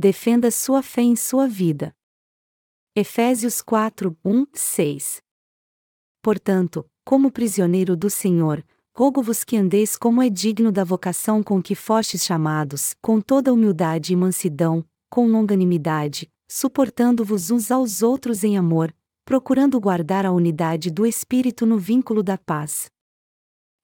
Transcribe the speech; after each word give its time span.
defenda 0.00 0.50
sua 0.50 0.82
fé 0.82 1.02
em 1.02 1.14
sua 1.14 1.46
vida. 1.46 1.94
Efésios 2.96 3.60
4, 3.60 4.16
1, 4.24 4.46
6 4.54 5.20
Portanto, 6.22 6.88
como 7.04 7.30
prisioneiro 7.30 7.94
do 7.94 8.08
Senhor, 8.08 8.64
rogo-vos 8.96 9.44
que 9.44 9.58
andeis 9.58 9.98
como 9.98 10.22
é 10.22 10.30
digno 10.30 10.72
da 10.72 10.84
vocação 10.84 11.42
com 11.42 11.62
que 11.62 11.74
fostes 11.74 12.24
chamados, 12.24 12.94
com 13.02 13.20
toda 13.20 13.52
humildade 13.52 14.14
e 14.14 14.16
mansidão, 14.16 14.82
com 15.10 15.26
longanimidade, 15.26 16.30
suportando-vos 16.48 17.50
uns 17.50 17.70
aos 17.70 18.02
outros 18.02 18.42
em 18.42 18.56
amor, 18.56 18.94
procurando 19.26 19.78
guardar 19.78 20.24
a 20.24 20.32
unidade 20.32 20.90
do 20.90 21.04
Espírito 21.04 21.66
no 21.66 21.76
vínculo 21.76 22.22
da 22.22 22.38
paz. 22.38 22.90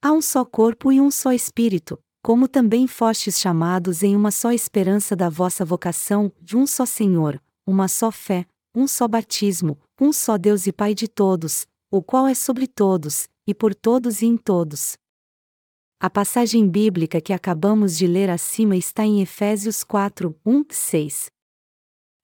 Há 0.01 0.13
um 0.13 0.23
só 0.23 0.47
corpo 0.47 0.91
e 0.91 0.99
um 0.99 1.11
só 1.11 1.33
Espírito, 1.33 2.03
como 2.27 2.49
também 2.49 2.89
fostes 2.89 3.39
chamados 3.39 4.03
em 4.03 4.17
uma 4.17 4.33
só 4.33 4.51
esperança 4.51 5.15
da 5.15 5.29
vossa 5.29 5.65
vocação, 5.65 6.33
de 6.43 6.57
um 6.57 6.67
só 6.67 6.85
Senhor, 6.85 7.41
uma 7.65 7.87
só 7.87 8.11
fé, 8.11 8.45
um 8.75 8.89
só 8.89 9.07
batismo, 9.07 9.79
um 10.01 10.13
só 10.13 10.37
Deus 10.37 10.67
e 10.67 10.73
Pai 10.73 10.93
de 10.93 11.07
todos, 11.07 11.69
o 11.89 12.03
qual 12.03 12.27
é 12.27 12.35
sobre 12.35 12.67
todos, 12.67 13.29
e 13.47 13.55
por 13.55 13.77
todos 13.77 14.23
e 14.23 14.27
em 14.27 14.37
todos. 14.37 14.97
A 16.01 16.11
passagem 16.11 16.69
bíblica 16.69 17.21
que 17.21 17.33
acabamos 17.33 17.97
de 17.97 18.09
ler 18.09 18.29
acima 18.29 18.77
está 18.77 19.05
em 19.05 19.23
Efésios 19.23 19.85
4, 19.85 20.37
1, 20.45 20.65
6. 20.69 21.27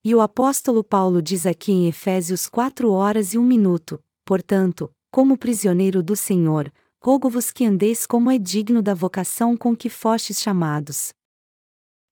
E 0.05 0.17
o 0.17 0.21
apóstolo 0.21 0.83
Paulo 0.83 1.23
diz 1.23 1.47
aqui 1.47 1.71
em 1.71 1.87
Efésios 1.87 2.49
4 2.49 2.91
horas 2.91 3.35
e 3.35 3.39
1 3.39 3.43
minuto: 3.45 4.01
Portanto, 4.27 4.91
como 5.13 5.39
prisioneiro 5.39 6.03
do 6.03 6.17
Senhor, 6.17 6.73
rogo-vos 7.05 7.51
que 7.51 7.65
andeis 7.65 8.07
como 8.07 8.31
é 8.31 8.39
digno 8.39 8.81
da 8.81 8.95
vocação 8.95 9.57
com 9.57 9.77
que 9.77 9.89
fostes 9.89 10.41
chamados. 10.41 11.13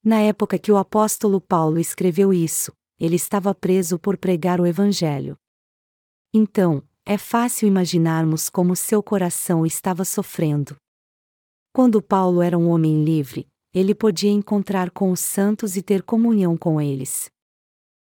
Na 0.02 0.18
época 0.18 0.58
que 0.58 0.72
o 0.72 0.76
apóstolo 0.76 1.40
Paulo 1.40 1.78
escreveu 1.78 2.32
isso, 2.32 2.72
ele 2.98 3.14
estava 3.14 3.54
preso 3.54 4.00
por 4.00 4.16
pregar 4.16 4.60
o 4.60 4.66
Evangelho. 4.66 5.36
Então, 6.34 6.82
é 7.06 7.16
fácil 7.16 7.68
imaginarmos 7.68 8.50
como 8.50 8.74
seu 8.74 9.00
coração 9.00 9.64
estava 9.64 10.04
sofrendo. 10.04 10.74
Quando 11.72 12.02
Paulo 12.02 12.42
era 12.42 12.58
um 12.58 12.68
homem 12.68 13.04
livre, 13.04 13.46
ele 13.72 13.94
podia 13.94 14.32
encontrar 14.32 14.90
com 14.90 15.12
os 15.12 15.20
santos 15.20 15.76
e 15.76 15.82
ter 15.82 16.02
comunhão 16.02 16.56
com 16.56 16.80
eles. 16.80 17.30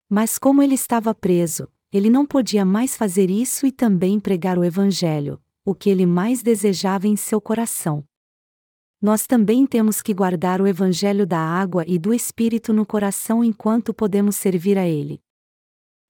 Mas 0.09 0.39
como 0.39 0.63
ele 0.63 0.75
estava 0.75 1.13
preso, 1.13 1.67
ele 1.91 2.09
não 2.09 2.25
podia 2.25 2.63
mais 2.63 2.95
fazer 2.95 3.29
isso 3.29 3.67
e 3.67 3.73
também 3.73 4.21
pregar 4.21 4.57
o 4.57 4.63
Evangelho, 4.63 5.37
o 5.65 5.75
que 5.75 5.89
ele 5.89 6.05
mais 6.05 6.41
desejava 6.41 7.07
em 7.07 7.15
seu 7.15 7.39
coração. 7.39 8.03
Nós 9.01 9.25
também 9.25 9.65
temos 9.65 10.01
que 10.01 10.13
guardar 10.13 10.61
o 10.61 10.67
Evangelho 10.67 11.25
da 11.25 11.39
água 11.39 11.83
e 11.87 11.97
do 11.97 12.13
Espírito 12.13 12.71
no 12.71 12.85
coração 12.85 13.43
enquanto 13.43 13.93
podemos 13.93 14.35
servir 14.35 14.77
a 14.77 14.87
Ele. 14.87 15.19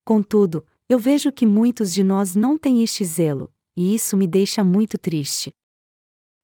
Contudo, 0.04 0.66
eu 0.90 1.00
vejo 1.00 1.32
que 1.32 1.46
muitos 1.46 1.94
de 1.94 2.04
nós 2.04 2.36
não 2.36 2.58
têm 2.58 2.84
este 2.84 3.06
zelo, 3.06 3.50
e 3.78 3.96
isso 3.96 4.18
me 4.18 4.28
deixa 4.28 4.62
muito 4.64 4.98
triste. 4.98 5.54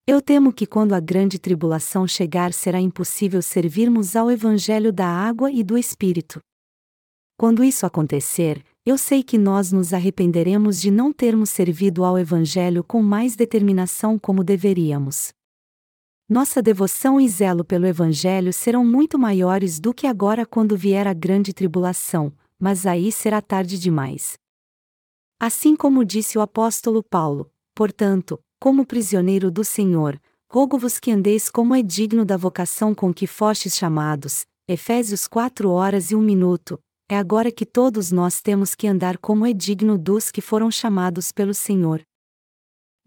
Eu 0.06 0.22
temo 0.22 0.54
que 0.54 0.66
quando 0.66 0.94
a 0.94 1.00
grande 1.00 1.38
tribulação 1.38 2.06
chegar 2.08 2.54
será 2.54 2.80
impossível 2.80 3.42
servirmos 3.42 4.16
ao 4.16 4.30
Evangelho 4.30 4.90
da 4.90 5.06
água 5.06 5.52
e 5.52 5.62
do 5.62 5.76
Espírito. 5.76 6.40
Quando 7.36 7.62
isso 7.62 7.84
acontecer, 7.84 8.64
eu 8.88 8.96
sei 8.96 9.22
que 9.22 9.36
nós 9.36 9.70
nos 9.70 9.92
arrependeremos 9.92 10.80
de 10.80 10.90
não 10.90 11.12
termos 11.12 11.50
servido 11.50 12.06
ao 12.06 12.18
Evangelho 12.18 12.82
com 12.82 13.02
mais 13.02 13.36
determinação 13.36 14.18
como 14.18 14.42
deveríamos. 14.42 15.30
Nossa 16.26 16.62
devoção 16.62 17.20
e 17.20 17.28
zelo 17.28 17.66
pelo 17.66 17.84
Evangelho 17.84 18.50
serão 18.50 18.86
muito 18.86 19.18
maiores 19.18 19.78
do 19.78 19.92
que 19.92 20.06
agora 20.06 20.46
quando 20.46 20.74
vier 20.74 21.06
a 21.06 21.12
grande 21.12 21.52
tribulação, 21.52 22.32
mas 22.58 22.86
aí 22.86 23.12
será 23.12 23.42
tarde 23.42 23.78
demais. 23.78 24.38
Assim 25.38 25.76
como 25.76 26.02
disse 26.02 26.38
o 26.38 26.40
apóstolo 26.40 27.02
Paulo, 27.02 27.52
portanto, 27.74 28.40
como 28.58 28.86
prisioneiro 28.86 29.50
do 29.50 29.64
Senhor, 29.64 30.18
rogo-vos 30.50 30.98
que 30.98 31.10
andeis 31.10 31.50
como 31.50 31.74
é 31.74 31.82
digno 31.82 32.24
da 32.24 32.38
vocação 32.38 32.94
com 32.94 33.12
que 33.12 33.26
fostes 33.26 33.76
chamados. 33.76 34.46
Efésios 34.66 35.28
4 35.28 35.70
horas 35.70 36.10
e 36.10 36.16
1 36.16 36.20
minuto, 36.22 36.80
é 37.08 37.16
agora 37.16 37.50
que 37.50 37.64
todos 37.64 38.12
nós 38.12 38.42
temos 38.42 38.74
que 38.74 38.86
andar 38.86 39.16
como 39.16 39.46
é 39.46 39.52
digno 39.54 39.96
dos 39.96 40.30
que 40.30 40.42
foram 40.42 40.70
chamados 40.70 41.32
pelo 41.32 41.54
Senhor. 41.54 42.02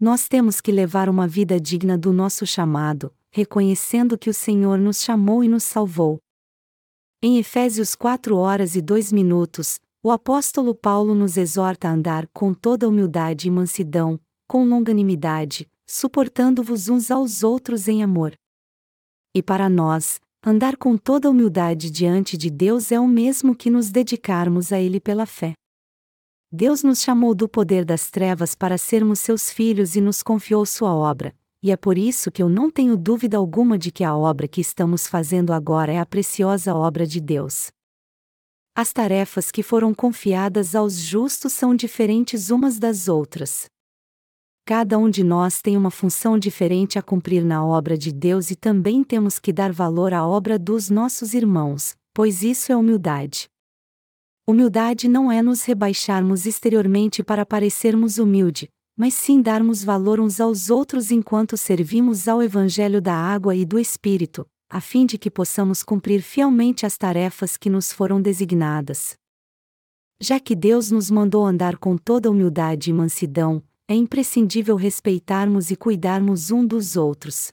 Nós 0.00 0.26
temos 0.26 0.60
que 0.60 0.72
levar 0.72 1.08
uma 1.08 1.28
vida 1.28 1.60
digna 1.60 1.96
do 1.96 2.12
nosso 2.12 2.44
chamado, 2.44 3.14
reconhecendo 3.30 4.18
que 4.18 4.28
o 4.28 4.34
Senhor 4.34 4.76
nos 4.76 5.00
chamou 5.02 5.44
e 5.44 5.48
nos 5.48 5.62
salvou. 5.62 6.18
Em 7.22 7.38
Efésios 7.38 7.94
4 7.94 8.36
horas 8.36 8.74
e 8.74 8.82
2 8.82 9.12
minutos, 9.12 9.78
o 10.02 10.10
apóstolo 10.10 10.74
Paulo 10.74 11.14
nos 11.14 11.36
exorta 11.36 11.88
a 11.88 11.92
andar 11.92 12.26
com 12.34 12.52
toda 12.52 12.88
humildade 12.88 13.46
e 13.46 13.50
mansidão, 13.52 14.18
com 14.48 14.64
longanimidade, 14.64 15.70
suportando-vos 15.86 16.88
uns 16.88 17.08
aos 17.08 17.44
outros 17.44 17.86
em 17.86 18.02
amor. 18.02 18.34
E 19.32 19.40
para 19.40 19.68
nós, 19.68 20.20
Andar 20.44 20.76
com 20.76 20.96
toda 20.96 21.30
humildade 21.30 21.88
diante 21.88 22.36
de 22.36 22.50
Deus 22.50 22.90
é 22.90 22.98
o 22.98 23.06
mesmo 23.06 23.54
que 23.54 23.70
nos 23.70 23.90
dedicarmos 23.90 24.72
a 24.72 24.80
Ele 24.80 24.98
pela 24.98 25.24
fé. 25.24 25.52
Deus 26.50 26.82
nos 26.82 27.00
chamou 27.00 27.32
do 27.32 27.48
poder 27.48 27.84
das 27.84 28.10
trevas 28.10 28.52
para 28.52 28.76
sermos 28.76 29.20
seus 29.20 29.52
filhos 29.52 29.94
e 29.94 30.00
nos 30.00 30.20
confiou 30.20 30.66
sua 30.66 30.92
obra, 30.92 31.32
e 31.62 31.70
é 31.70 31.76
por 31.76 31.96
isso 31.96 32.28
que 32.28 32.42
eu 32.42 32.48
não 32.48 32.72
tenho 32.72 32.96
dúvida 32.96 33.36
alguma 33.36 33.78
de 33.78 33.92
que 33.92 34.02
a 34.02 34.16
obra 34.16 34.48
que 34.48 34.60
estamos 34.60 35.06
fazendo 35.06 35.52
agora 35.52 35.92
é 35.92 36.00
a 36.00 36.04
preciosa 36.04 36.74
obra 36.74 37.06
de 37.06 37.20
Deus. 37.20 37.70
As 38.74 38.92
tarefas 38.92 39.52
que 39.52 39.62
foram 39.62 39.94
confiadas 39.94 40.74
aos 40.74 40.94
justos 40.94 41.52
são 41.52 41.72
diferentes 41.72 42.50
umas 42.50 42.80
das 42.80 43.06
outras. 43.06 43.66
Cada 44.64 44.96
um 44.96 45.10
de 45.10 45.24
nós 45.24 45.60
tem 45.60 45.76
uma 45.76 45.90
função 45.90 46.38
diferente 46.38 46.96
a 46.96 47.02
cumprir 47.02 47.44
na 47.44 47.66
obra 47.66 47.98
de 47.98 48.12
Deus 48.12 48.50
e 48.52 48.54
também 48.54 49.02
temos 49.02 49.40
que 49.40 49.52
dar 49.52 49.72
valor 49.72 50.14
à 50.14 50.24
obra 50.24 50.56
dos 50.56 50.88
nossos 50.88 51.34
irmãos, 51.34 51.96
pois 52.14 52.44
isso 52.44 52.70
é 52.70 52.76
humildade. 52.76 53.48
Humildade 54.46 55.08
não 55.08 55.32
é 55.32 55.42
nos 55.42 55.64
rebaixarmos 55.64 56.46
exteriormente 56.46 57.24
para 57.24 57.44
parecermos 57.44 58.18
humilde, 58.18 58.68
mas 58.96 59.14
sim 59.14 59.42
darmos 59.42 59.82
valor 59.82 60.20
uns 60.20 60.40
aos 60.40 60.70
outros 60.70 61.10
enquanto 61.10 61.56
servimos 61.56 62.28
ao 62.28 62.40
Evangelho 62.40 63.00
da 63.02 63.14
água 63.14 63.56
e 63.56 63.64
do 63.64 63.80
Espírito, 63.80 64.46
a 64.70 64.80
fim 64.80 65.04
de 65.06 65.18
que 65.18 65.30
possamos 65.30 65.82
cumprir 65.82 66.22
fielmente 66.22 66.86
as 66.86 66.96
tarefas 66.96 67.56
que 67.56 67.68
nos 67.68 67.92
foram 67.92 68.22
designadas. 68.22 69.16
Já 70.20 70.38
que 70.38 70.54
Deus 70.54 70.92
nos 70.92 71.10
mandou 71.10 71.44
andar 71.44 71.76
com 71.78 71.96
toda 71.96 72.30
humildade 72.30 72.90
e 72.90 72.92
mansidão, 72.92 73.60
é 73.92 73.94
imprescindível 73.94 74.74
respeitarmos 74.74 75.70
e 75.70 75.76
cuidarmos 75.76 76.50
um 76.50 76.66
dos 76.66 76.96
outros. 76.96 77.52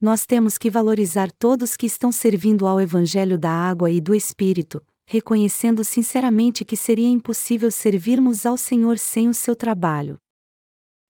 Nós 0.00 0.24
temos 0.24 0.56
que 0.56 0.70
valorizar 0.70 1.30
todos 1.32 1.76
que 1.76 1.86
estão 1.86 2.10
servindo 2.10 2.66
ao 2.66 2.80
Evangelho 2.80 3.38
da 3.38 3.50
água 3.50 3.90
e 3.90 4.00
do 4.00 4.14
Espírito, 4.14 4.82
reconhecendo 5.06 5.84
sinceramente 5.84 6.64
que 6.64 6.76
seria 6.76 7.08
impossível 7.08 7.70
servirmos 7.70 8.46
ao 8.46 8.56
Senhor 8.56 8.98
sem 8.98 9.28
o 9.28 9.34
seu 9.34 9.54
trabalho. 9.54 10.18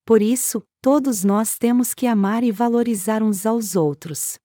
Por 0.04 0.20
isso, 0.20 0.62
todos 0.82 1.22
nós 1.22 1.56
temos 1.56 1.94
que 1.94 2.06
amar 2.06 2.42
e 2.42 2.50
valorizar 2.50 3.22
uns 3.22 3.46
aos 3.46 3.76
outros. 3.76 4.36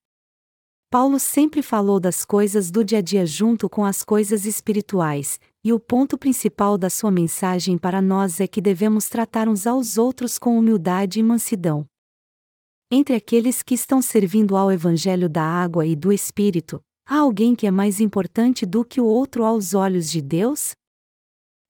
Paulo 0.92 1.20
sempre 1.20 1.62
falou 1.62 2.00
das 2.00 2.24
coisas 2.24 2.72
do 2.72 2.84
dia 2.84 3.00
a 3.00 3.02
dia 3.02 3.26
junto 3.26 3.68
com 3.68 3.84
as 3.84 4.04
coisas 4.04 4.46
espirituais, 4.46 5.40
e 5.64 5.74
o 5.74 5.80
ponto 5.80 6.18
principal 6.18 6.78
da 6.78 6.90
sua 6.90 7.12
mensagem 7.12 7.78
para 7.78 8.02
nós 8.02 8.40
é 8.40 8.48
que 8.48 8.62
devemos 8.62 9.10
tratar 9.10 9.50
uns 9.50 9.68
aos 9.68 9.98
outros 9.98 10.38
com 10.38 10.58
humildade 10.58 11.20
e 11.20 11.24
mansidão. 11.24 11.86
Entre 12.92 13.16
aqueles 13.16 13.62
que 13.62 13.76
estão 13.76 14.02
servindo 14.02 14.56
ao 14.56 14.72
Evangelho 14.72 15.30
da 15.30 15.44
água 15.44 15.86
e 15.86 15.96
do 15.96 16.12
Espírito, 16.12 16.82
há 17.06 17.18
alguém 17.20 17.56
que 17.56 17.68
é 17.68 17.72
mais 17.72 18.00
importante 18.00 18.66
do 18.66 18.84
que 18.86 19.02
o 19.02 19.06
outro 19.06 19.44
aos 19.44 19.74
olhos 19.74 20.10
de 20.10 20.22
Deus? 20.22 20.72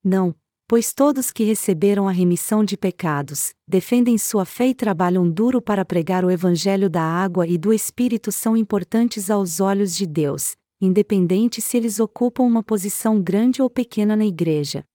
Não, 0.03 0.33
pois 0.67 0.93
todos 0.93 1.31
que 1.31 1.43
receberam 1.43 2.07
a 2.07 2.11
remissão 2.11 2.63
de 2.63 2.77
pecados, 2.77 3.53
defendem 3.67 4.19
sua 4.19 4.45
fé 4.45 4.67
e 4.67 4.75
trabalham 4.75 5.29
duro 5.29 5.59
para 5.59 5.83
pregar 5.83 6.23
o 6.23 6.29
Evangelho 6.29 6.89
da 6.89 7.01
água 7.01 7.47
e 7.47 7.57
do 7.57 7.73
Espírito 7.73 8.31
são 8.31 8.55
importantes 8.55 9.31
aos 9.31 9.59
olhos 9.59 9.95
de 9.95 10.05
Deus, 10.05 10.55
independente 10.81 11.61
se 11.61 11.77
eles 11.77 11.99
ocupam 11.99 12.43
uma 12.43 12.63
posição 12.63 13.21
grande 13.21 13.61
ou 13.61 13.69
pequena 13.69 14.15
na 14.15 14.25
igreja. 14.25 14.85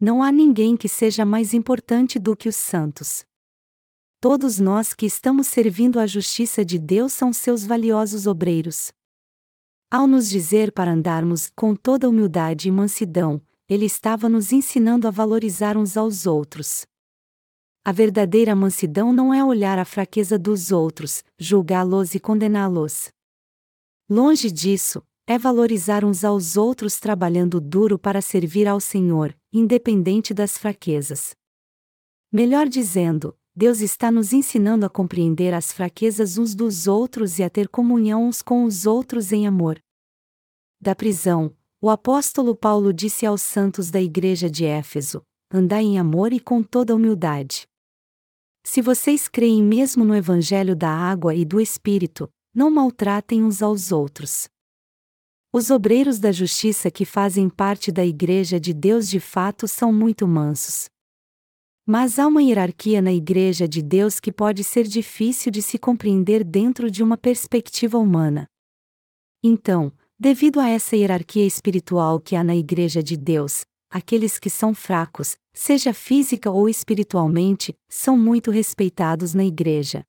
Não 0.00 0.22
há 0.22 0.30
ninguém 0.30 0.76
que 0.76 0.88
seja 0.88 1.24
mais 1.24 1.52
importante 1.54 2.18
do 2.18 2.36
que 2.36 2.48
os 2.48 2.56
santos. 2.56 3.24
Todos 4.20 4.58
nós 4.58 4.94
que 4.94 5.06
estamos 5.06 5.46
servindo 5.46 6.00
a 6.00 6.06
justiça 6.06 6.64
de 6.64 6.78
Deus 6.78 7.12
são 7.12 7.32
seus 7.32 7.64
valiosos 7.64 8.26
obreiros. 8.26 8.92
Ao 9.90 10.06
nos 10.06 10.28
dizer 10.28 10.72
para 10.72 10.92
andarmos 10.92 11.50
com 11.54 11.74
toda 11.74 12.08
humildade 12.08 12.68
e 12.68 12.70
mansidão, 12.70 13.40
ele 13.68 13.86
estava 13.86 14.28
nos 14.28 14.52
ensinando 14.52 15.06
a 15.06 15.10
valorizar 15.10 15.76
uns 15.76 15.96
aos 15.96 16.26
outros. 16.26 16.84
A 17.84 17.92
verdadeira 17.92 18.54
mansidão 18.54 19.12
não 19.12 19.32
é 19.32 19.42
olhar 19.42 19.78
a 19.78 19.84
fraqueza 19.84 20.38
dos 20.38 20.72
outros, 20.72 21.24
julgá-los 21.38 22.14
e 22.14 22.20
condená-los. 22.20 23.08
Longe 24.10 24.50
disso, 24.50 25.02
é 25.26 25.38
valorizar 25.38 26.02
uns 26.02 26.24
aos 26.24 26.56
outros 26.56 26.98
trabalhando 26.98 27.60
duro 27.60 27.98
para 27.98 28.22
servir 28.22 28.66
ao 28.66 28.80
Senhor, 28.80 29.36
independente 29.52 30.32
das 30.32 30.56
fraquezas. 30.56 31.36
Melhor 32.32 32.66
dizendo, 32.66 33.36
Deus 33.54 33.80
está 33.80 34.10
nos 34.10 34.32
ensinando 34.32 34.86
a 34.86 34.88
compreender 34.88 35.52
as 35.52 35.72
fraquezas 35.72 36.38
uns 36.38 36.54
dos 36.54 36.86
outros 36.86 37.38
e 37.38 37.42
a 37.42 37.50
ter 37.50 37.68
comunhão 37.68 38.26
uns 38.26 38.40
com 38.40 38.64
os 38.64 38.86
outros 38.86 39.30
em 39.30 39.46
amor. 39.46 39.78
Da 40.80 40.94
prisão, 40.94 41.54
o 41.78 41.90
apóstolo 41.90 42.56
Paulo 42.56 42.92
disse 42.92 43.26
aos 43.26 43.42
santos 43.42 43.90
da 43.90 44.00
igreja 44.00 44.48
de 44.48 44.64
Éfeso: 44.64 45.22
Andai 45.52 45.82
em 45.82 45.98
amor 45.98 46.32
e 46.32 46.40
com 46.40 46.62
toda 46.62 46.94
humildade. 46.96 47.68
Se 48.64 48.80
vocês 48.80 49.28
creem 49.28 49.62
mesmo 49.62 50.04
no 50.04 50.14
Evangelho 50.14 50.74
da 50.74 50.88
água 50.88 51.34
e 51.34 51.44
do 51.44 51.60
Espírito, 51.60 52.30
não 52.54 52.70
maltratem 52.70 53.42
uns 53.42 53.62
aos 53.62 53.92
outros. 53.92 54.48
Os 55.52 55.70
obreiros 55.70 56.18
da 56.18 56.30
justiça 56.30 56.90
que 56.90 57.04
fazem 57.04 57.48
parte 57.48 57.90
da 57.90 58.04
Igreja 58.04 58.60
de 58.60 58.74
Deus 58.74 59.08
de 59.08 59.18
fato 59.18 59.66
são 59.66 59.92
muito 59.92 60.28
mansos. 60.28 60.90
Mas 61.86 62.18
há 62.18 62.26
uma 62.26 62.42
hierarquia 62.42 63.00
na 63.00 63.12
Igreja 63.14 63.66
de 63.66 63.80
Deus 63.80 64.20
que 64.20 64.30
pode 64.30 64.62
ser 64.62 64.86
difícil 64.86 65.50
de 65.50 65.62
se 65.62 65.78
compreender 65.78 66.44
dentro 66.44 66.90
de 66.90 67.02
uma 67.02 67.16
perspectiva 67.16 67.96
humana. 67.96 68.46
Então, 69.42 69.90
devido 70.18 70.60
a 70.60 70.68
essa 70.68 70.94
hierarquia 70.94 71.46
espiritual 71.46 72.20
que 72.20 72.36
há 72.36 72.44
na 72.44 72.54
Igreja 72.54 73.02
de 73.02 73.16
Deus, 73.16 73.64
aqueles 73.88 74.38
que 74.38 74.50
são 74.50 74.74
fracos, 74.74 75.38
seja 75.54 75.94
física 75.94 76.50
ou 76.50 76.68
espiritualmente, 76.68 77.74
são 77.88 78.18
muito 78.18 78.50
respeitados 78.50 79.32
na 79.32 79.44
Igreja. 79.44 80.04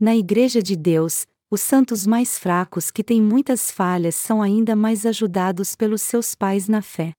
Na 0.00 0.16
Igreja 0.16 0.62
de 0.62 0.74
Deus, 0.74 1.26
os 1.50 1.62
santos 1.62 2.06
mais 2.06 2.38
fracos 2.38 2.90
que 2.90 3.02
têm 3.02 3.22
muitas 3.22 3.70
falhas 3.70 4.14
são 4.14 4.42
ainda 4.42 4.76
mais 4.76 5.06
ajudados 5.06 5.74
pelos 5.74 6.02
seus 6.02 6.34
pais 6.34 6.68
na 6.68 6.82
fé. 6.82 7.12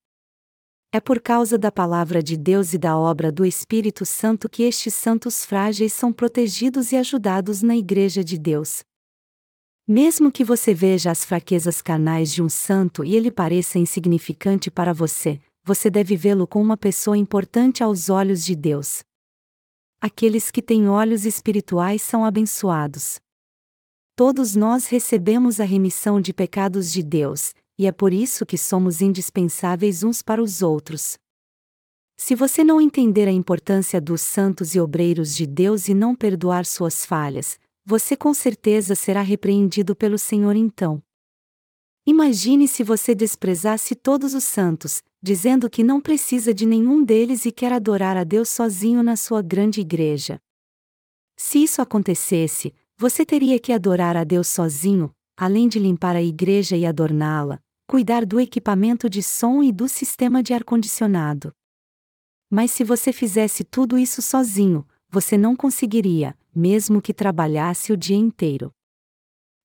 É 0.91 0.99
por 0.99 1.19
causa 1.19 1.57
da 1.57 1.71
palavra 1.71 2.21
de 2.21 2.37
Deus 2.37 2.73
e 2.73 2.77
da 2.77 2.97
obra 2.97 3.31
do 3.31 3.43
Espírito 3.43 4.05
Santo 4.05 4.47
que 4.47 4.63
estes 4.63 4.93
santos 4.93 5.45
frágeis 5.45 5.93
são 5.93 6.13
protegidos 6.13 6.91
e 6.91 6.95
ajudados 6.95 7.63
na 7.63 7.75
Igreja 7.75 8.23
de 8.23 8.37
Deus. 8.37 8.83
Mesmo 9.87 10.31
que 10.31 10.43
você 10.43 10.73
veja 10.75 11.09
as 11.09 11.25
fraquezas 11.25 11.81
carnais 11.81 12.31
de 12.31 12.43
um 12.43 12.49
santo 12.49 13.03
e 13.03 13.15
ele 13.15 13.31
pareça 13.31 13.79
insignificante 13.79 14.69
para 14.69 14.93
você, 14.93 15.39
você 15.63 15.89
deve 15.89 16.15
vê-lo 16.15 16.45
como 16.45 16.65
uma 16.65 16.77
pessoa 16.77 17.17
importante 17.17 17.83
aos 17.83 18.09
olhos 18.09 18.45
de 18.45 18.55
Deus. 18.55 18.99
Aqueles 19.99 20.51
que 20.51 20.61
têm 20.61 20.87
olhos 20.87 21.25
espirituais 21.25 22.03
são 22.03 22.23
abençoados. 22.23 23.19
Todos 24.19 24.53
nós 24.53 24.87
recebemos 24.87 25.61
a 25.61 25.63
remissão 25.63 26.19
de 26.19 26.33
pecados 26.33 26.91
de 26.91 27.01
Deus, 27.01 27.53
e 27.77 27.87
é 27.87 27.91
por 27.93 28.11
isso 28.11 28.45
que 28.45 28.57
somos 28.57 28.99
indispensáveis 28.99 30.03
uns 30.03 30.21
para 30.21 30.43
os 30.43 30.61
outros. 30.61 31.17
Se 32.17 32.35
você 32.35 32.61
não 32.61 32.81
entender 32.81 33.29
a 33.29 33.31
importância 33.31 34.01
dos 34.01 34.19
santos 34.19 34.75
e 34.75 34.79
obreiros 34.81 35.33
de 35.33 35.47
Deus 35.47 35.87
e 35.87 35.93
não 35.93 36.13
perdoar 36.13 36.65
suas 36.65 37.05
falhas, 37.05 37.57
você 37.85 38.13
com 38.17 38.33
certeza 38.33 38.93
será 38.93 39.21
repreendido 39.21 39.95
pelo 39.95 40.17
Senhor 40.17 40.57
então. 40.57 41.01
Imagine 42.05 42.67
se 42.67 42.83
você 42.83 43.15
desprezasse 43.15 43.95
todos 43.95 44.33
os 44.33 44.43
santos, 44.43 45.01
dizendo 45.23 45.69
que 45.69 45.81
não 45.81 46.01
precisa 46.01 46.53
de 46.53 46.65
nenhum 46.65 47.05
deles 47.05 47.45
e 47.45 47.53
quer 47.53 47.71
adorar 47.71 48.17
a 48.17 48.25
Deus 48.25 48.49
sozinho 48.49 49.01
na 49.01 49.15
sua 49.15 49.41
grande 49.41 49.79
igreja. 49.79 50.41
Se 51.37 51.63
isso 51.63 51.81
acontecesse, 51.81 52.73
você 52.99 53.25
teria 53.25 53.57
que 53.57 53.71
adorar 53.71 54.17
a 54.17 54.25
Deus 54.25 54.49
sozinho, 54.49 55.09
além 55.37 55.69
de 55.69 55.79
limpar 55.79 56.17
a 56.17 56.21
igreja 56.21 56.75
e 56.75 56.85
adorná-la, 56.85 57.57
cuidar 57.87 58.25
do 58.25 58.41
equipamento 58.41 59.09
de 59.09 59.23
som 59.23 59.63
e 59.63 59.71
do 59.71 59.87
sistema 59.87 60.43
de 60.43 60.53
ar-condicionado. 60.53 61.53
Mas 62.49 62.71
se 62.71 62.83
você 62.83 63.13
fizesse 63.13 63.63
tudo 63.63 63.97
isso 63.97 64.21
sozinho, 64.21 64.85
você 65.09 65.37
não 65.37 65.55
conseguiria, 65.55 66.37
mesmo 66.53 67.01
que 67.01 67.13
trabalhasse 67.13 67.93
o 67.93 67.95
dia 67.95 68.17
inteiro. 68.17 68.69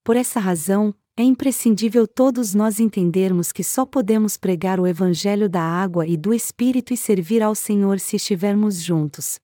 Por 0.05 0.15
essa 0.15 0.39
razão, 0.39 0.95
é 1.17 1.25
imprescindível 1.25 2.07
todos 2.07 2.55
nós 2.55 2.79
entendermos 2.79 3.51
que 3.51 3.65
só 3.65 3.85
podemos 3.85 4.37
pregar 4.37 4.79
o 4.79 4.87
Evangelho 4.87 5.49
da 5.49 5.61
água 5.61 6.07
e 6.07 6.17
do 6.17 6.33
Espírito 6.33 6.95
e 6.95 6.97
servir 6.97 7.43
ao 7.43 7.57
Senhor 7.57 7.99
se 7.99 8.15
estivermos 8.15 8.81
juntos, 8.81 9.41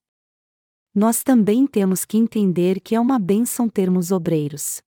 nós 0.93 1.23
também 1.23 1.65
temos 1.65 2.03
que 2.03 2.17
entender 2.17 2.81
que 2.81 2.95
é 2.95 2.99
uma 2.99 3.17
bênção 3.17 3.69
termos 3.69 4.11
obreiros. 4.11 4.81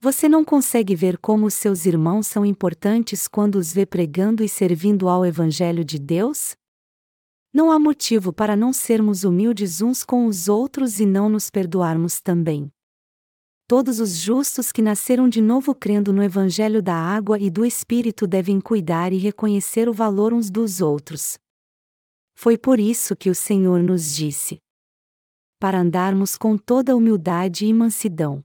Você 0.00 0.28
não 0.28 0.44
consegue 0.44 0.94
ver 0.94 1.16
como 1.16 1.46
os 1.46 1.54
seus 1.54 1.86
irmãos 1.86 2.26
são 2.26 2.44
importantes 2.44 3.26
quando 3.26 3.54
os 3.54 3.72
vê 3.72 3.86
pregando 3.86 4.42
e 4.42 4.48
servindo 4.48 5.08
ao 5.08 5.24
Evangelho 5.24 5.84
de 5.84 5.98
Deus? 5.98 6.54
Não 7.52 7.70
há 7.70 7.78
motivo 7.78 8.32
para 8.32 8.56
não 8.56 8.72
sermos 8.72 9.22
humildes 9.22 9.80
uns 9.80 10.04
com 10.04 10.26
os 10.26 10.48
outros 10.48 10.98
e 10.98 11.06
não 11.06 11.28
nos 11.28 11.48
perdoarmos 11.48 12.20
também. 12.20 12.70
Todos 13.66 14.00
os 14.00 14.16
justos 14.16 14.70
que 14.70 14.82
nasceram 14.82 15.26
de 15.28 15.40
novo 15.40 15.74
crendo 15.74 16.12
no 16.12 16.22
Evangelho 16.22 16.82
da 16.82 16.96
água 16.96 17.38
e 17.38 17.48
do 17.48 17.64
Espírito 17.64 18.26
devem 18.26 18.60
cuidar 18.60 19.12
e 19.12 19.16
reconhecer 19.16 19.88
o 19.88 19.92
valor 19.92 20.34
uns 20.34 20.50
dos 20.50 20.82
outros. 20.82 21.38
Foi 22.34 22.58
por 22.58 22.78
isso 22.78 23.16
que 23.16 23.30
o 23.30 23.34
Senhor 23.34 23.82
nos 23.82 24.14
disse: 24.14 24.58
para 25.64 25.80
andarmos 25.80 26.36
com 26.36 26.58
toda 26.58 26.94
humildade 26.94 27.64
e 27.64 27.72
mansidão. 27.72 28.44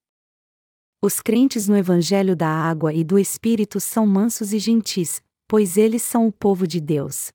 Os 1.02 1.20
crentes 1.20 1.68
no 1.68 1.76
Evangelho 1.76 2.34
da 2.34 2.48
Água 2.48 2.94
e 2.94 3.04
do 3.04 3.20
Espírito 3.20 3.78
são 3.82 4.08
mansos 4.08 4.54
e 4.54 4.58
gentis, 4.58 5.22
pois 5.46 5.76
eles 5.76 6.02
são 6.02 6.26
o 6.28 6.32
povo 6.32 6.66
de 6.66 6.80
Deus. 6.80 7.30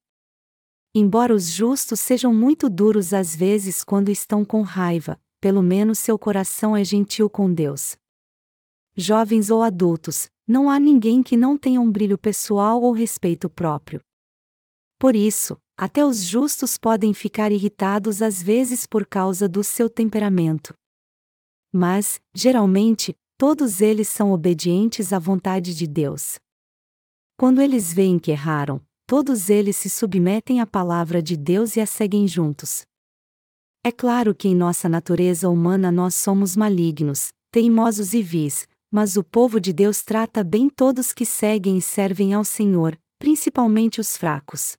Embora 0.95 1.35
os 1.35 1.51
justos 1.51 2.01
sejam 2.01 2.33
muito 2.33 2.71
duros 2.71 3.13
às 3.13 3.37
vezes 3.37 3.85
quando 3.85 4.09
estão 4.09 4.43
com 4.43 4.63
raiva, 4.63 5.21
pelo 5.39 5.63
menos 5.63 5.99
seu 5.99 6.19
coração 6.19 6.75
é 6.75 6.83
gentil 6.83 7.29
com 7.29 7.53
Deus. 7.53 7.95
Jovens 8.97 9.51
ou 9.51 9.63
adultos, 9.63 10.31
não 10.49 10.71
há 10.71 10.81
ninguém 10.81 11.23
que 11.23 11.37
não 11.37 11.59
tenha 11.59 11.79
um 11.79 11.93
brilho 11.93 12.17
pessoal 12.17 12.81
ou 12.81 12.91
respeito 12.91 13.51
próprio. 13.51 14.01
Por 14.99 15.15
isso, 15.15 15.59
até 15.77 16.05
os 16.05 16.23
justos 16.23 16.79
podem 16.79 17.13
ficar 17.13 17.51
irritados 17.51 18.23
às 18.23 18.43
vezes 18.43 18.87
por 18.87 19.07
causa 19.07 19.49
do 19.49 19.65
seu 19.65 19.91
temperamento. 19.91 20.75
Mas, 21.73 22.21
geralmente, 22.33 23.15
todos 23.37 23.81
eles 23.81 24.09
são 24.09 24.33
obedientes 24.33 25.13
à 25.13 25.19
vontade 25.19 25.75
de 25.75 25.87
Deus. 25.87 26.37
Quando 27.37 27.61
eles 27.61 27.93
veem 27.93 28.19
que 28.19 28.31
erraram, 28.31 28.81
todos 29.07 29.51
eles 29.51 29.77
se 29.77 29.91
submetem 29.91 30.61
à 30.61 30.67
palavra 30.67 31.21
de 31.21 31.37
Deus 31.37 31.77
e 31.77 31.81
a 31.81 31.87
seguem 31.87 32.29
juntos. 32.29 32.83
É 33.83 33.91
claro 33.91 34.35
que 34.35 34.49
em 34.49 34.55
nossa 34.55 34.89
natureza 34.89 35.49
humana 35.49 35.91
nós 35.91 36.15
somos 36.15 36.57
malignos, 36.57 37.33
teimosos 37.51 38.15
e 38.15 38.23
vis, 38.23 38.67
mas 38.91 39.17
o 39.17 39.25
povo 39.25 39.61
de 39.61 39.73
Deus 39.73 40.03
trata 40.03 40.45
bem 40.45 40.71
todos 40.71 41.13
que 41.13 41.27
seguem 41.27 41.79
e 41.79 41.83
servem 41.83 42.33
ao 42.33 42.45
Senhor, 42.45 42.97
principalmente 43.19 44.01
os 44.01 44.17
fracos. 44.17 44.77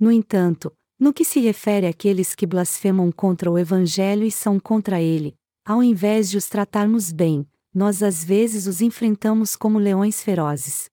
No 0.00 0.10
entanto, 0.10 0.72
no 0.98 1.12
que 1.12 1.26
se 1.26 1.40
refere 1.40 1.86
àqueles 1.86 2.34
que 2.34 2.46
blasfemam 2.46 3.12
contra 3.12 3.50
o 3.50 3.58
Evangelho 3.58 4.24
e 4.24 4.30
são 4.30 4.58
contra 4.58 4.98
ele, 4.98 5.36
ao 5.62 5.82
invés 5.82 6.30
de 6.30 6.38
os 6.38 6.46
tratarmos 6.46 7.12
bem, 7.12 7.46
nós 7.74 8.02
às 8.02 8.24
vezes 8.24 8.66
os 8.66 8.80
enfrentamos 8.80 9.54
como 9.54 9.78
leões 9.78 10.22
ferozes. 10.22 10.88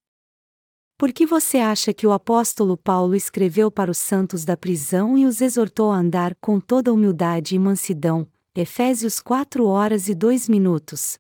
Por 0.98 1.14
que 1.14 1.26
você 1.26 1.60
acha 1.60 1.94
que 1.94 2.06
o 2.06 2.12
apóstolo 2.12 2.76
Paulo 2.76 3.16
escreveu 3.16 3.72
para 3.72 3.90
os 3.90 3.98
santos 3.98 4.44
da 4.44 4.58
prisão 4.58 5.18
e 5.18 5.26
os 5.26 5.40
exortou 5.40 5.90
a 5.92 5.98
andar 5.98 6.36
com 6.42 6.60
toda 6.60 6.92
humildade 6.92 7.56
e 7.56 7.60
mansidão? 7.60 8.28
Efésios 8.54 9.22
4 9.22 9.66
horas 9.66 10.10
e 10.10 10.16
2 10.16 10.50
minutos. 10.50 11.18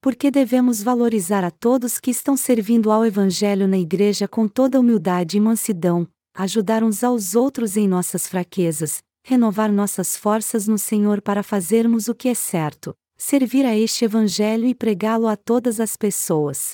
Porque 0.00 0.30
devemos 0.30 0.82
valorizar 0.82 1.42
a 1.42 1.50
todos 1.50 1.98
que 1.98 2.10
estão 2.10 2.36
servindo 2.36 2.92
ao 2.92 3.04
Evangelho 3.04 3.66
na 3.66 3.78
igreja 3.78 4.28
com 4.28 4.46
toda 4.46 4.78
humildade 4.78 5.38
e 5.38 5.40
mansidão, 5.40 6.06
ajudar 6.34 6.82
uns 6.82 7.04
aos 7.04 7.36
outros 7.36 7.76
em 7.76 7.86
nossas 7.86 8.26
fraquezas, 8.26 9.02
renovar 9.22 9.70
nossas 9.70 10.16
forças 10.16 10.66
no 10.66 10.76
Senhor 10.76 11.22
para 11.22 11.42
fazermos 11.42 12.08
o 12.08 12.14
que 12.14 12.28
é 12.28 12.34
certo, 12.34 12.92
servir 13.16 13.64
a 13.64 13.76
este 13.76 14.04
Evangelho 14.04 14.66
e 14.66 14.74
pregá-lo 14.74 15.28
a 15.28 15.36
todas 15.36 15.78
as 15.78 15.96
pessoas. 15.96 16.72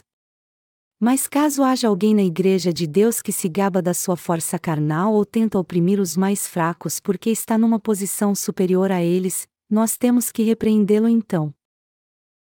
Mas 0.98 1.26
caso 1.26 1.62
haja 1.62 1.88
alguém 1.88 2.14
na 2.14 2.22
Igreja 2.22 2.72
de 2.72 2.86
Deus 2.86 3.22
que 3.22 3.32
se 3.32 3.48
gaba 3.48 3.80
da 3.80 3.94
sua 3.94 4.16
força 4.16 4.58
carnal 4.58 5.14
ou 5.14 5.24
tenta 5.24 5.58
oprimir 5.58 6.00
os 6.00 6.16
mais 6.16 6.46
fracos 6.46 6.98
porque 6.98 7.30
está 7.30 7.56
numa 7.56 7.78
posição 7.78 8.34
superior 8.34 8.90
a 8.90 9.02
eles, 9.02 9.46
nós 9.68 9.96
temos 9.96 10.32
que 10.32 10.42
repreendê-lo 10.42 11.08
então. 11.08 11.54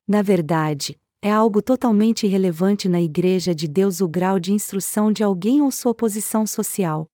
Na 0.08 0.22
verdade, 0.22 0.98
é 1.22 1.32
algo 1.32 1.62
totalmente 1.62 2.26
irrelevante 2.26 2.88
na 2.88 3.02
Igreja 3.02 3.54
de 3.54 3.68
Deus 3.68 4.02
o 4.02 4.08
grau 4.08 4.40
de 4.40 4.54
instrução 4.54 5.12
de 5.12 5.24
alguém 5.24 5.62
ou 5.62 5.72
sua 5.72 5.94
posição 5.94 6.46
social. 6.46 7.08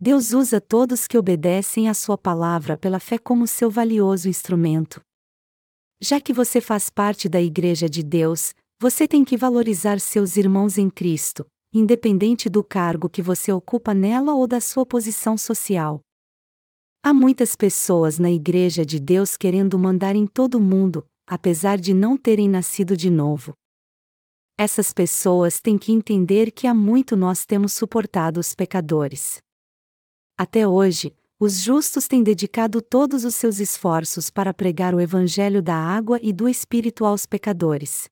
Deus 0.00 0.32
usa 0.32 0.60
todos 0.60 1.06
que 1.06 1.16
obedecem 1.16 1.88
à 1.88 1.94
Sua 1.94 2.18
palavra 2.18 2.76
pela 2.76 2.98
fé 2.98 3.16
como 3.16 3.46
seu 3.46 3.70
valioso 3.70 4.28
instrumento. 4.28 5.00
Já 6.00 6.20
que 6.20 6.32
você 6.32 6.60
faz 6.60 6.90
parte 6.90 7.28
da 7.28 7.40
Igreja 7.40 7.88
de 7.88 8.02
Deus, 8.02 8.52
você 8.80 9.06
tem 9.06 9.24
que 9.24 9.36
valorizar 9.36 10.00
seus 10.00 10.36
irmãos 10.36 10.76
em 10.76 10.90
Cristo, 10.90 11.46
independente 11.72 12.50
do 12.50 12.62
cargo 12.62 13.08
que 13.08 13.22
você 13.22 13.52
ocupa 13.52 13.94
nela 13.94 14.34
ou 14.34 14.46
da 14.46 14.60
sua 14.60 14.84
posição 14.84 15.38
social. 15.38 16.00
Há 17.02 17.14
muitas 17.14 17.54
pessoas 17.54 18.18
na 18.18 18.30
Igreja 18.30 18.84
de 18.84 18.98
Deus 18.98 19.36
querendo 19.36 19.78
mandar 19.78 20.16
em 20.16 20.26
todo 20.26 20.60
mundo, 20.60 21.06
apesar 21.26 21.78
de 21.78 21.94
não 21.94 22.16
terem 22.16 22.48
nascido 22.48 22.96
de 22.96 23.10
novo. 23.10 23.54
Essas 24.56 24.92
pessoas 24.92 25.60
têm 25.60 25.76
que 25.76 25.92
entender 25.92 26.50
que 26.52 26.66
há 26.66 26.74
muito 26.74 27.16
nós 27.16 27.44
temos 27.44 27.72
suportado 27.72 28.38
os 28.38 28.54
pecadores. 28.54 29.42
Até 30.38 30.66
hoje, 30.66 31.14
os 31.40 31.60
justos 31.60 32.06
têm 32.06 32.22
dedicado 32.22 32.80
todos 32.80 33.24
os 33.24 33.34
seus 33.34 33.58
esforços 33.58 34.30
para 34.30 34.54
pregar 34.54 34.94
o 34.94 35.00
Evangelho 35.00 35.60
da 35.60 35.74
água 35.74 36.18
e 36.22 36.32
do 36.32 36.48
Espírito 36.48 37.04
aos 37.04 37.26
pecadores. 37.26 38.08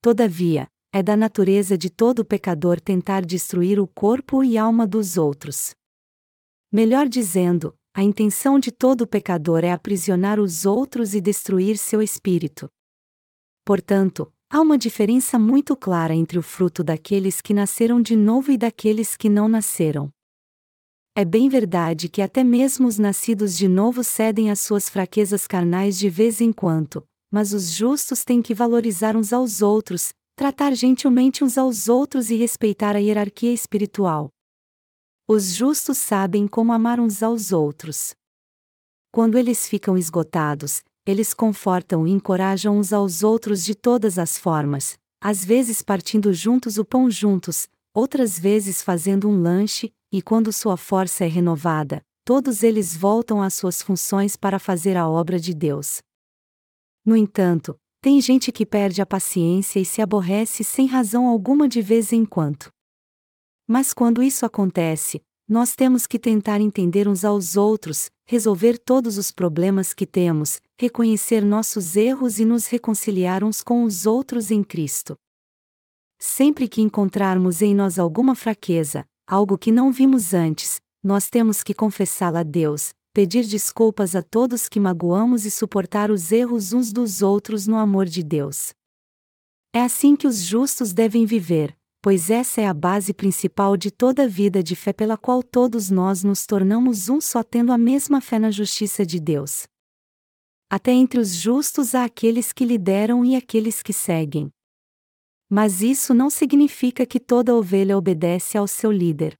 Todavia, 0.00 0.68
é 0.92 1.02
da 1.02 1.16
natureza 1.16 1.76
de 1.76 1.90
todo 1.90 2.24
pecador 2.24 2.80
tentar 2.80 3.24
destruir 3.24 3.78
o 3.78 3.86
corpo 3.86 4.42
e 4.42 4.56
alma 4.56 4.86
dos 4.86 5.16
outros. 5.16 5.74
Melhor 6.72 7.08
dizendo, 7.08 7.76
a 8.00 8.02
intenção 8.02 8.58
de 8.58 8.72
todo 8.72 9.06
pecador 9.06 9.62
é 9.62 9.70
aprisionar 9.70 10.40
os 10.40 10.64
outros 10.64 11.14
e 11.14 11.20
destruir 11.20 11.76
seu 11.76 12.00
espírito. 12.00 12.66
Portanto, 13.62 14.32
há 14.48 14.58
uma 14.58 14.78
diferença 14.78 15.38
muito 15.38 15.76
clara 15.76 16.14
entre 16.14 16.38
o 16.38 16.42
fruto 16.42 16.82
daqueles 16.82 17.42
que 17.42 17.52
nasceram 17.52 18.00
de 18.00 18.16
novo 18.16 18.50
e 18.50 18.56
daqueles 18.56 19.18
que 19.18 19.28
não 19.28 19.48
nasceram. 19.48 20.08
É 21.14 21.26
bem 21.26 21.50
verdade 21.50 22.08
que 22.08 22.22
até 22.22 22.42
mesmo 22.42 22.88
os 22.88 22.96
nascidos 22.98 23.54
de 23.54 23.68
novo 23.68 24.02
cedem 24.02 24.50
às 24.50 24.60
suas 24.60 24.88
fraquezas 24.88 25.46
carnais 25.46 25.98
de 25.98 26.08
vez 26.08 26.40
em 26.40 26.54
quando, 26.54 27.04
mas 27.30 27.52
os 27.52 27.70
justos 27.70 28.24
têm 28.24 28.40
que 28.40 28.54
valorizar 28.54 29.14
uns 29.14 29.30
aos 29.30 29.60
outros, 29.60 30.14
tratar 30.34 30.74
gentilmente 30.74 31.44
uns 31.44 31.58
aos 31.58 31.86
outros 31.86 32.30
e 32.30 32.36
respeitar 32.36 32.96
a 32.96 32.98
hierarquia 32.98 33.52
espiritual. 33.52 34.30
Os 35.32 35.54
justos 35.54 35.96
sabem 35.96 36.48
como 36.48 36.72
amar 36.72 36.98
uns 36.98 37.22
aos 37.22 37.52
outros. 37.52 38.16
Quando 39.12 39.38
eles 39.38 39.68
ficam 39.68 39.96
esgotados, 39.96 40.82
eles 41.06 41.32
confortam 41.32 42.04
e 42.04 42.10
encorajam 42.10 42.76
uns 42.76 42.92
aos 42.92 43.22
outros 43.22 43.62
de 43.62 43.76
todas 43.76 44.18
as 44.18 44.36
formas, 44.36 44.98
às 45.22 45.44
vezes 45.44 45.82
partindo 45.82 46.32
juntos 46.34 46.78
o 46.78 46.84
pão 46.84 47.08
juntos, 47.08 47.68
outras 47.94 48.40
vezes 48.40 48.82
fazendo 48.82 49.28
um 49.28 49.40
lanche, 49.40 49.92
e 50.12 50.20
quando 50.20 50.52
sua 50.52 50.76
força 50.76 51.24
é 51.24 51.28
renovada, 51.28 52.02
todos 52.24 52.64
eles 52.64 52.96
voltam 52.96 53.40
às 53.40 53.54
suas 53.54 53.80
funções 53.80 54.34
para 54.34 54.58
fazer 54.58 54.96
a 54.96 55.08
obra 55.08 55.38
de 55.38 55.54
Deus. 55.54 56.00
No 57.06 57.16
entanto, 57.16 57.76
tem 58.02 58.20
gente 58.20 58.50
que 58.50 58.66
perde 58.66 59.00
a 59.00 59.06
paciência 59.06 59.78
e 59.78 59.84
se 59.84 60.02
aborrece 60.02 60.64
sem 60.64 60.88
razão 60.88 61.28
alguma 61.28 61.68
de 61.68 61.80
vez 61.80 62.12
em 62.12 62.24
quando. 62.24 62.68
Mas 63.72 63.92
quando 63.92 64.20
isso 64.20 64.44
acontece, 64.44 65.22
nós 65.48 65.76
temos 65.76 66.04
que 66.04 66.18
tentar 66.18 66.60
entender 66.60 67.06
uns 67.06 67.24
aos 67.24 67.56
outros, 67.56 68.10
resolver 68.26 68.76
todos 68.76 69.16
os 69.16 69.30
problemas 69.30 69.94
que 69.94 70.04
temos, 70.04 70.60
reconhecer 70.76 71.44
nossos 71.44 71.94
erros 71.94 72.40
e 72.40 72.44
nos 72.44 72.66
reconciliar 72.66 73.44
uns 73.44 73.62
com 73.62 73.84
os 73.84 74.06
outros 74.06 74.50
em 74.50 74.64
Cristo. 74.64 75.14
Sempre 76.18 76.66
que 76.66 76.82
encontrarmos 76.82 77.62
em 77.62 77.72
nós 77.72 77.96
alguma 77.96 78.34
fraqueza, 78.34 79.04
algo 79.24 79.56
que 79.56 79.70
não 79.70 79.92
vimos 79.92 80.34
antes, 80.34 80.80
nós 81.00 81.30
temos 81.30 81.62
que 81.62 81.72
confessá-la 81.72 82.40
a 82.40 82.42
Deus, 82.42 82.90
pedir 83.14 83.46
desculpas 83.46 84.16
a 84.16 84.22
todos 84.22 84.68
que 84.68 84.80
magoamos 84.80 85.46
e 85.46 85.50
suportar 85.50 86.10
os 86.10 86.32
erros 86.32 86.72
uns 86.72 86.92
dos 86.92 87.22
outros 87.22 87.68
no 87.68 87.76
amor 87.76 88.06
de 88.06 88.24
Deus. 88.24 88.70
É 89.72 89.80
assim 89.80 90.16
que 90.16 90.26
os 90.26 90.42
justos 90.42 90.92
devem 90.92 91.24
viver, 91.24 91.78
pois 92.02 92.30
essa 92.30 92.60
é 92.60 92.66
a 92.66 92.72
base 92.72 93.12
principal 93.12 93.76
de 93.76 93.90
toda 93.90 94.24
a 94.24 94.26
vida 94.26 94.62
de 94.62 94.74
fé 94.74 94.92
pela 94.92 95.16
qual 95.16 95.42
todos 95.42 95.90
nós 95.90 96.24
nos 96.24 96.46
tornamos 96.46 97.08
um 97.08 97.20
só 97.20 97.42
tendo 97.42 97.72
a 97.72 97.78
mesma 97.78 98.20
fé 98.20 98.38
na 98.38 98.50
justiça 98.50 99.04
de 99.04 99.20
Deus. 99.20 99.66
Até 100.68 100.92
entre 100.92 101.20
os 101.20 101.34
justos 101.34 101.94
há 101.94 102.04
aqueles 102.04 102.52
que 102.52 102.64
lideram 102.64 103.24
e 103.24 103.36
aqueles 103.36 103.82
que 103.82 103.92
seguem. 103.92 104.50
Mas 105.48 105.82
isso 105.82 106.14
não 106.14 106.30
significa 106.30 107.04
que 107.04 107.18
toda 107.18 107.54
ovelha 107.54 107.98
obedece 107.98 108.56
ao 108.56 108.68
seu 108.68 108.90
líder. 108.90 109.36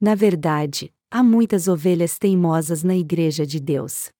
Na 0.00 0.14
verdade, 0.14 0.94
há 1.10 1.24
muitas 1.24 1.66
ovelhas 1.66 2.18
teimosas 2.18 2.84
na 2.84 2.96
Igreja 2.96 3.44
de 3.44 3.58
Deus. 3.58 4.10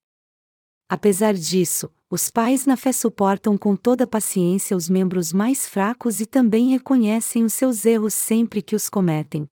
Apesar 0.89 1.35
disso, 1.35 1.89
os 2.11 2.31
pais 2.31 2.65
na 2.65 2.75
fé 2.75 2.91
suportam 2.91 3.59
com 3.59 3.77
toda 3.77 4.07
paciência 4.07 4.75
os 4.75 4.89
membros 4.89 5.31
mais 5.31 5.69
fracos 5.69 6.21
e 6.21 6.27
também 6.27 6.71
reconhecem 6.71 7.45
os 7.45 7.53
seus 7.53 7.85
erros 7.85 8.15
sempre 8.15 8.63
que 8.63 8.75
os 8.75 8.89
cometem. 8.89 9.47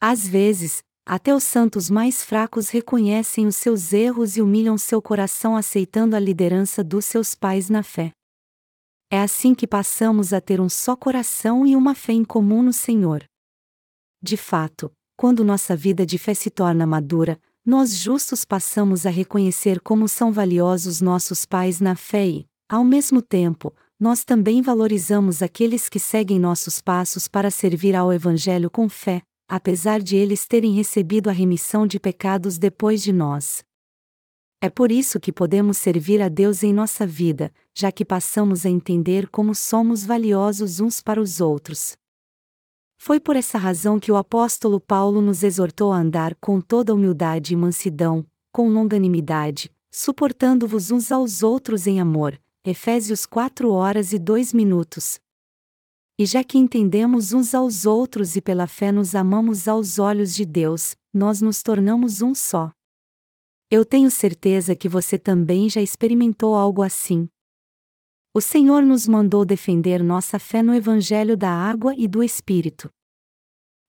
Às 0.00 0.26
vezes, 0.26 0.82
até 1.06 1.32
os 1.32 1.44
santos 1.44 1.88
mais 1.88 2.24
fracos 2.24 2.68
reconhecem 2.68 3.46
os 3.46 3.54
seus 3.54 3.92
erros 3.92 4.36
e 4.36 4.42
humilham 4.42 4.76
seu 4.76 5.00
coração 5.00 5.56
aceitando 5.56 6.16
a 6.16 6.18
liderança 6.18 6.82
dos 6.82 7.04
seus 7.04 7.34
pais 7.34 7.70
na 7.70 7.84
fé. 7.84 8.10
É 9.08 9.20
assim 9.20 9.54
que 9.54 9.66
passamos 9.66 10.32
a 10.32 10.40
ter 10.40 10.60
um 10.60 10.68
só 10.68 10.96
coração 10.96 11.64
e 11.64 11.76
uma 11.76 11.94
fé 11.94 12.12
em 12.12 12.24
comum 12.24 12.60
no 12.60 12.72
Senhor. 12.72 13.22
De 14.20 14.36
fato, 14.36 14.90
quando 15.16 15.44
nossa 15.44 15.76
vida 15.76 16.04
de 16.04 16.18
fé 16.18 16.34
se 16.34 16.50
torna 16.50 16.86
madura, 16.86 17.40
nós 17.64 17.94
justos 17.94 18.44
passamos 18.44 19.06
a 19.06 19.10
reconhecer 19.10 19.80
como 19.80 20.08
são 20.08 20.32
valiosos 20.32 21.00
nossos 21.00 21.46
pais 21.46 21.80
na 21.80 21.94
fé 21.94 22.26
e, 22.26 22.46
ao 22.68 22.82
mesmo 22.82 23.22
tempo, 23.22 23.72
nós 24.00 24.24
também 24.24 24.60
valorizamos 24.60 25.42
aqueles 25.42 25.88
que 25.88 26.00
seguem 26.00 26.40
nossos 26.40 26.80
passos 26.80 27.28
para 27.28 27.52
servir 27.52 27.94
ao 27.94 28.12
Evangelho 28.12 28.68
com 28.68 28.88
fé, 28.88 29.22
apesar 29.48 30.02
de 30.02 30.16
eles 30.16 30.44
terem 30.44 30.74
recebido 30.74 31.30
a 31.30 31.32
remissão 31.32 31.86
de 31.86 32.00
pecados 32.00 32.58
depois 32.58 33.00
de 33.00 33.12
nós. 33.12 33.62
É 34.60 34.68
por 34.68 34.90
isso 34.90 35.20
que 35.20 35.32
podemos 35.32 35.78
servir 35.78 36.20
a 36.20 36.28
Deus 36.28 36.64
em 36.64 36.72
nossa 36.72 37.06
vida, 37.06 37.52
já 37.76 37.92
que 37.92 38.04
passamos 38.04 38.66
a 38.66 38.70
entender 38.70 39.28
como 39.28 39.54
somos 39.54 40.04
valiosos 40.04 40.80
uns 40.80 41.00
para 41.00 41.20
os 41.20 41.40
outros. 41.40 41.96
Foi 43.04 43.18
por 43.18 43.34
essa 43.34 43.58
razão 43.58 43.98
que 43.98 44.12
o 44.12 44.16
apóstolo 44.16 44.78
Paulo 44.78 45.20
nos 45.20 45.42
exortou 45.42 45.92
a 45.92 45.98
andar 45.98 46.36
com 46.36 46.60
toda 46.60 46.94
humildade 46.94 47.52
e 47.52 47.56
mansidão, 47.56 48.24
com 48.52 48.68
longanimidade, 48.68 49.72
suportando-vos 49.90 50.92
uns 50.92 51.10
aos 51.10 51.42
outros 51.42 51.88
em 51.88 52.00
amor. 52.00 52.40
Efésios 52.64 53.26
4 53.26 53.72
horas 53.72 54.12
e 54.12 54.20
2 54.20 54.52
minutos. 54.52 55.18
E 56.16 56.24
já 56.24 56.44
que 56.44 56.56
entendemos 56.56 57.32
uns 57.32 57.56
aos 57.56 57.86
outros 57.86 58.36
e 58.36 58.40
pela 58.40 58.68
fé 58.68 58.92
nos 58.92 59.16
amamos 59.16 59.66
aos 59.66 59.98
olhos 59.98 60.32
de 60.32 60.46
Deus, 60.46 60.94
nós 61.12 61.40
nos 61.40 61.60
tornamos 61.60 62.22
um 62.22 62.36
só. 62.36 62.70
Eu 63.68 63.84
tenho 63.84 64.12
certeza 64.12 64.76
que 64.76 64.88
você 64.88 65.18
também 65.18 65.68
já 65.68 65.82
experimentou 65.82 66.54
algo 66.54 66.82
assim. 66.82 67.28
O 68.34 68.40
Senhor 68.40 68.82
nos 68.82 69.06
mandou 69.06 69.44
defender 69.44 70.02
nossa 70.02 70.38
fé 70.38 70.62
no 70.62 70.74
Evangelho 70.74 71.36
da 71.36 71.50
Água 71.50 71.94
e 71.94 72.08
do 72.08 72.22
Espírito. 72.22 72.88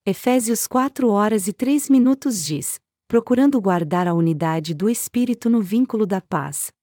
Efésios 0.05 0.67
4 0.67 1.07
horas 1.07 1.47
e 1.47 1.53
3 1.53 1.89
minutos 1.89 2.43
diz: 2.43 2.77
procurando 3.07 3.61
guardar 3.61 4.05
a 4.05 4.13
unidade 4.13 4.73
do 4.73 4.89
Espírito 4.89 5.49
no 5.49 5.61
vínculo 5.61 6.05
da 6.05 6.19
paz. 6.19 6.73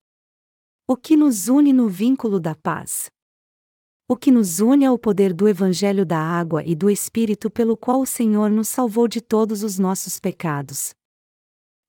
O 0.88 0.96
que 0.96 1.18
nos 1.18 1.48
une 1.48 1.70
no 1.70 1.86
vínculo 1.86 2.40
da 2.40 2.54
paz? 2.54 3.10
O 4.08 4.16
que 4.16 4.30
nos 4.30 4.58
une 4.60 4.86
é 4.86 4.90
o 4.90 4.98
poder 4.98 5.34
do 5.34 5.46
Evangelho 5.46 6.06
da 6.06 6.18
Água 6.18 6.64
e 6.64 6.74
do 6.74 6.88
Espírito 6.88 7.50
pelo 7.50 7.76
qual 7.76 8.00
o 8.00 8.06
Senhor 8.06 8.48
nos 8.48 8.68
salvou 8.68 9.06
de 9.06 9.20
todos 9.20 9.62
os 9.62 9.78
nossos 9.78 10.18
pecados. 10.18 10.94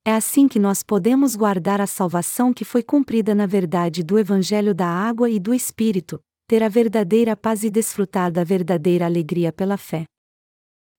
É 0.04 0.12
assim 0.12 0.48
que 0.48 0.58
nós 0.58 0.82
podemos 0.82 1.36
guardar 1.36 1.80
a 1.80 1.86
salvação 1.86 2.52
que 2.52 2.64
foi 2.64 2.82
cumprida 2.82 3.36
na 3.36 3.46
verdade 3.46 4.02
do 4.02 4.18
Evangelho 4.18 4.74
da 4.74 4.88
Água 4.88 5.30
e 5.30 5.38
do 5.38 5.54
Espírito, 5.54 6.20
ter 6.48 6.60
a 6.60 6.68
verdadeira 6.68 7.36
paz 7.36 7.62
e 7.62 7.70
desfrutar 7.70 8.32
da 8.32 8.42
verdadeira 8.42 9.04
alegria 9.04 9.52
pela 9.52 9.76
fé. 9.76 10.04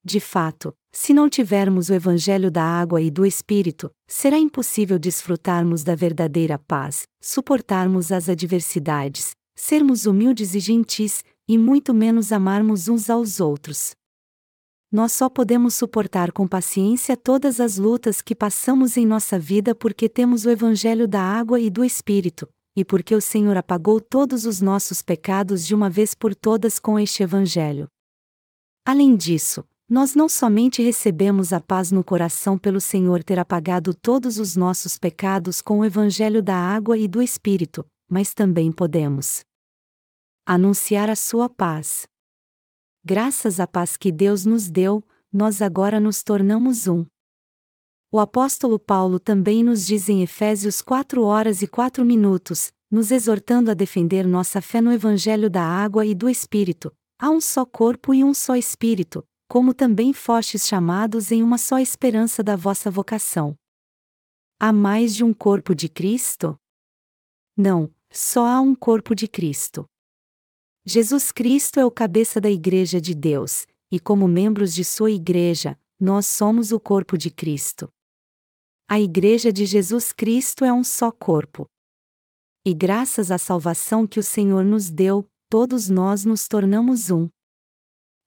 De 0.06 0.22
fato, 0.22 0.74
se 0.90 1.14
não 1.14 1.30
tivermos 1.30 1.90
o 1.90 1.94
Evangelho 1.94 2.50
da 2.50 2.64
Água 2.64 3.02
e 3.02 3.12
do 3.12 3.26
Espírito, 3.26 3.92
será 4.08 4.38
impossível 4.38 4.98
desfrutarmos 4.98 5.84
da 5.84 5.96
verdadeira 5.96 6.58
paz, 6.58 7.04
suportarmos 7.22 8.10
as 8.10 8.30
adversidades, 8.30 9.32
sermos 9.54 10.06
humildes 10.06 10.56
e 10.56 10.62
gentis, 10.62 11.26
e 11.46 11.58
muito 11.58 11.94
menos 11.94 12.32
amarmos 12.32 12.88
uns 12.88 13.10
aos 13.10 13.42
outros 13.42 13.94
nós 14.94 15.12
só 15.12 15.28
podemos 15.28 15.74
suportar 15.74 16.32
com 16.32 16.48
paciência 16.48 17.18
todas 17.18 17.60
as 17.60 17.78
lutas 17.78 18.22
que 18.22 18.36
passamos 18.36 18.96
em 18.96 19.08
nossa 19.08 19.40
vida 19.40 19.74
porque 19.74 20.08
temos 20.08 20.46
o 20.46 20.52
Evangelho 20.52 21.08
da 21.08 21.20
água 21.20 21.60
e 21.60 21.68
do 21.68 21.84
Espírito, 21.84 22.48
e 22.76 22.86
porque 22.86 23.16
o 23.16 23.20
Senhor 23.20 23.58
apagou 23.58 24.00
todos 24.00 24.46
os 24.46 24.62
nossos 24.62 25.02
pecados 25.02 25.66
de 25.66 25.74
uma 25.74 25.90
vez 25.90 26.14
por 26.14 26.36
todas 26.36 26.78
com 26.78 27.00
este 27.00 27.24
Evangelho. 27.24 27.88
Além 28.86 29.16
disso, 29.16 29.66
nós 29.90 30.14
não 30.14 30.30
somente 30.30 30.84
recebemos 30.84 31.52
a 31.52 31.60
paz 31.60 31.92
no 31.92 32.04
coração 32.04 32.56
pelo 32.56 32.80
Senhor 32.80 33.24
ter 33.24 33.40
apagado 33.40 33.96
todos 33.96 34.38
os 34.38 34.56
nossos 34.56 35.00
pecados 35.00 35.60
com 35.60 35.80
o 35.80 35.86
Evangelho 35.86 36.44
da 36.44 36.56
água 36.56 36.96
e 37.00 37.08
do 37.08 37.20
Espírito, 37.20 37.84
mas 38.08 38.36
também 38.36 38.72
podemos 38.72 39.44
Anunciar 40.46 41.10
a 41.10 41.16
sua 41.16 41.48
paz. 41.50 42.06
Graças 43.06 43.60
à 43.60 43.68
paz 43.68 43.98
que 43.98 44.14
Deus 44.14 44.46
nos 44.46 44.70
deu, 44.70 45.04
nós 45.32 45.62
agora 45.62 46.00
nos 46.00 46.24
tornamos 46.24 46.88
um. 46.88 47.06
O 48.10 48.18
apóstolo 48.18 48.80
Paulo 48.80 49.20
também 49.20 49.62
nos 49.62 49.86
diz 49.86 50.08
em 50.08 50.24
Efésios 50.24 50.82
4 50.82 51.22
horas 51.22 51.62
e 51.62 51.68
4 51.68 52.06
minutos, 52.06 52.72
nos 52.90 53.12
exortando 53.12 53.70
a 53.70 53.74
defender 53.74 54.26
nossa 54.26 54.62
fé 54.62 54.80
no 54.80 54.90
Evangelho 54.90 55.50
da 55.50 55.64
água 55.64 56.06
e 56.06 56.16
do 56.16 56.30
Espírito. 56.30 56.96
Há 57.20 57.30
um 57.30 57.42
só 57.42 57.66
corpo 57.66 58.14
e 58.14 58.24
um 58.24 58.34
só 58.34 58.56
Espírito, 58.56 59.22
como 59.50 59.74
também 59.74 60.14
fostes 60.14 60.66
chamados 60.66 61.30
em 61.30 61.44
uma 61.44 61.58
só 61.58 61.80
esperança 61.80 62.42
da 62.42 62.56
vossa 62.56 62.90
vocação. 62.90 63.54
Há 64.58 64.72
mais 64.72 65.14
de 65.14 65.26
um 65.26 65.34
corpo 65.34 65.76
de 65.76 65.90
Cristo? 65.90 66.58
Não, 67.58 67.94
só 68.10 68.46
há 68.46 68.62
um 68.62 68.74
corpo 68.74 69.14
de 69.14 69.28
Cristo. 69.28 69.86
Jesus 70.86 71.32
Cristo 71.32 71.80
é 71.80 71.86
o 71.86 71.92
cabeça 71.92 72.42
da 72.42 72.52
Igreja 72.52 73.00
de 73.00 73.16
Deus, 73.16 73.66
e 73.90 74.02
como 74.02 74.28
membros 74.28 74.74
de 74.74 74.84
sua 74.84 75.12
Igreja, 75.12 75.80
nós 75.98 76.25
somos 76.25 76.74
o 76.74 76.80
corpo 76.80 77.18
de 77.18 77.32
Cristo. 77.32 77.90
A 78.90 79.00
Igreja 79.00 79.54
de 79.54 79.66
Jesus 79.66 80.12
Cristo 80.12 80.66
é 80.66 80.74
um 80.74 80.84
só 80.84 81.10
corpo. 81.10 81.70
E 82.66 82.74
graças 82.74 83.32
à 83.32 83.38
salvação 83.38 84.06
que 84.06 84.20
o 84.20 84.24
Senhor 84.24 84.66
nos 84.66 84.90
deu, 84.90 85.25
todos 85.50 85.88
nós 85.88 86.25
nos 86.25 86.50
tornamos 86.50 87.10
um. 87.10 87.30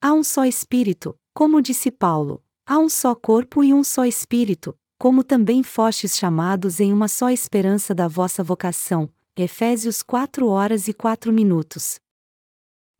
Há 0.00 0.14
um 0.14 0.24
só 0.24 0.46
Espírito, 0.46 1.14
como 1.34 1.60
disse 1.60 1.90
Paulo, 1.90 2.42
há 2.64 2.78
um 2.78 2.88
só 2.88 3.14
corpo 3.14 3.62
e 3.62 3.74
um 3.74 3.84
só 3.84 4.06
Espírito, 4.06 4.74
como 4.98 5.22
também 5.22 5.62
fostes 5.62 6.16
chamados 6.16 6.80
em 6.80 6.90
uma 6.90 7.06
só 7.06 7.28
esperança 7.28 7.94
da 7.94 8.08
vossa 8.08 8.42
vocação. 8.42 9.10
Efésios 9.36 10.02
4 10.02 10.48
horas 10.48 10.88
e 10.88 10.94
4 10.94 11.30
minutos. 11.30 12.00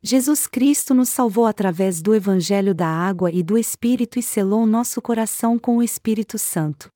Jesus 0.09 0.47
Cristo 0.47 0.95
nos 0.95 1.09
salvou 1.09 1.47
através 1.47 2.01
do 2.01 2.15
Evangelho 2.15 2.73
da 2.73 2.87
água 2.87 3.29
e 3.29 3.43
do 3.43 3.59
Espírito 3.59 4.21
e 4.21 4.23
selou 4.23 4.65
nosso 4.65 5.03
coração 5.03 5.59
com 5.59 5.79
o 5.79 5.83
Espírito 5.83 6.39
Santo. 6.39 6.89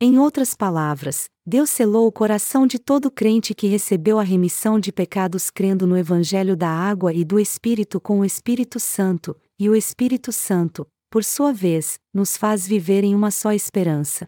Em 0.00 0.18
outras 0.18 0.52
palavras, 0.52 1.26
Deus 1.46 1.70
selou 1.70 2.08
o 2.08 2.12
coração 2.12 2.66
de 2.66 2.76
todo 2.76 3.08
crente 3.08 3.54
que 3.54 3.68
recebeu 3.68 4.18
a 4.18 4.24
remissão 4.24 4.80
de 4.80 4.90
pecados 4.90 5.48
crendo 5.48 5.86
no 5.86 5.96
Evangelho 5.96 6.56
da 6.56 6.68
água 6.68 7.14
e 7.14 7.24
do 7.24 7.38
Espírito 7.38 8.00
com 8.00 8.18
o 8.18 8.24
Espírito 8.24 8.80
Santo, 8.80 9.36
e 9.56 9.68
o 9.68 9.76
Espírito 9.76 10.32
Santo, 10.32 10.84
por 11.08 11.22
sua 11.22 11.52
vez, 11.52 12.00
nos 12.12 12.36
faz 12.36 12.66
viver 12.66 13.04
em 13.04 13.14
uma 13.14 13.30
só 13.30 13.52
esperança. 13.52 14.26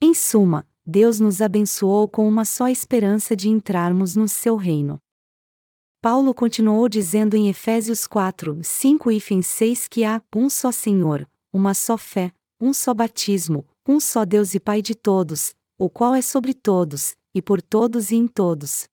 Em 0.00 0.14
suma, 0.14 0.64
Deus 0.86 1.18
nos 1.18 1.42
abençoou 1.42 2.06
com 2.06 2.28
uma 2.28 2.44
só 2.44 2.68
esperança 2.68 3.34
de 3.34 3.48
entrarmos 3.48 4.14
no 4.14 4.28
seu 4.28 4.54
reino. 4.54 5.00
Paulo 6.04 6.34
continuou 6.34 6.86
dizendo 6.86 7.34
em 7.34 7.48
Efésios 7.48 8.06
4, 8.06 8.60
5 8.62 9.10
e 9.10 9.42
6 9.42 9.88
que 9.88 10.04
há 10.04 10.20
um 10.36 10.50
só 10.50 10.70
Senhor, 10.70 11.26
uma 11.50 11.72
só 11.72 11.96
fé, 11.96 12.30
um 12.60 12.74
só 12.74 12.92
batismo, 12.92 13.66
um 13.88 13.98
só 13.98 14.26
Deus 14.26 14.54
e 14.54 14.60
Pai 14.60 14.82
de 14.82 14.94
todos, 14.94 15.54
o 15.78 15.88
qual 15.88 16.14
é 16.14 16.20
sobre 16.20 16.52
todos, 16.52 17.16
e 17.34 17.40
por 17.40 17.62
todos 17.62 18.10
e 18.10 18.16
em 18.16 18.28
todos. 18.28 18.86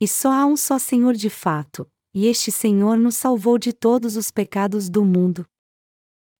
E 0.00 0.08
só 0.08 0.32
há 0.32 0.44
um 0.44 0.56
só 0.56 0.76
Senhor 0.76 1.14
de 1.14 1.30
fato, 1.30 1.88
e 2.12 2.26
este 2.26 2.50
Senhor 2.50 2.96
nos 2.98 3.14
salvou 3.14 3.56
de 3.56 3.72
todos 3.72 4.16
os 4.16 4.32
pecados 4.32 4.88
do 4.88 5.04
mundo. 5.04 5.46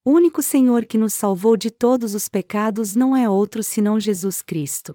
O 0.03 0.11
único 0.11 0.43
Senhor 0.43 0.83
que 0.83 0.97
nos 0.97 1.13
salvou 1.13 1.55
de 1.55 1.71
todos 1.71 2.13
os 2.13 2.27
pecados 2.27 2.97
não 2.97 3.15
é 3.15 3.29
outro 3.29 3.63
senão 3.63 3.97
Jesus 3.97 4.41
Cristo. 4.41 4.93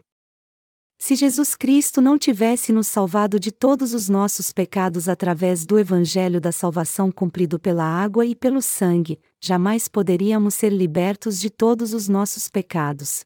Se 1.06 1.14
Jesus 1.14 1.54
Cristo 1.54 2.00
não 2.00 2.16
tivesse 2.16 2.72
nos 2.72 2.86
salvado 2.86 3.38
de 3.38 3.52
todos 3.52 3.92
os 3.92 4.08
nossos 4.08 4.54
pecados 4.54 5.06
através 5.06 5.66
do 5.66 5.78
Evangelho 5.78 6.40
da 6.40 6.50
salvação 6.50 7.12
cumprido 7.12 7.58
pela 7.58 7.84
água 7.84 8.24
e 8.24 8.34
pelo 8.34 8.62
sangue, 8.62 9.20
jamais 9.38 9.86
poderíamos 9.86 10.54
ser 10.54 10.70
libertos 10.70 11.38
de 11.38 11.50
todos 11.50 11.92
os 11.92 12.08
nossos 12.08 12.48
pecados. 12.48 13.22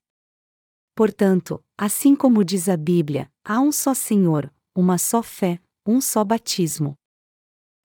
Portanto, 0.92 1.62
assim 1.78 2.16
como 2.16 2.44
diz 2.44 2.68
a 2.68 2.76
Bíblia, 2.76 3.30
há 3.44 3.60
um 3.60 3.70
só 3.70 3.94
Senhor, 3.94 4.52
uma 4.74 4.98
só 4.98 5.22
fé, 5.22 5.60
um 5.86 6.00
só 6.00 6.24
batismo. 6.24 6.96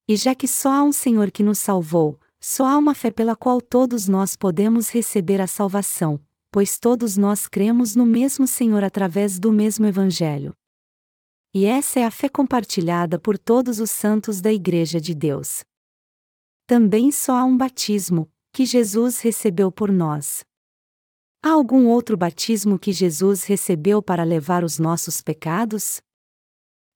E 0.08 0.16
já 0.16 0.34
que 0.34 0.48
só 0.48 0.72
há 0.72 0.84
um 0.84 0.92
Senhor 0.92 1.30
que 1.30 1.44
nos 1.44 1.60
salvou, 1.60 2.20
só 2.40 2.66
há 2.66 2.80
uma 2.80 2.96
fé 2.96 3.12
pela 3.12 3.36
qual 3.36 3.62
todos 3.62 4.08
nós 4.08 4.36
podemos 4.36 4.90
receber 4.90 5.40
a 5.40 5.46
salvação, 5.46 6.20
pois 6.54 6.78
todos 6.78 7.18
nós 7.18 7.48
cremos 7.48 7.96
no 7.96 8.06
mesmo 8.06 8.46
Senhor 8.46 8.84
através 8.84 9.40
do 9.40 9.52
mesmo 9.52 9.88
Evangelho. 9.88 10.56
E 11.52 11.66
essa 11.66 12.00
é 12.00 12.06
a 12.06 12.12
fé 12.12 12.30
compartilhada 12.30 13.18
por 13.18 13.40
todos 13.40 13.80
os 13.80 13.90
santos 13.90 14.40
da 14.40 14.54
Igreja 14.54 15.02
de 15.02 15.16
Deus. 15.16 15.64
Também 16.68 17.12
só 17.12 17.38
há 17.38 17.44
um 17.44 17.58
batismo, 17.58 18.32
que 18.52 18.68
Jesus 18.68 19.20
recebeu 19.20 19.72
por 19.72 19.92
nós. 19.92 20.46
Há 21.42 21.50
algum 21.50 21.88
outro 21.88 22.16
batismo 22.16 22.78
que 22.78 22.94
Jesus 22.94 23.46
recebeu 23.46 24.00
para 24.00 24.24
levar 24.24 24.64
os 24.64 24.78
nossos 24.78 25.22
pecados? 25.22 26.02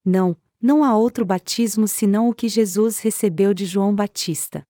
Não, 0.06 0.38
não 0.62 0.84
há 0.84 0.96
outro 0.96 1.26
batismo 1.26 1.88
senão 1.88 2.30
o 2.30 2.34
que 2.34 2.48
Jesus 2.48 3.00
recebeu 3.00 3.56
de 3.56 3.66
João 3.66 3.96
Batista. 3.96 4.67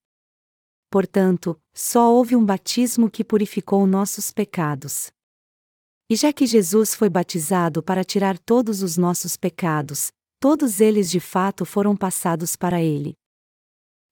Portanto, 0.90 1.60
só 1.74 2.14
houve 2.14 2.36
um 2.36 2.46
batismo 2.46 3.10
que 3.10 3.24
purificou 3.24 3.86
nossos 3.86 4.32
pecados. 4.32 5.12
E 6.10 6.16
já 6.16 6.32
que 6.32 6.46
Jesus 6.46 6.96
foi 6.96 7.10
batizado 7.10 7.84
para 7.84 8.04
tirar 8.04 8.40
todos 8.40 8.82
os 8.82 8.96
nossos 8.96 9.36
pecados, 9.36 10.12
todos 10.40 10.80
eles 10.80 11.12
de 11.12 11.20
fato 11.20 11.66
foram 11.66 11.96
passados 11.98 12.56
para 12.56 12.82
ele. 12.82 13.14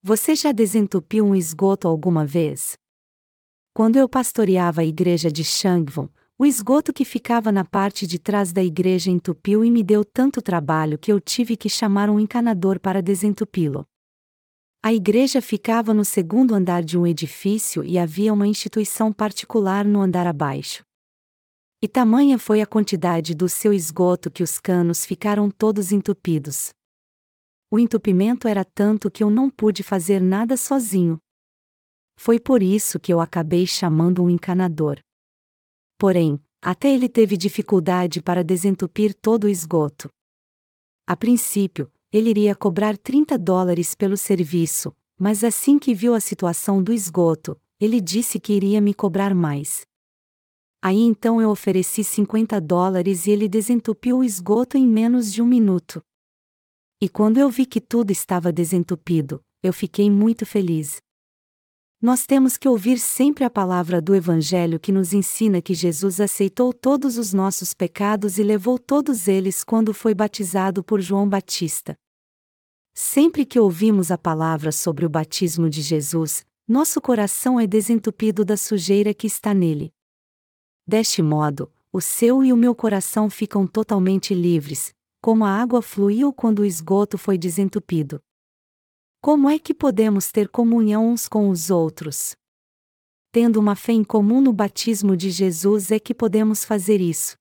Você 0.04 0.36
já 0.36 0.52
desentupiu 0.52 1.26
um 1.26 1.34
esgoto 1.34 1.88
alguma 1.88 2.26
vez? 2.26 2.78
Quando 3.74 3.96
eu 3.96 4.08
pastoreava 4.08 4.82
a 4.82 4.86
igreja 4.86 5.32
de 5.32 5.44
Shangvon, 5.44 6.10
o 6.38 6.46
esgoto 6.46 6.92
que 6.92 7.06
ficava 7.06 7.50
na 7.50 7.64
parte 7.64 8.06
de 8.06 8.20
trás 8.20 8.52
da 8.52 8.62
igreja 8.62 9.10
entupiu 9.10 9.64
e 9.64 9.72
me 9.72 9.82
deu 9.82 10.04
tanto 10.04 10.42
trabalho 10.42 11.00
que 11.00 11.12
eu 11.12 11.20
tive 11.22 11.56
que 11.56 11.70
chamar 11.70 12.10
um 12.10 12.20
encanador 12.20 12.78
para 12.80 13.02
desentupi-lo. 13.02 13.88
A 14.86 14.94
igreja 14.94 15.42
ficava 15.42 15.96
no 15.96 16.06
segundo 16.06 16.54
andar 16.54 16.84
de 16.84 16.96
um 16.96 17.08
edifício 17.08 17.84
e 17.84 17.98
havia 17.98 18.32
uma 18.32 18.46
instituição 18.46 19.12
particular 19.12 19.84
no 19.84 20.00
andar 20.00 20.28
abaixo. 20.28 20.86
E 21.82 21.88
tamanha 21.88 22.38
foi 22.38 22.62
a 22.62 22.68
quantidade 22.68 23.34
do 23.34 23.50
seu 23.50 23.74
esgoto 23.74 24.30
que 24.30 24.44
os 24.44 24.60
canos 24.60 25.04
ficaram 25.04 25.50
todos 25.50 25.92
entupidos. 25.92 26.70
O 27.72 27.80
entupimento 27.80 28.48
era 28.48 28.64
tanto 28.64 29.10
que 29.10 29.24
eu 29.24 29.30
não 29.32 29.50
pude 29.50 29.82
fazer 29.82 30.22
nada 30.22 30.56
sozinho. 30.56 31.18
Foi 32.16 32.40
por 32.40 32.62
isso 32.62 33.00
que 33.00 33.12
eu 33.12 33.20
acabei 33.20 33.66
chamando 33.66 34.24
um 34.24 34.30
encanador. 34.30 35.00
Porém, 35.98 36.40
até 36.62 36.94
ele 36.94 37.10
teve 37.10 37.36
dificuldade 37.36 38.22
para 38.22 38.44
desentupir 38.44 39.16
todo 39.16 39.46
o 39.46 39.50
esgoto. 39.50 40.12
A 41.08 41.18
princípio, 41.18 41.92
ele 42.18 42.30
iria 42.30 42.56
cobrar 42.56 42.98
30 42.98 43.38
dólares 43.38 43.94
pelo 43.94 44.16
serviço, 44.16 44.96
mas 45.20 45.44
assim 45.44 45.78
que 45.78 45.94
viu 45.94 46.14
a 46.14 46.22
situação 46.22 46.82
do 46.82 46.94
esgoto, 46.94 47.60
ele 47.78 48.00
disse 48.00 48.40
que 48.40 48.54
iria 48.54 48.80
me 48.80 48.94
cobrar 48.94 49.36
mais. 49.36 49.86
Aí 50.82 51.02
então 51.02 51.42
eu 51.42 51.50
ofereci 51.50 52.06
50 52.06 52.62
dólares 52.62 53.28
e 53.28 53.32
ele 53.32 53.50
desentupiu 53.50 54.20
o 54.20 54.24
esgoto 54.24 54.78
em 54.78 54.88
menos 54.88 55.34
de 55.34 55.42
um 55.42 55.46
minuto. 55.46 56.02
E 57.02 57.10
quando 57.10 57.38
eu 57.38 57.50
vi 57.50 57.66
que 57.66 57.82
tudo 57.82 58.12
estava 58.12 58.50
desentupido, 58.50 59.44
eu 59.62 59.74
fiquei 59.74 60.10
muito 60.10 60.46
feliz. 60.46 61.02
Nós 62.02 62.26
temos 62.26 62.56
que 62.56 62.70
ouvir 62.70 62.98
sempre 62.98 63.44
a 63.44 63.50
palavra 63.50 64.02
do 64.02 64.16
Evangelho 64.16 64.80
que 64.80 64.92
nos 64.92 65.12
ensina 65.12 65.62
que 65.62 65.74
Jesus 65.74 66.22
aceitou 66.22 66.72
todos 66.72 67.18
os 67.18 67.34
nossos 67.34 67.74
pecados 67.74 68.38
e 68.38 68.44
levou 68.44 68.80
todos 68.80 69.28
eles 69.28 69.66
quando 69.66 69.94
foi 69.94 70.14
batizado 70.14 70.82
por 70.82 71.02
João 71.02 71.28
Batista. 71.28 71.98
Sempre 72.98 73.46
que 73.46 73.60
ouvimos 73.60 74.10
a 74.10 74.18
palavra 74.18 74.72
sobre 74.72 75.06
o 75.06 75.10
batismo 75.10 75.70
de 75.70 75.82
Jesus, 75.82 76.46
nosso 76.66 77.02
coração 77.02 77.60
é 77.60 77.68
desentupido 77.68 78.46
da 78.46 78.56
sujeira 78.56 79.14
que 79.14 79.28
está 79.28 79.54
nele. 79.54 79.94
Deste 80.88 81.22
modo, 81.22 81.70
o 81.92 82.00
seu 82.00 82.42
e 82.42 82.54
o 82.54 82.58
meu 82.58 82.74
coração 82.74 83.30
ficam 83.30 83.68
totalmente 83.68 84.34
livres, 84.34 84.94
como 85.22 85.44
a 85.44 85.50
água 85.50 85.82
fluiu 85.82 86.32
quando 86.32 86.60
o 86.60 86.66
esgoto 86.66 87.18
foi 87.18 87.38
desentupido. 87.38 88.22
Como 89.22 89.50
é 89.50 89.60
que 89.60 89.74
podemos 89.74 90.32
ter 90.32 90.48
comunhão 90.48 91.10
uns 91.10 91.28
com 91.28 91.50
os 91.50 91.70
outros? 91.70 92.34
Tendo 93.30 93.60
uma 93.60 93.76
fé 93.76 93.92
em 93.92 94.06
comum 94.06 94.40
no 94.40 94.54
batismo 94.54 95.18
de 95.18 95.32
Jesus 95.32 95.92
é 95.92 96.00
que 96.00 96.14
podemos 96.16 96.64
fazer 96.64 97.02
isso 97.02 97.36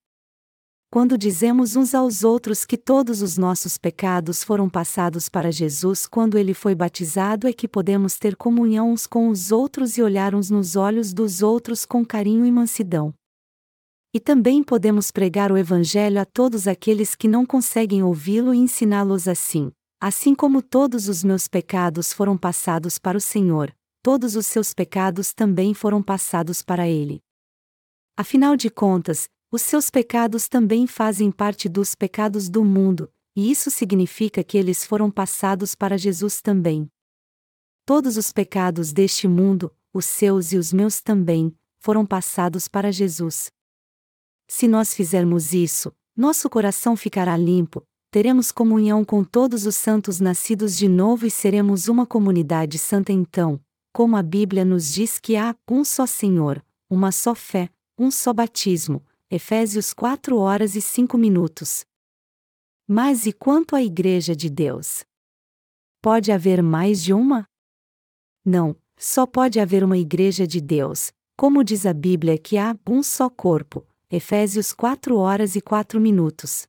quando 0.94 1.18
dizemos 1.18 1.74
uns 1.74 1.92
aos 1.92 2.22
outros 2.22 2.64
que 2.64 2.76
todos 2.78 3.20
os 3.20 3.36
nossos 3.36 3.76
pecados 3.76 4.44
foram 4.44 4.70
passados 4.70 5.28
para 5.28 5.50
Jesus 5.50 6.06
quando 6.06 6.38
ele 6.38 6.54
foi 6.54 6.72
batizado, 6.72 7.48
é 7.48 7.52
que 7.52 7.66
podemos 7.66 8.16
ter 8.16 8.36
comunhão 8.36 8.92
uns 8.92 9.04
com 9.04 9.28
os 9.28 9.50
outros 9.50 9.98
e 9.98 10.02
olhar 10.02 10.36
uns 10.36 10.50
nos 10.50 10.76
olhos 10.76 11.12
dos 11.12 11.42
outros 11.42 11.84
com 11.84 12.06
carinho 12.06 12.46
e 12.46 12.52
mansidão. 12.52 13.12
E 14.14 14.20
também 14.20 14.62
podemos 14.62 15.10
pregar 15.10 15.50
o 15.50 15.58
Evangelho 15.58 16.20
a 16.20 16.24
todos 16.24 16.68
aqueles 16.68 17.16
que 17.16 17.26
não 17.26 17.44
conseguem 17.44 18.04
ouvi-lo 18.04 18.54
e 18.54 18.58
ensiná-los 18.58 19.26
assim: 19.26 19.72
Assim 20.00 20.32
como 20.32 20.62
todos 20.62 21.08
os 21.08 21.24
meus 21.24 21.48
pecados 21.48 22.12
foram 22.12 22.38
passados 22.38 23.00
para 23.00 23.18
o 23.18 23.20
Senhor, 23.20 23.74
todos 24.00 24.36
os 24.36 24.46
seus 24.46 24.72
pecados 24.72 25.32
também 25.32 25.74
foram 25.74 26.00
passados 26.00 26.62
para 26.62 26.86
ele. 26.86 27.18
Afinal 28.16 28.56
de 28.56 28.70
contas, 28.70 29.28
os 29.54 29.62
seus 29.62 29.88
pecados 29.88 30.48
também 30.48 30.84
fazem 30.84 31.30
parte 31.30 31.68
dos 31.68 31.94
pecados 31.94 32.48
do 32.48 32.64
mundo, 32.64 33.08
e 33.36 33.52
isso 33.52 33.70
significa 33.70 34.42
que 34.42 34.58
eles 34.58 34.84
foram 34.84 35.08
passados 35.08 35.76
para 35.76 35.96
Jesus 35.96 36.42
também. 36.42 36.90
Todos 37.86 38.16
os 38.16 38.32
pecados 38.32 38.92
deste 38.92 39.28
mundo, 39.28 39.72
os 39.92 40.06
seus 40.06 40.50
e 40.52 40.58
os 40.58 40.72
meus 40.72 41.00
também, 41.00 41.54
foram 41.78 42.04
passados 42.04 42.66
para 42.66 42.90
Jesus. 42.90 43.48
Se 44.48 44.66
nós 44.66 44.92
fizermos 44.92 45.52
isso, 45.52 45.92
nosso 46.16 46.50
coração 46.50 46.96
ficará 46.96 47.36
limpo, 47.36 47.86
teremos 48.10 48.50
comunhão 48.50 49.04
com 49.04 49.22
todos 49.22 49.66
os 49.66 49.76
santos 49.76 50.18
nascidos 50.18 50.76
de 50.76 50.88
novo 50.88 51.26
e 51.26 51.30
seremos 51.30 51.86
uma 51.86 52.04
comunidade 52.04 52.76
santa 52.76 53.12
então, 53.12 53.60
como 53.92 54.16
a 54.16 54.22
Bíblia 54.22 54.64
nos 54.64 54.92
diz 54.92 55.20
que 55.20 55.36
há 55.36 55.54
um 55.70 55.84
só 55.84 56.06
Senhor, 56.06 56.60
uma 56.90 57.12
só 57.12 57.36
fé, 57.36 57.70
um 57.96 58.10
só 58.10 58.32
batismo. 58.32 59.00
Efésios 59.34 59.92
4 59.92 60.38
horas 60.38 60.76
e 60.76 60.80
5 60.80 61.18
minutos. 61.18 61.84
Mas 62.86 63.26
e 63.26 63.32
quanto 63.32 63.74
à 63.74 63.82
Igreja 63.82 64.36
de 64.36 64.48
Deus? 64.48 65.04
Pode 66.00 66.30
haver 66.30 66.62
mais 66.62 67.02
de 67.02 67.12
uma? 67.12 67.44
Não, 68.44 68.76
só 68.96 69.26
pode 69.26 69.58
haver 69.58 69.82
uma 69.82 69.98
Igreja 69.98 70.46
de 70.46 70.60
Deus, 70.60 71.10
como 71.36 71.64
diz 71.64 71.84
a 71.84 71.92
Bíblia 71.92 72.38
que 72.38 72.56
há 72.56 72.78
um 72.88 73.02
só 73.02 73.28
corpo. 73.28 73.84
Efésios 74.08 74.72
4 74.72 75.16
horas 75.16 75.56
e 75.56 75.60
4 75.60 76.00
minutos. 76.00 76.68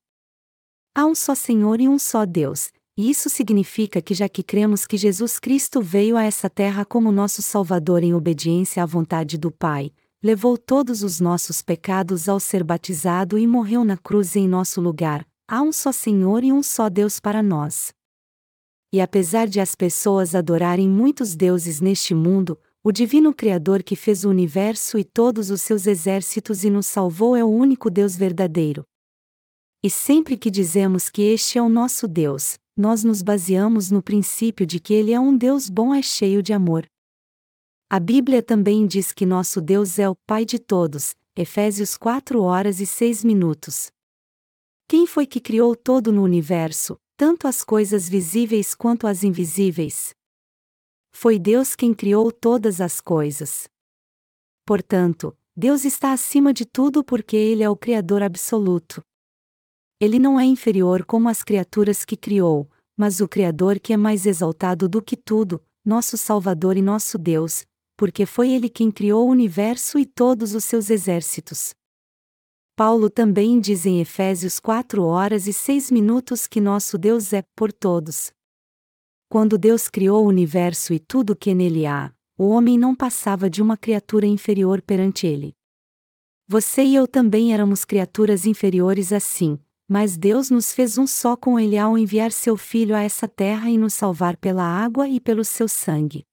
Há 0.95 1.05
um 1.05 1.13
só 1.13 1.35
Senhor 1.35 1.79
e 1.79 1.87
um 1.87 1.99
só 1.99 2.25
Deus, 2.25 2.71
e 2.97 3.11
isso 3.11 3.29
significa 3.29 4.01
que 4.01 4.15
já 4.15 4.27
que 4.27 4.41
cremos 4.41 4.87
que 4.87 4.97
Jesus 4.97 5.37
Cristo 5.37 5.83
veio 5.83 6.17
a 6.17 6.23
essa 6.23 6.49
terra 6.49 6.83
como 6.83 7.11
nosso 7.11 7.43
Salvador 7.43 8.01
em 8.01 8.15
obediência 8.15 8.81
à 8.81 8.87
vontade 8.87 9.37
do 9.37 9.51
Pai, 9.51 9.91
levou 10.25 10.57
todos 10.57 11.03
os 11.03 11.19
nossos 11.19 11.61
pecados 11.61 12.27
ao 12.27 12.39
ser 12.39 12.63
batizado 12.63 13.37
e 13.37 13.45
morreu 13.45 13.85
na 13.85 13.95
cruz 13.95 14.35
em 14.35 14.47
nosso 14.47 14.81
lugar, 14.81 15.23
há 15.47 15.61
um 15.61 15.71
só 15.71 15.91
Senhor 15.91 16.43
e 16.43 16.51
um 16.51 16.63
só 16.63 16.89
Deus 16.89 17.19
para 17.19 17.43
nós. 17.43 17.93
E 18.91 18.99
apesar 18.99 19.47
de 19.47 19.59
as 19.59 19.75
pessoas 19.75 20.33
adorarem 20.33 20.89
muitos 20.89 21.35
deuses 21.35 21.79
neste 21.79 22.15
mundo, 22.15 22.59
o 22.83 22.91
divino 22.91 23.35
Criador 23.35 23.83
que 23.83 23.95
fez 23.95 24.25
o 24.25 24.29
universo 24.31 24.97
e 24.97 25.03
todos 25.03 25.51
os 25.51 25.61
seus 25.61 25.85
exércitos 25.85 26.63
e 26.63 26.71
nos 26.71 26.87
salvou 26.87 27.35
é 27.35 27.43
o 27.43 27.47
único 27.47 27.91
Deus 27.91 28.15
verdadeiro. 28.15 28.83
E 29.83 29.91
sempre 29.91 30.37
que 30.37 30.49
dizemos 30.49 31.07
que 31.07 31.21
este 31.21 31.59
é 31.59 31.61
o 31.61 31.69
nosso 31.69 32.07
Deus, 32.07 32.57
nós 32.75 33.03
nos 33.03 33.21
baseamos 33.21 33.91
no 33.91 34.01
princípio 34.01 34.65
de 34.65 34.79
que 34.79 34.95
Ele 34.95 35.13
é 35.13 35.19
um 35.19 35.37
Deus 35.37 35.69
bom 35.69 35.93
e 35.93 36.01
cheio 36.01 36.41
de 36.41 36.51
amor. 36.51 36.87
A 37.87 37.99
Bíblia 37.99 38.41
também 38.41 38.87
diz 38.87 39.13
que 39.13 39.27
nosso 39.27 39.61
Deus 39.61 39.99
é 39.99 40.09
o 40.09 40.15
Pai 40.25 40.43
de 40.43 40.57
todos, 40.57 41.15
Efésios 41.35 41.95
4 41.95 42.41
horas 42.41 42.79
e 42.79 42.85
6 42.85 43.23
minutos. 43.23 43.91
Quem 44.87 45.05
foi 45.05 45.27
que 45.27 45.39
criou 45.39 45.75
todo 45.75 46.11
no 46.11 46.23
universo, 46.23 46.97
tanto 47.15 47.47
as 47.47 47.63
coisas 47.63 48.09
visíveis 48.09 48.73
quanto 48.73 49.05
as 49.05 49.23
invisíveis? 49.23 50.15
Foi 51.13 51.37
Deus 51.37 51.75
quem 51.75 51.93
criou 51.93 52.31
todas 52.31 52.81
as 52.81 52.99
coisas. 52.99 53.67
Portanto, 54.65 55.37
Deus 55.55 55.85
está 55.85 56.11
acima 56.11 56.51
de 56.51 56.65
tudo 56.65 57.03
porque 57.03 57.37
Ele 57.37 57.61
é 57.61 57.69
o 57.69 57.77
Criador 57.77 58.23
absoluto. 58.23 58.99
Ele 59.99 60.17
não 60.17 60.39
é 60.39 60.43
inferior 60.43 61.05
como 61.05 61.29
as 61.29 61.43
criaturas 61.43 62.03
que 62.03 62.17
criou, 62.17 62.67
mas 62.97 63.21
o 63.21 63.27
Criador 63.27 63.79
que 63.79 63.93
é 63.93 63.97
mais 63.97 64.25
exaltado 64.25 64.89
do 64.89 65.03
que 65.03 65.15
tudo, 65.15 65.63
nosso 65.85 66.17
Salvador 66.17 66.75
e 66.77 66.81
nosso 66.81 67.17
Deus, 67.17 67.63
porque 67.97 68.25
foi 68.25 68.51
Ele 68.51 68.69
quem 68.69 68.91
criou 68.91 69.27
o 69.27 69.31
universo 69.31 69.97
e 69.97 70.05
todos 70.05 70.53
os 70.53 70.63
seus 70.63 70.89
exércitos. 70.89 71.73
Paulo 72.75 73.09
também 73.09 73.59
diz 73.59 73.85
em 73.85 74.01
Efésios 74.01 74.59
4 74.59 75.03
horas 75.03 75.47
e 75.47 75.53
6 75.53 75.91
minutos 75.91 76.45
que 76.45 76.59
nosso 76.59 76.97
Deus 76.97 77.31
é 77.31 77.41
por 77.55 77.71
todos. 77.71 78.31
Quando 79.29 79.57
Deus 79.57 79.89
criou 79.89 80.25
o 80.25 80.27
universo 80.27 80.93
e 80.93 80.99
tudo 80.99 81.31
o 81.31 81.35
que 81.35 81.53
nele 81.53 81.85
há, 81.85 82.13
o 82.37 82.49
homem 82.49 82.77
não 82.77 82.93
passava 82.93 83.49
de 83.49 83.61
uma 83.61 83.77
criatura 83.77 84.25
inferior 84.25 84.81
perante 84.81 85.25
ele. 85.25 85.53
Você 86.47 86.83
e 86.83 86.95
eu 86.95 87.07
também 87.07 87.53
éramos 87.53 87.85
criaturas 87.85 88.45
inferiores 88.45 89.13
assim, 89.13 89.57
mas 89.87 90.17
Deus 90.17 90.49
nos 90.49 90.73
fez 90.73 90.97
um 90.97 91.07
só 91.07 91.35
com 91.35 91.59
Ele 91.59 91.77
ao 91.77 91.97
enviar 91.97 92.31
seu 92.31 92.57
Filho 92.57 92.95
a 92.95 93.01
essa 93.01 93.27
terra 93.27 93.69
e 93.69 93.77
nos 93.77 93.93
salvar 93.93 94.35
pela 94.35 94.63
água 94.63 95.07
e 95.07 95.19
pelo 95.19 95.45
seu 95.45 95.67
sangue. 95.67 96.25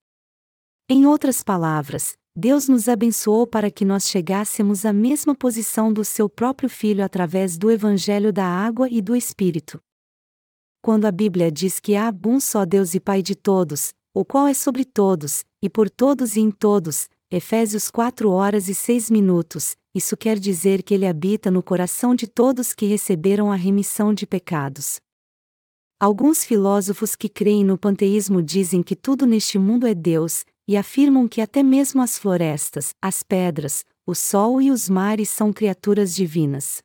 Em 0.94 1.07
outras 1.07 1.42
palavras, 1.42 2.18
Deus 2.37 2.68
nos 2.68 2.87
abençoou 2.87 3.46
para 3.46 3.70
que 3.70 3.83
nós 3.83 4.11
chegássemos 4.11 4.85
à 4.85 4.92
mesma 4.92 5.35
posição 5.35 5.90
do 5.90 6.05
seu 6.05 6.28
próprio 6.28 6.68
Filho 6.68 7.02
através 7.02 7.57
do 7.57 7.70
Evangelho 7.70 8.31
da 8.31 8.44
água 8.44 8.90
e 8.90 9.00
do 9.00 9.16
Espírito. 9.16 9.81
Quando 10.83 11.07
a 11.07 11.11
Bíblia 11.11 11.50
diz 11.50 11.81
que 11.81 11.96
há 11.96 12.14
um 12.26 12.38
só 12.38 12.66
Deus 12.66 12.94
e 12.94 13.00
Pai 13.00 13.22
de 13.22 13.35
todos, 13.35 13.94
o 14.12 14.22
qual 14.22 14.46
é 14.46 14.52
sobre 14.52 14.85
todos, 14.85 15.42
e 15.62 15.70
por 15.70 15.88
todos 15.88 16.37
e 16.37 16.40
em 16.40 16.50
todos, 16.50 17.09
Efésios 17.31 17.90
4 17.90 18.31
horas 18.31 18.68
e 18.68 18.74
6 18.74 19.09
minutos, 19.09 19.74
isso 19.94 20.14
quer 20.14 20.38
dizer 20.38 20.83
que 20.83 20.92
ele 20.92 21.07
habita 21.07 21.50
no 21.50 21.62
coração 21.62 22.14
de 22.14 22.26
todos 22.26 22.74
que 22.74 22.85
receberam 22.85 23.50
a 23.50 23.57
remissão 23.57 24.12
de 24.12 24.26
pecados. 24.26 25.00
Alguns 25.98 26.44
filósofos 26.44 27.16
que 27.16 27.31
creem 27.31 27.64
no 27.64 27.78
panteísmo 27.78 28.42
dizem 28.42 28.83
que 28.83 28.94
tudo 28.94 29.24
neste 29.24 29.59
mundo 29.59 29.87
é 29.87 29.94
Deus, 29.94 30.44
e 30.66 30.77
afirmam 30.77 31.29
que 31.29 31.40
até 31.40 31.62
mesmo 31.62 32.03
as 32.03 32.18
florestas, 32.18 32.94
as 33.01 33.22
pedras, 33.22 33.85
o 34.07 34.14
sol 34.14 34.61
e 34.61 34.70
os 34.70 34.88
mares 34.88 35.31
são 35.31 35.53
criaturas 35.53 36.14
divinas. 36.14 36.83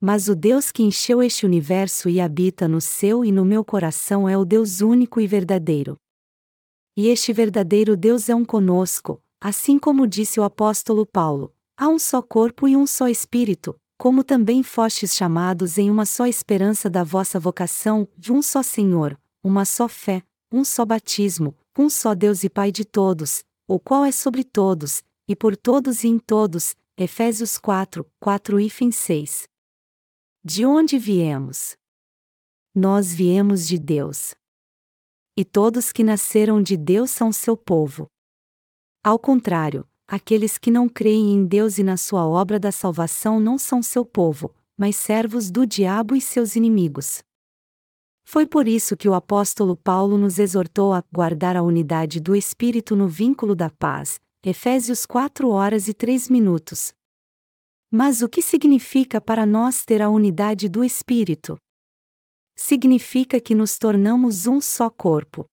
Mas 0.00 0.28
o 0.28 0.34
Deus 0.34 0.72
que 0.72 0.82
encheu 0.82 1.22
este 1.22 1.46
universo 1.46 2.08
e 2.08 2.20
habita 2.20 2.66
no 2.66 2.80
seu 2.80 3.24
e 3.24 3.30
no 3.30 3.44
meu 3.44 3.64
coração 3.64 4.28
é 4.28 4.36
o 4.36 4.44
Deus 4.44 4.80
único 4.80 5.20
e 5.20 5.26
verdadeiro. 5.26 5.96
E 6.96 7.08
este 7.08 7.32
verdadeiro 7.32 7.96
Deus 7.96 8.28
é 8.28 8.34
um 8.34 8.44
conosco, 8.44 9.22
Assim 9.44 9.76
como 9.76 10.06
disse 10.06 10.38
o 10.38 10.44
apóstolo 10.44 11.04
Paulo, 11.04 11.52
há 11.76 11.88
um 11.88 11.98
só 11.98 12.22
corpo 12.22 12.68
e 12.68 12.76
um 12.76 12.86
só 12.86 13.08
espírito, 13.08 13.74
como 13.98 14.22
também 14.22 14.62
fostes 14.62 15.16
chamados 15.16 15.78
em 15.78 15.90
uma 15.90 16.06
só 16.06 16.28
esperança 16.28 16.88
da 16.88 17.02
vossa 17.02 17.40
vocação, 17.40 18.06
de 18.16 18.32
um 18.32 18.40
só 18.40 18.62
Senhor, 18.62 19.18
uma 19.42 19.64
só 19.64 19.88
fé, 19.88 20.22
um 20.52 20.64
só 20.64 20.84
batismo, 20.84 21.56
um 21.78 21.88
só 21.88 22.14
Deus 22.14 22.44
e 22.44 22.50
Pai 22.50 22.70
de 22.70 22.84
todos, 22.84 23.44
o 23.66 23.78
qual 23.80 24.04
é 24.04 24.12
sobre 24.12 24.44
todos, 24.44 25.02
e 25.26 25.34
por 25.34 25.56
todos 25.56 26.04
e 26.04 26.08
em 26.08 26.18
todos. 26.18 26.74
Efésios 26.94 27.56
4, 27.56 28.06
4 28.20 28.60
e 28.60 28.92
6. 28.92 29.48
De 30.44 30.66
onde 30.66 30.98
viemos? 30.98 31.74
Nós 32.74 33.14
viemos 33.14 33.66
de 33.66 33.78
Deus. 33.78 34.34
E 35.34 35.44
todos 35.44 35.90
que 35.90 36.04
nasceram 36.04 36.62
de 36.62 36.76
Deus 36.76 37.10
são 37.10 37.32
seu 37.32 37.56
povo. 37.56 38.06
Ao 39.02 39.18
contrário, 39.18 39.88
aqueles 40.06 40.58
que 40.58 40.70
não 40.70 40.86
creem 40.86 41.32
em 41.32 41.46
Deus 41.46 41.78
e 41.78 41.82
na 41.82 41.96
sua 41.96 42.26
obra 42.26 42.60
da 42.60 42.70
salvação 42.70 43.40
não 43.40 43.56
são 43.56 43.82
seu 43.82 44.04
povo, 44.04 44.54
mas 44.76 44.94
servos 44.96 45.50
do 45.50 45.66
diabo 45.66 46.14
e 46.14 46.20
seus 46.20 46.54
inimigos. 46.54 47.22
Foi 48.32 48.46
por 48.46 48.66
isso 48.66 48.96
que 48.96 49.06
o 49.06 49.12
apóstolo 49.12 49.76
Paulo 49.76 50.16
nos 50.16 50.38
exortou 50.38 50.94
a 50.94 51.04
guardar 51.12 51.54
a 51.54 51.62
unidade 51.62 52.18
do 52.18 52.34
Espírito 52.34 52.96
no 52.96 53.06
vínculo 53.06 53.54
da 53.54 53.68
paz, 53.68 54.18
Efésios 54.42 55.04
4 55.04 55.50
horas 55.50 55.86
e 55.86 55.92
3 55.92 56.30
minutos. 56.30 56.94
Mas 57.90 58.22
o 58.22 58.30
que 58.30 58.40
significa 58.40 59.20
para 59.20 59.44
nós 59.44 59.84
ter 59.84 60.00
a 60.00 60.08
unidade 60.08 60.66
do 60.66 60.82
Espírito? 60.82 61.58
Significa 62.56 63.38
que 63.38 63.54
nos 63.54 63.76
tornamos 63.76 64.46
um 64.46 64.62
só 64.62 64.88
corpo 64.88 65.44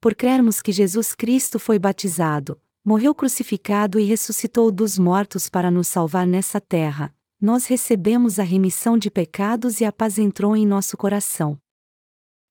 por 0.00 0.14
crermos 0.14 0.62
que 0.62 0.70
Jesus 0.70 1.12
Cristo 1.12 1.58
foi 1.58 1.76
batizado, 1.76 2.56
morreu 2.84 3.12
crucificado 3.12 3.98
e 3.98 4.04
ressuscitou 4.04 4.70
dos 4.70 4.96
mortos 4.96 5.48
para 5.48 5.72
nos 5.72 5.88
salvar 5.88 6.24
nessa 6.24 6.60
terra, 6.60 7.12
nós 7.40 7.66
recebemos 7.66 8.38
a 8.38 8.44
remissão 8.44 8.96
de 8.96 9.10
pecados 9.10 9.80
e 9.80 9.84
a 9.84 9.90
paz 9.90 10.20
entrou 10.20 10.56
em 10.56 10.64
nosso 10.64 10.96
coração. 10.96 11.58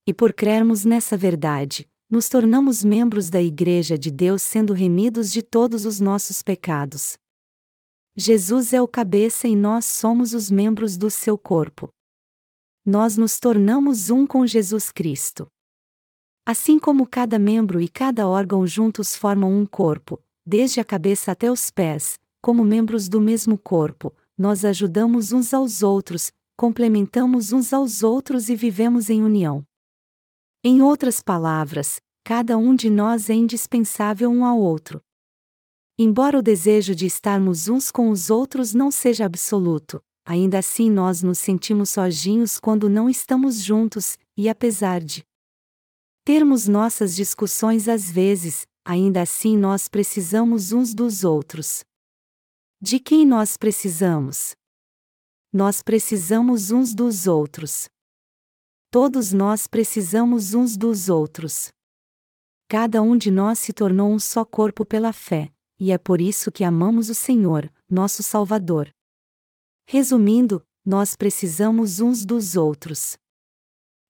E 0.10 0.14
por 0.14 0.34
crermos 0.34 0.86
nessa 0.86 1.16
verdade, 1.16 1.88
nos 2.10 2.28
tornamos 2.28 2.84
membros 2.84 3.30
da 3.30 3.40
Igreja 3.40 3.96
de 3.96 4.10
Deus 4.10 4.42
sendo 4.42 4.74
remidos 4.74 5.32
de 5.32 5.44
todos 5.44 5.86
os 5.86 6.00
nossos 6.00 6.42
pecados. 6.42 7.16
Jesus 8.16 8.74
é 8.74 8.82
o 8.82 8.88
cabeça 8.88 9.48
e 9.48 9.56
nós 9.56 9.86
somos 9.86 10.34
os 10.34 10.50
membros 10.50 10.98
do 10.98 11.12
seu 11.12 11.38
corpo. 11.38 11.90
Nós 12.84 13.18
nos 13.18 13.40
tornamos 13.40 14.10
um 14.10 14.26
com 14.26 14.48
Jesus 14.48 14.92
Cristo. 14.92 15.46
Assim 16.44 16.80
como 16.80 17.06
cada 17.06 17.38
membro 17.38 17.80
e 17.80 17.88
cada 17.88 18.28
órgão 18.28 18.66
juntos 18.66 19.16
formam 19.16 19.54
um 19.54 19.64
corpo, 19.64 20.20
desde 20.44 20.80
a 20.80 20.84
cabeça 20.84 21.34
até 21.34 21.52
os 21.52 21.70
pés, 21.70 22.18
como 22.42 22.66
membros 22.66 23.08
do 23.08 23.22
mesmo 23.22 23.60
corpo, 23.60 24.12
nós 24.36 24.66
ajudamos 24.66 25.32
uns 25.32 25.54
aos 25.54 25.84
outros, 25.84 26.32
complementamos 26.58 27.54
uns 27.54 27.72
aos 27.72 28.02
outros 28.02 28.50
e 28.50 28.56
vivemos 28.56 29.12
em 29.12 29.22
união. 29.22 29.69
Em 30.62 30.82
outras 30.82 31.22
palavras, 31.22 32.02
cada 32.22 32.58
um 32.58 32.76
de 32.76 32.90
nós 32.90 33.30
é 33.30 33.34
indispensável 33.34 34.30
um 34.30 34.44
ao 34.44 34.60
outro. 34.60 35.02
Embora 35.98 36.38
o 36.38 36.42
desejo 36.42 36.94
de 36.94 37.06
estarmos 37.06 37.70
uns 37.70 37.90
com 37.90 38.10
os 38.10 38.30
outros 38.30 38.74
não 38.74 38.92
seja 38.92 39.26
absoluto, 39.26 40.02
ainda 40.26 40.60
assim 40.60 40.92
nós 40.92 41.24
nos 41.24 41.40
sentimos 41.40 41.92
sozinhos 41.92 42.60
quando 42.60 42.90
não 42.90 43.10
estamos 43.10 43.64
juntos, 43.64 44.18
e 44.36 44.50
apesar 44.50 45.02
de 45.02 45.24
termos 46.26 46.68
nossas 46.68 47.16
discussões 47.16 47.88
às 47.88 48.12
vezes, 48.12 48.68
ainda 48.84 49.22
assim 49.22 49.58
nós 49.58 49.88
precisamos 49.88 50.74
uns 50.74 50.94
dos 50.94 51.24
outros. 51.24 51.86
De 52.82 53.00
quem 53.00 53.26
nós 53.26 53.56
precisamos? 53.56 54.56
Nós 55.54 55.82
precisamos 55.82 56.70
uns 56.70 56.94
dos 56.94 57.28
outros. 57.28 57.88
Todos 58.92 59.32
nós 59.32 59.68
precisamos 59.68 60.56
uns 60.56 60.76
dos 60.76 61.10
outros. 61.10 61.70
Cada 62.68 63.04
um 63.04 63.16
de 63.16 63.30
nós 63.30 63.60
se 63.60 63.72
tornou 63.72 64.12
um 64.12 64.18
só 64.18 64.44
corpo 64.44 64.84
pela 64.84 65.14
fé, 65.14 65.54
e 65.80 65.92
é 65.92 65.98
por 66.00 66.20
isso 66.20 66.52
que 66.52 66.64
amamos 66.64 67.08
o 67.08 67.14
Senhor, 67.14 67.72
nosso 67.88 68.24
Salvador. 68.24 68.90
Resumindo, 69.86 70.66
nós 70.84 71.16
precisamos 71.16 72.00
uns 72.00 72.26
dos 72.26 72.56
outros. 72.56 73.16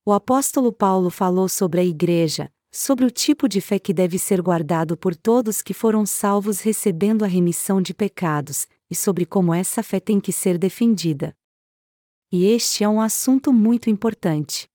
O 0.06 0.14
apóstolo 0.14 0.72
Paulo 0.72 1.10
falou 1.10 1.50
sobre 1.50 1.82
a 1.82 1.84
igreja, 1.84 2.50
sobre 2.72 3.04
o 3.04 3.12
tipo 3.12 3.50
de 3.50 3.60
fé 3.60 3.80
que 3.80 3.94
deve 3.94 4.18
ser 4.18 4.42
guardado 4.42 4.96
por 4.96 5.14
todos 5.14 5.62
que 5.62 5.74
foram 5.74 6.06
salvos 6.06 6.62
recebendo 6.62 7.26
a 7.26 7.28
remissão 7.28 7.82
de 7.82 7.94
pecados, 7.94 8.66
e 8.90 8.96
sobre 8.96 9.26
como 9.26 9.54
essa 9.54 9.84
fé 9.84 10.00
tem 10.00 10.22
que 10.22 10.32
ser 10.32 10.58
defendida. 10.58 11.36
E 12.32 12.46
este 12.46 12.84
é 12.84 12.90
um 12.90 13.02
assunto 13.02 13.52
muito 13.52 13.90
importante. 13.90 14.70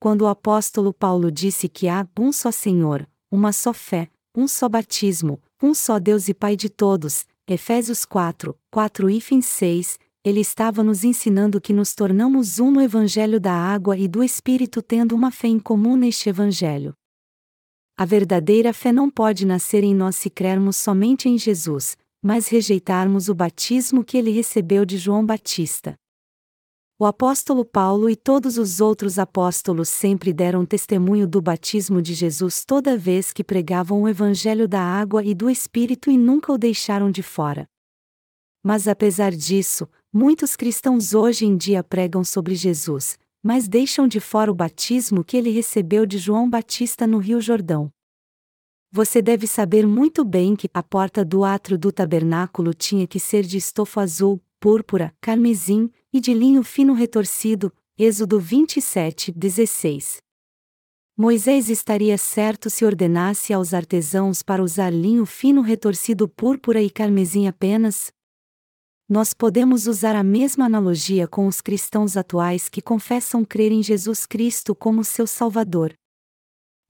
Quando 0.00 0.22
o 0.22 0.26
apóstolo 0.26 0.92
Paulo 0.92 1.30
disse 1.30 1.68
que 1.68 1.88
há 1.88 2.06
um 2.18 2.32
só 2.32 2.50
Senhor, 2.50 3.08
uma 3.30 3.52
só 3.52 3.72
fé, 3.72 4.10
um 4.36 4.48
só 4.48 4.68
batismo, 4.68 5.40
um 5.62 5.72
só 5.72 5.98
Deus 5.98 6.28
e 6.28 6.34
Pai 6.34 6.56
de 6.56 6.68
todos, 6.68 7.24
Efésios 7.46 8.04
4, 8.04 8.58
4 8.70 9.08
e 9.08 9.42
6, 9.42 9.98
ele 10.24 10.40
estava 10.40 10.82
nos 10.82 11.04
ensinando 11.04 11.60
que 11.60 11.72
nos 11.72 11.94
tornamos 11.94 12.58
um 12.58 12.72
no 12.72 12.80
Evangelho 12.80 13.38
da 13.38 13.52
água 13.52 13.96
e 13.96 14.08
do 14.08 14.24
Espírito 14.24 14.82
tendo 14.82 15.14
uma 15.14 15.30
fé 15.30 15.46
em 15.46 15.60
comum 15.60 15.96
neste 15.96 16.28
Evangelho. 16.28 16.92
A 17.96 18.04
verdadeira 18.04 18.72
fé 18.72 18.90
não 18.90 19.08
pode 19.08 19.46
nascer 19.46 19.84
em 19.84 19.94
nós 19.94 20.16
se 20.16 20.28
crermos 20.28 20.76
somente 20.76 21.28
em 21.28 21.38
Jesus, 21.38 21.96
mas 22.20 22.48
rejeitarmos 22.48 23.28
o 23.28 23.34
batismo 23.36 24.02
que 24.02 24.18
ele 24.18 24.32
recebeu 24.32 24.84
de 24.84 24.98
João 24.98 25.24
Batista. 25.24 25.96
O 26.98 27.04
apóstolo 27.04 27.62
Paulo 27.62 28.08
e 28.08 28.16
todos 28.16 28.56
os 28.56 28.80
outros 28.80 29.18
apóstolos 29.18 29.90
sempre 29.90 30.32
deram 30.32 30.64
testemunho 30.64 31.28
do 31.28 31.42
batismo 31.42 32.00
de 32.00 32.14
Jesus 32.14 32.64
toda 32.64 32.96
vez 32.96 33.34
que 33.34 33.44
pregavam 33.44 34.00
o 34.00 34.08
Evangelho 34.08 34.66
da 34.66 34.80
água 34.80 35.22
e 35.22 35.34
do 35.34 35.50
Espírito 35.50 36.10
e 36.10 36.16
nunca 36.16 36.50
o 36.50 36.56
deixaram 36.56 37.10
de 37.10 37.22
fora. 37.22 37.68
Mas 38.64 38.88
apesar 38.88 39.32
disso, 39.32 39.86
muitos 40.10 40.56
cristãos 40.56 41.12
hoje 41.12 41.44
em 41.44 41.54
dia 41.54 41.84
pregam 41.84 42.24
sobre 42.24 42.54
Jesus, 42.54 43.18
mas 43.42 43.68
deixam 43.68 44.08
de 44.08 44.18
fora 44.18 44.50
o 44.50 44.54
batismo 44.54 45.22
que 45.22 45.36
ele 45.36 45.50
recebeu 45.50 46.06
de 46.06 46.16
João 46.16 46.48
Batista 46.48 47.06
no 47.06 47.18
Rio 47.18 47.42
Jordão. 47.42 47.92
Você 48.90 49.20
deve 49.20 49.46
saber 49.46 49.86
muito 49.86 50.24
bem 50.24 50.56
que 50.56 50.70
a 50.72 50.82
porta 50.82 51.22
do 51.22 51.44
átrio 51.44 51.76
do 51.76 51.92
tabernáculo 51.92 52.72
tinha 52.72 53.06
que 53.06 53.20
ser 53.20 53.42
de 53.42 53.58
estofo 53.58 54.00
azul, 54.00 54.40
púrpura, 54.58 55.14
carmesim 55.20 55.90
e 56.16 56.20
de 56.20 56.32
linho 56.32 56.62
fino 56.62 56.94
retorcido. 56.94 57.72
Êxodo 57.98 58.40
27, 58.40 59.32
16. 59.32 60.18
Moisés 61.16 61.70
estaria 61.70 62.18
certo 62.18 62.68
se 62.68 62.84
ordenasse 62.84 63.52
aos 63.52 63.72
artesãos 63.72 64.42
para 64.42 64.62
usar 64.62 64.90
linho 64.90 65.24
fino 65.24 65.62
retorcido 65.62 66.28
púrpura 66.28 66.82
e 66.82 66.90
carmesim 66.90 67.46
apenas? 67.46 68.10
nós 69.08 69.32
podemos 69.32 69.86
usar 69.86 70.16
a 70.16 70.24
mesma 70.24 70.64
analogia 70.64 71.28
com 71.28 71.46
os 71.46 71.60
cristãos 71.60 72.16
atuais 72.16 72.68
que 72.68 72.82
confessam 72.82 73.44
crer 73.44 73.70
em 73.70 73.80
Jesus 73.80 74.26
Cristo 74.26 74.74
como 74.74 75.04
seu 75.04 75.28
Salvador. 75.28 75.94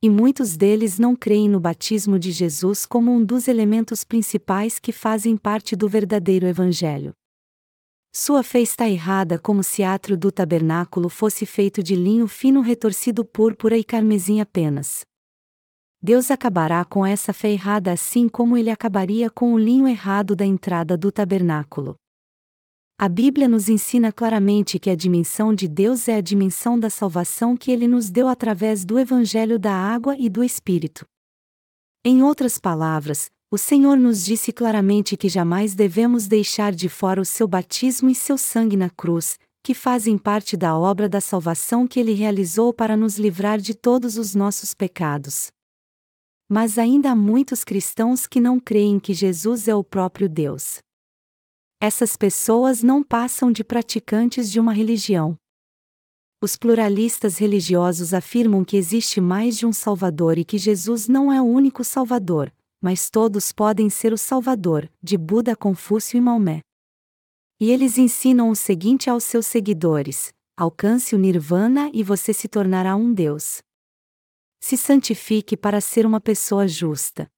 E 0.02 0.08
muitos 0.08 0.56
deles 0.56 0.98
não 0.98 1.14
creem 1.14 1.46
no 1.46 1.60
batismo 1.60 2.18
de 2.18 2.32
Jesus 2.32 2.86
como 2.86 3.12
um 3.12 3.22
dos 3.22 3.48
elementos 3.48 4.02
principais 4.02 4.78
que 4.78 4.92
fazem 4.92 5.36
parte 5.36 5.76
do 5.76 5.88
verdadeiro 5.90 6.46
Evangelho. 6.46 7.12
Sua 8.18 8.42
fé 8.42 8.62
está 8.62 8.88
errada 8.88 9.38
como 9.38 9.62
se 9.62 9.82
átrio 9.82 10.16
do 10.16 10.32
tabernáculo 10.32 11.10
fosse 11.10 11.44
feito 11.44 11.82
de 11.82 11.94
linho 11.94 12.26
fino 12.26 12.62
retorcido 12.62 13.26
púrpura 13.26 13.76
e 13.76 13.84
carmesim 13.84 14.40
apenas. 14.40 15.04
Deus 16.00 16.30
acabará 16.30 16.82
com 16.82 17.04
essa 17.04 17.34
fé 17.34 17.50
errada 17.50 17.92
assim 17.92 18.26
como 18.26 18.56
ele 18.56 18.70
acabaria 18.70 19.28
com 19.28 19.52
o 19.52 19.58
linho 19.58 19.86
errado 19.86 20.34
da 20.34 20.46
entrada 20.46 20.96
do 20.96 21.12
tabernáculo. 21.12 21.94
A 22.98 23.06
Bíblia 23.06 23.46
nos 23.46 23.68
ensina 23.68 24.10
claramente 24.10 24.78
que 24.78 24.88
a 24.88 24.96
dimensão 24.96 25.54
de 25.54 25.68
Deus 25.68 26.08
é 26.08 26.14
a 26.14 26.22
dimensão 26.22 26.80
da 26.80 26.88
salvação 26.88 27.54
que 27.54 27.70
ele 27.70 27.86
nos 27.86 28.08
deu 28.08 28.28
através 28.28 28.82
do 28.82 28.98
Evangelho 28.98 29.58
da 29.58 29.74
Água 29.74 30.16
e 30.18 30.30
do 30.30 30.42
Espírito. 30.42 31.04
Em 32.02 32.22
outras 32.22 32.56
palavras, 32.56 33.26
o 33.56 33.58
Senhor 33.58 33.96
nos 33.96 34.22
disse 34.22 34.52
claramente 34.52 35.16
que 35.16 35.30
jamais 35.30 35.74
devemos 35.74 36.26
deixar 36.26 36.74
de 36.74 36.90
fora 36.90 37.22
o 37.22 37.24
seu 37.24 37.48
batismo 37.48 38.10
e 38.10 38.14
seu 38.14 38.36
sangue 38.36 38.76
na 38.76 38.90
cruz, 38.90 39.38
que 39.62 39.72
fazem 39.72 40.18
parte 40.18 40.58
da 40.58 40.76
obra 40.76 41.08
da 41.08 41.22
salvação 41.22 41.86
que 41.86 41.98
ele 41.98 42.12
realizou 42.12 42.70
para 42.70 42.98
nos 42.98 43.16
livrar 43.16 43.58
de 43.58 43.72
todos 43.72 44.18
os 44.18 44.34
nossos 44.34 44.74
pecados. 44.74 45.50
Mas 46.46 46.76
ainda 46.76 47.12
há 47.12 47.16
muitos 47.16 47.64
cristãos 47.64 48.26
que 48.26 48.40
não 48.40 48.60
creem 48.60 49.00
que 49.00 49.14
Jesus 49.14 49.68
é 49.68 49.74
o 49.74 49.82
próprio 49.82 50.28
Deus. 50.28 50.80
Essas 51.80 52.14
pessoas 52.14 52.82
não 52.82 53.02
passam 53.02 53.50
de 53.50 53.64
praticantes 53.64 54.52
de 54.52 54.60
uma 54.60 54.74
religião. 54.74 55.34
Os 56.42 56.56
pluralistas 56.56 57.38
religiosos 57.38 58.12
afirmam 58.12 58.62
que 58.62 58.76
existe 58.76 59.18
mais 59.18 59.56
de 59.56 59.64
um 59.64 59.72
Salvador 59.72 60.36
e 60.36 60.44
que 60.44 60.58
Jesus 60.58 61.08
não 61.08 61.32
é 61.32 61.40
o 61.40 61.46
único 61.46 61.82
Salvador, 61.82 62.52
mas 62.86 63.10
todos 63.10 63.50
podem 63.50 63.90
ser 63.90 64.12
o 64.12 64.16
Salvador, 64.16 64.88
de 65.02 65.18
Buda, 65.18 65.56
Confúcio 65.56 66.16
e 66.16 66.20
Maomé. 66.20 66.60
E 67.58 67.72
eles 67.72 67.98
ensinam 67.98 68.48
o 68.48 68.54
seguinte 68.54 69.10
aos 69.10 69.24
seus 69.24 69.44
seguidores: 69.44 70.32
alcance 70.56 71.12
o 71.12 71.18
Nirvana 71.18 71.90
e 71.92 72.04
você 72.04 72.32
se 72.32 72.46
tornará 72.46 72.94
um 72.94 73.12
Deus. 73.12 73.60
Se 74.60 74.76
santifique 74.76 75.56
para 75.56 75.80
ser 75.80 76.06
uma 76.06 76.20
pessoa 76.20 76.68
justa. 76.68 77.28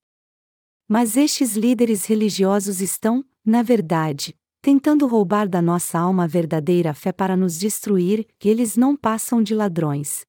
Mas 0.86 1.16
estes 1.16 1.56
líderes 1.56 2.04
religiosos 2.04 2.82
estão, 2.82 3.24
na 3.42 3.62
verdade, 3.62 4.36
tentando 4.60 5.06
roubar 5.06 5.48
da 5.48 5.62
nossa 5.62 5.98
alma 5.98 6.24
a 6.24 6.26
verdadeira 6.26 6.92
fé 6.92 7.10
para 7.10 7.34
nos 7.34 7.58
destruir, 7.58 8.26
que 8.38 8.50
eles 8.50 8.76
não 8.76 8.94
passam 8.94 9.42
de 9.42 9.54
ladrões. 9.54 10.26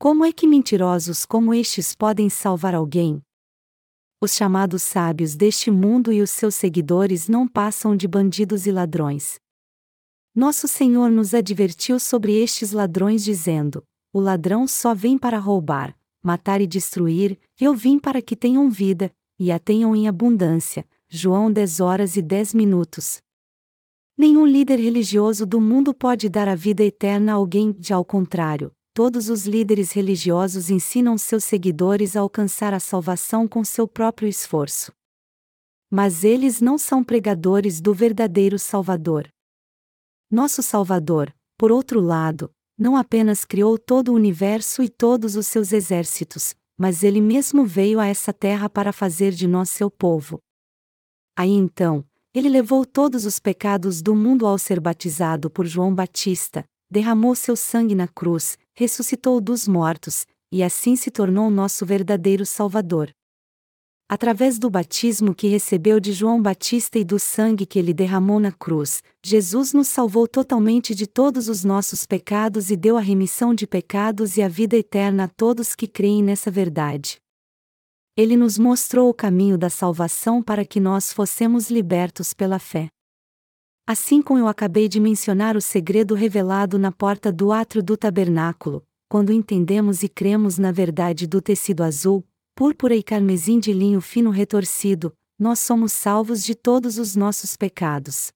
Como 0.00 0.24
é 0.24 0.32
que 0.32 0.48
mentirosos 0.48 1.24
como 1.24 1.54
estes 1.54 1.94
podem 1.94 2.28
salvar 2.28 2.74
alguém? 2.74 3.22
Os 4.18 4.32
chamados 4.32 4.82
sábios 4.82 5.34
deste 5.34 5.70
mundo 5.70 6.10
e 6.10 6.22
os 6.22 6.30
seus 6.30 6.54
seguidores 6.54 7.28
não 7.28 7.46
passam 7.46 7.94
de 7.94 8.08
bandidos 8.08 8.66
e 8.66 8.72
ladrões. 8.72 9.38
Nosso 10.34 10.66
Senhor 10.66 11.10
nos 11.10 11.34
advertiu 11.34 12.00
sobre 12.00 12.32
estes 12.42 12.72
ladrões, 12.72 13.22
dizendo: 13.22 13.84
O 14.14 14.18
ladrão 14.18 14.66
só 14.66 14.94
vem 14.94 15.18
para 15.18 15.38
roubar, 15.38 15.94
matar 16.22 16.62
e 16.62 16.66
destruir, 16.66 17.38
eu 17.60 17.74
vim 17.74 17.98
para 17.98 18.22
que 18.22 18.34
tenham 18.34 18.70
vida, 18.70 19.12
e 19.38 19.52
a 19.52 19.58
tenham 19.58 19.94
em 19.94 20.08
abundância. 20.08 20.86
João 21.08 21.52
10 21.52 21.80
horas 21.80 22.16
e 22.16 22.22
10 22.22 22.54
minutos. 22.54 23.20
Nenhum 24.16 24.46
líder 24.46 24.80
religioso 24.80 25.44
do 25.44 25.60
mundo 25.60 25.92
pode 25.92 26.28
dar 26.30 26.48
a 26.48 26.54
vida 26.54 26.82
eterna 26.82 27.32
a 27.32 27.34
alguém, 27.34 27.70
de 27.70 27.92
ao 27.92 28.04
contrário, 28.04 28.72
todos 28.96 29.28
os 29.28 29.46
líderes 29.46 29.92
religiosos 29.92 30.70
ensinam 30.70 31.18
seus 31.18 31.44
seguidores 31.44 32.16
a 32.16 32.20
alcançar 32.20 32.72
a 32.72 32.80
salvação 32.80 33.46
com 33.46 33.62
seu 33.62 33.86
próprio 33.86 34.26
esforço. 34.26 34.90
Mas 35.90 36.24
eles 36.24 36.62
não 36.62 36.78
são 36.78 37.04
pregadores 37.04 37.78
do 37.78 37.92
verdadeiro 37.92 38.58
Salvador. 38.58 39.28
Nosso 40.30 40.62
Salvador, 40.62 41.30
por 41.58 41.70
outro 41.70 42.00
lado, 42.00 42.50
não 42.78 42.96
apenas 42.96 43.44
criou 43.44 43.76
todo 43.76 44.08
o 44.08 44.14
universo 44.14 44.82
e 44.82 44.88
todos 44.88 45.36
os 45.36 45.46
seus 45.46 45.74
exércitos, 45.74 46.54
mas 46.78 47.04
ele 47.04 47.20
mesmo 47.20 47.66
veio 47.66 48.00
a 48.00 48.06
essa 48.06 48.32
terra 48.32 48.66
para 48.66 48.94
fazer 48.94 49.32
de 49.32 49.46
nós 49.46 49.68
seu 49.68 49.90
povo. 49.90 50.40
Aí 51.36 51.50
então, 51.50 52.02
ele 52.32 52.48
levou 52.48 52.86
todos 52.86 53.26
os 53.26 53.38
pecados 53.38 54.00
do 54.00 54.14
mundo 54.14 54.46
ao 54.46 54.56
ser 54.56 54.80
batizado 54.80 55.50
por 55.50 55.66
João 55.66 55.94
Batista, 55.94 56.64
derramou 56.90 57.34
seu 57.34 57.56
sangue 57.56 57.94
na 57.94 58.08
cruz, 58.08 58.56
ressuscitou 58.76 59.40
dos 59.40 59.66
mortos, 59.66 60.26
e 60.52 60.62
assim 60.62 60.94
se 60.94 61.10
tornou 61.10 61.50
nosso 61.50 61.86
verdadeiro 61.86 62.44
Salvador. 62.44 63.10
Através 64.08 64.56
do 64.56 64.70
batismo 64.70 65.34
que 65.34 65.48
recebeu 65.48 65.98
de 65.98 66.12
João 66.12 66.40
Batista 66.40 66.96
e 66.96 67.04
do 67.04 67.18
sangue 67.18 67.66
que 67.66 67.76
ele 67.76 67.92
derramou 67.92 68.38
na 68.38 68.52
cruz, 68.52 69.02
Jesus 69.24 69.72
nos 69.72 69.88
salvou 69.88 70.28
totalmente 70.28 70.94
de 70.94 71.08
todos 71.08 71.48
os 71.48 71.64
nossos 71.64 72.06
pecados 72.06 72.70
e 72.70 72.76
deu 72.76 72.96
a 72.96 73.00
remissão 73.00 73.52
de 73.52 73.66
pecados 73.66 74.36
e 74.36 74.42
a 74.42 74.48
vida 74.48 74.76
eterna 74.76 75.24
a 75.24 75.28
todos 75.28 75.74
que 75.74 75.88
creem 75.88 76.22
nessa 76.22 76.52
verdade. 76.52 77.16
Ele 78.16 78.36
nos 78.36 78.56
mostrou 78.58 79.10
o 79.10 79.14
caminho 79.14 79.58
da 79.58 79.68
salvação 79.68 80.40
para 80.40 80.64
que 80.64 80.78
nós 80.78 81.12
fossemos 81.12 81.68
libertos 81.68 82.32
pela 82.32 82.60
fé. 82.60 82.88
Assim 83.88 84.20
como 84.20 84.40
eu 84.40 84.48
acabei 84.48 84.88
de 84.88 84.98
mencionar 84.98 85.56
o 85.56 85.60
segredo 85.60 86.16
revelado 86.16 86.76
na 86.76 86.90
porta 86.90 87.32
do 87.32 87.52
átrio 87.52 87.80
do 87.80 87.96
tabernáculo, 87.96 88.84
quando 89.08 89.32
entendemos 89.32 90.02
e 90.02 90.08
cremos 90.08 90.58
na 90.58 90.72
verdade 90.72 91.24
do 91.24 91.40
tecido 91.40 91.84
azul, 91.84 92.24
púrpura 92.56 92.96
e 92.96 93.02
carmesim 93.02 93.60
de 93.60 93.72
linho 93.72 94.00
fino 94.00 94.30
retorcido, 94.30 95.12
nós 95.38 95.60
somos 95.60 95.92
salvos 95.92 96.42
de 96.42 96.56
todos 96.56 96.98
os 96.98 97.14
nossos 97.14 97.56
pecados. 97.56 98.32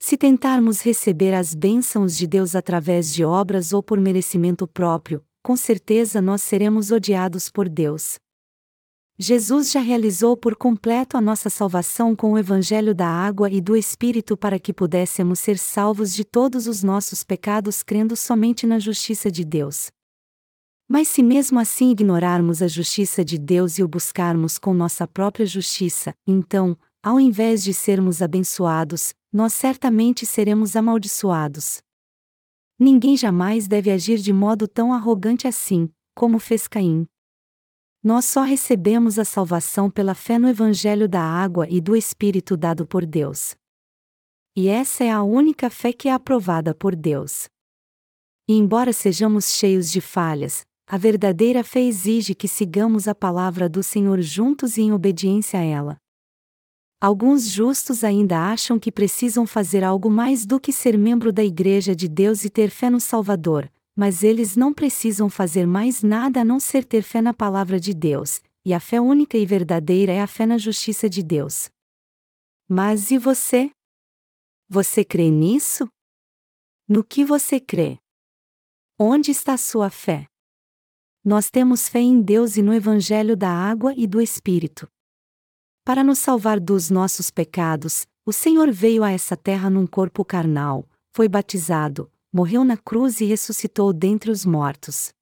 Se 0.00 0.16
tentarmos 0.16 0.80
receber 0.80 1.32
as 1.32 1.54
bênçãos 1.54 2.16
de 2.16 2.26
Deus 2.26 2.56
através 2.56 3.14
de 3.14 3.24
obras 3.24 3.72
ou 3.72 3.80
por 3.80 4.00
merecimento 4.00 4.66
próprio, 4.66 5.24
com 5.44 5.54
certeza 5.54 6.20
nós 6.20 6.42
seremos 6.42 6.90
odiados 6.90 7.48
por 7.48 7.68
Deus. 7.68 8.18
Jesus 9.22 9.70
já 9.70 9.80
realizou 9.80 10.34
por 10.34 10.56
completo 10.56 11.14
a 11.14 11.20
nossa 11.20 11.50
salvação 11.50 12.16
com 12.16 12.32
o 12.32 12.38
Evangelho 12.38 12.94
da 12.94 13.06
água 13.06 13.50
e 13.50 13.60
do 13.60 13.76
Espírito 13.76 14.34
para 14.34 14.58
que 14.58 14.72
pudéssemos 14.72 15.40
ser 15.40 15.58
salvos 15.58 16.14
de 16.14 16.24
todos 16.24 16.66
os 16.66 16.82
nossos 16.82 17.22
pecados 17.22 17.82
crendo 17.82 18.16
somente 18.16 18.66
na 18.66 18.78
justiça 18.78 19.30
de 19.30 19.44
Deus. 19.44 19.90
Mas 20.88 21.06
se 21.08 21.22
mesmo 21.22 21.58
assim 21.58 21.90
ignorarmos 21.90 22.62
a 22.62 22.66
justiça 22.66 23.22
de 23.22 23.36
Deus 23.36 23.78
e 23.78 23.82
o 23.82 23.88
buscarmos 23.88 24.56
com 24.56 24.72
nossa 24.72 25.06
própria 25.06 25.44
justiça, 25.44 26.14
então, 26.26 26.74
ao 27.02 27.20
invés 27.20 27.62
de 27.62 27.74
sermos 27.74 28.22
abençoados, 28.22 29.12
nós 29.30 29.52
certamente 29.52 30.24
seremos 30.24 30.74
amaldiçoados. 30.76 31.82
Ninguém 32.78 33.18
jamais 33.18 33.68
deve 33.68 33.90
agir 33.90 34.16
de 34.16 34.32
modo 34.32 34.66
tão 34.66 34.94
arrogante 34.94 35.46
assim, 35.46 35.90
como 36.14 36.38
fez 36.38 36.66
Caim. 36.66 37.06
Nós 38.02 38.24
só 38.24 38.42
recebemos 38.42 39.18
a 39.18 39.26
salvação 39.26 39.90
pela 39.90 40.14
fé 40.14 40.38
no 40.38 40.48
Evangelho 40.48 41.06
da 41.06 41.20
água 41.20 41.66
e 41.68 41.82
do 41.82 41.94
Espírito 41.94 42.56
dado 42.56 42.86
por 42.86 43.04
Deus. 43.04 43.54
E 44.56 44.68
essa 44.68 45.04
é 45.04 45.10
a 45.10 45.22
única 45.22 45.68
fé 45.68 45.92
que 45.92 46.08
é 46.08 46.12
aprovada 46.12 46.74
por 46.74 46.96
Deus. 46.96 47.46
E 48.48 48.54
embora 48.54 48.90
sejamos 48.92 49.52
cheios 49.52 49.90
de 49.90 50.00
falhas, 50.00 50.62
a 50.86 50.96
verdadeira 50.96 51.62
fé 51.62 51.80
exige 51.80 52.34
que 52.34 52.48
sigamos 52.48 53.06
a 53.06 53.14
palavra 53.14 53.68
do 53.68 53.82
Senhor 53.82 54.20
juntos 54.22 54.78
e 54.78 54.80
em 54.80 54.92
obediência 54.92 55.60
a 55.60 55.62
ela. 55.62 55.96
Alguns 57.02 57.48
justos 57.48 58.02
ainda 58.02 58.50
acham 58.50 58.78
que 58.78 58.90
precisam 58.90 59.46
fazer 59.46 59.84
algo 59.84 60.10
mais 60.10 60.46
do 60.46 60.58
que 60.58 60.72
ser 60.72 60.96
membro 60.96 61.30
da 61.32 61.44
Igreja 61.44 61.94
de 61.94 62.08
Deus 62.08 62.46
e 62.46 62.50
ter 62.50 62.70
fé 62.70 62.88
no 62.88 62.98
Salvador, 62.98 63.70
mas 64.00 64.24
eles 64.24 64.56
não 64.56 64.72
precisam 64.72 65.28
fazer 65.28 65.66
mais 65.66 66.02
nada 66.02 66.40
a 66.40 66.44
não 66.44 66.58
ser 66.58 66.86
ter 66.86 67.02
fé 67.02 67.20
na 67.20 67.34
palavra 67.34 67.78
de 67.78 67.92
Deus, 67.92 68.40
e 68.64 68.72
a 68.72 68.80
fé 68.80 68.98
única 68.98 69.36
e 69.36 69.44
verdadeira 69.44 70.10
é 70.10 70.22
a 70.22 70.26
fé 70.26 70.46
na 70.46 70.56
justiça 70.56 71.06
de 71.06 71.22
Deus. 71.22 71.68
Mas 72.66 73.10
e 73.10 73.18
você? 73.18 73.70
Você 74.70 75.04
crê 75.04 75.28
nisso? 75.28 75.86
No 76.88 77.04
que 77.04 77.26
você 77.26 77.60
crê? 77.60 77.98
Onde 78.98 79.32
está 79.32 79.58
sua 79.58 79.90
fé? 79.90 80.24
Nós 81.22 81.50
temos 81.50 81.86
fé 81.86 82.00
em 82.00 82.22
Deus 82.22 82.56
e 82.56 82.62
no 82.62 82.72
Evangelho 82.72 83.36
da 83.36 83.50
água 83.50 83.92
e 83.94 84.06
do 84.06 84.18
Espírito. 84.18 84.88
Para 85.84 86.02
nos 86.02 86.20
salvar 86.20 86.58
dos 86.58 86.88
nossos 86.88 87.30
pecados, 87.30 88.06
o 88.24 88.32
Senhor 88.32 88.72
veio 88.72 89.04
a 89.04 89.10
essa 89.10 89.36
terra 89.36 89.68
num 89.68 89.86
corpo 89.86 90.24
carnal, 90.24 90.88
foi 91.12 91.28
batizado, 91.28 92.10
morreu 92.32 92.64
na 92.64 92.76
cruz 92.76 93.20
e 93.20 93.24
ressuscitou 93.24 93.92
dentre 93.92 94.30
os 94.30 94.44
mortos. 94.44 95.12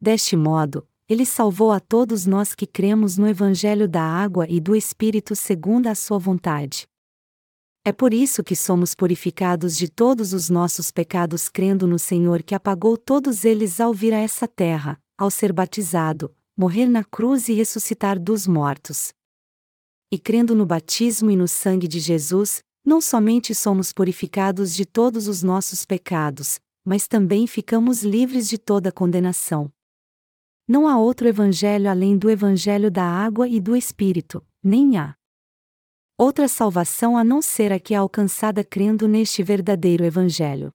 Deste 0.00 0.36
modo, 0.36 0.86
ele 1.08 1.26
salvou 1.26 1.72
a 1.72 1.80
todos 1.80 2.26
nós 2.26 2.54
que 2.54 2.66
cremos 2.66 3.18
no 3.18 3.28
Evangelho 3.28 3.88
da 3.88 4.02
água 4.02 4.46
e 4.48 4.60
do 4.60 4.74
Espírito 4.74 5.36
segundo 5.36 5.88
a 5.88 5.94
sua 5.94 6.18
vontade. 6.18 6.86
É 7.84 7.92
por 7.92 8.14
isso 8.14 8.44
que 8.44 8.54
somos 8.54 8.94
purificados 8.94 9.76
de 9.76 9.88
todos 9.88 10.32
os 10.32 10.48
nossos 10.48 10.92
pecados 10.92 11.48
crendo 11.48 11.86
no 11.86 11.98
Senhor 11.98 12.42
que 12.42 12.54
apagou 12.54 12.96
todos 12.96 13.44
eles 13.44 13.80
ao 13.80 13.92
vir 13.92 14.14
a 14.14 14.18
essa 14.18 14.46
terra, 14.46 15.00
ao 15.18 15.30
ser 15.30 15.52
batizado, 15.52 16.32
morrer 16.56 16.86
na 16.86 17.02
cruz 17.02 17.48
e 17.48 17.52
ressuscitar 17.52 18.20
dos 18.20 18.46
mortos. 18.46 19.12
E 20.12 20.18
crendo 20.18 20.54
no 20.54 20.64
batismo 20.64 21.30
e 21.30 21.36
no 21.36 21.48
sangue 21.48 21.88
de 21.88 21.98
Jesus, 21.98 22.62
não 22.84 23.00
somente 23.00 23.54
somos 23.54 23.92
purificados 23.92 24.74
de 24.74 24.84
todos 24.84 25.28
os 25.28 25.42
nossos 25.42 25.84
pecados, 25.84 26.60
mas 26.84 27.06
também 27.06 27.46
ficamos 27.46 28.02
livres 28.02 28.48
de 28.48 28.58
toda 28.58 28.90
condenação. 28.90 29.72
Não 30.66 30.88
há 30.88 30.98
outro 30.98 31.28
evangelho 31.28 31.88
além 31.88 32.16
do 32.16 32.30
evangelho 32.30 32.90
da 32.90 33.04
água 33.04 33.48
e 33.48 33.60
do 33.60 33.76
Espírito, 33.76 34.44
nem 34.62 34.96
há 34.96 35.14
outra 36.18 36.46
salvação 36.46 37.16
a 37.16 37.24
não 37.24 37.42
ser 37.42 37.72
a 37.72 37.80
que 37.80 37.94
é 37.94 37.96
alcançada 37.96 38.62
crendo 38.62 39.08
neste 39.08 39.42
verdadeiro 39.42 40.04
evangelho. 40.04 40.72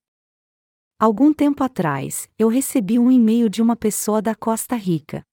Algum 1.00 1.32
tempo 1.32 1.63
atrás, 1.63 2.28
eu 2.38 2.48
recebi 2.48 2.98
um 2.98 3.12
e-mail 3.12 3.50
de 3.50 3.62
uma 3.62 3.76
pessoa 3.76 4.22
da 4.22 4.34
Costa 4.34 4.76
Rica. 4.76 5.24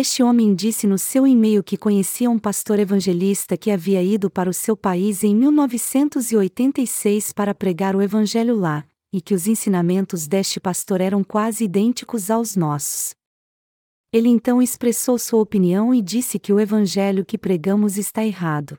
Este 0.00 0.22
homem 0.22 0.54
disse 0.54 0.86
no 0.86 0.96
seu 0.96 1.26
e-mail 1.26 1.60
que 1.60 1.76
conhecia 1.76 2.30
um 2.30 2.38
pastor 2.38 2.78
evangelista 2.78 3.56
que 3.56 3.68
havia 3.68 4.00
ido 4.00 4.30
para 4.30 4.48
o 4.48 4.54
seu 4.54 4.76
país 4.76 5.24
em 5.24 5.34
1986 5.34 7.32
para 7.32 7.52
pregar 7.52 7.96
o 7.96 8.00
evangelho 8.00 8.54
lá, 8.54 8.86
e 9.12 9.20
que 9.20 9.34
os 9.34 9.48
ensinamentos 9.48 10.28
deste 10.28 10.60
pastor 10.60 11.00
eram 11.00 11.24
quase 11.24 11.64
idênticos 11.64 12.30
aos 12.30 12.54
nossos. 12.54 13.12
Ele 14.12 14.28
então 14.28 14.62
expressou 14.62 15.18
sua 15.18 15.40
opinião 15.40 15.92
e 15.92 16.00
disse 16.00 16.38
que 16.38 16.52
o 16.52 16.60
evangelho 16.60 17.24
que 17.24 17.36
pregamos 17.36 17.98
está 17.98 18.24
errado 18.24 18.78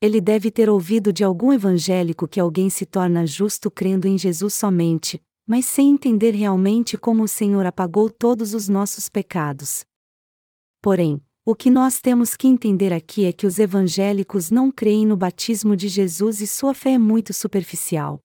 ele 0.00 0.20
deve 0.20 0.52
ter 0.52 0.70
ouvido 0.70 1.12
de 1.12 1.24
algum 1.24 1.52
evangélico 1.52 2.28
que 2.28 2.38
alguém 2.38 2.70
se 2.70 2.86
torna 2.86 3.26
justo 3.26 3.68
crendo 3.70 4.06
em 4.06 4.16
Jesus 4.16 4.54
somente, 4.54 5.20
mas 5.44 5.64
sem 5.64 5.90
entender 5.90 6.30
realmente 6.32 6.96
como 6.96 7.24
o 7.24 7.28
Senhor 7.28 7.66
apagou 7.66 8.08
todos 8.08 8.54
os 8.54 8.68
nossos 8.68 9.08
pecados. 9.08 9.84
Porém, 10.82 11.22
o 11.46 11.54
que 11.54 11.70
nós 11.70 12.00
temos 12.00 12.36
que 12.36 12.48
entender 12.48 12.92
aqui 12.92 13.24
é 13.24 13.32
que 13.32 13.46
os 13.46 13.60
evangélicos 13.60 14.50
não 14.50 14.70
creem 14.70 15.06
no 15.06 15.16
batismo 15.16 15.76
de 15.76 15.86
Jesus 15.86 16.40
e 16.40 16.46
sua 16.46 16.74
fé 16.74 16.94
é 16.94 16.98
muito 16.98 17.32
superficial. 17.32 18.20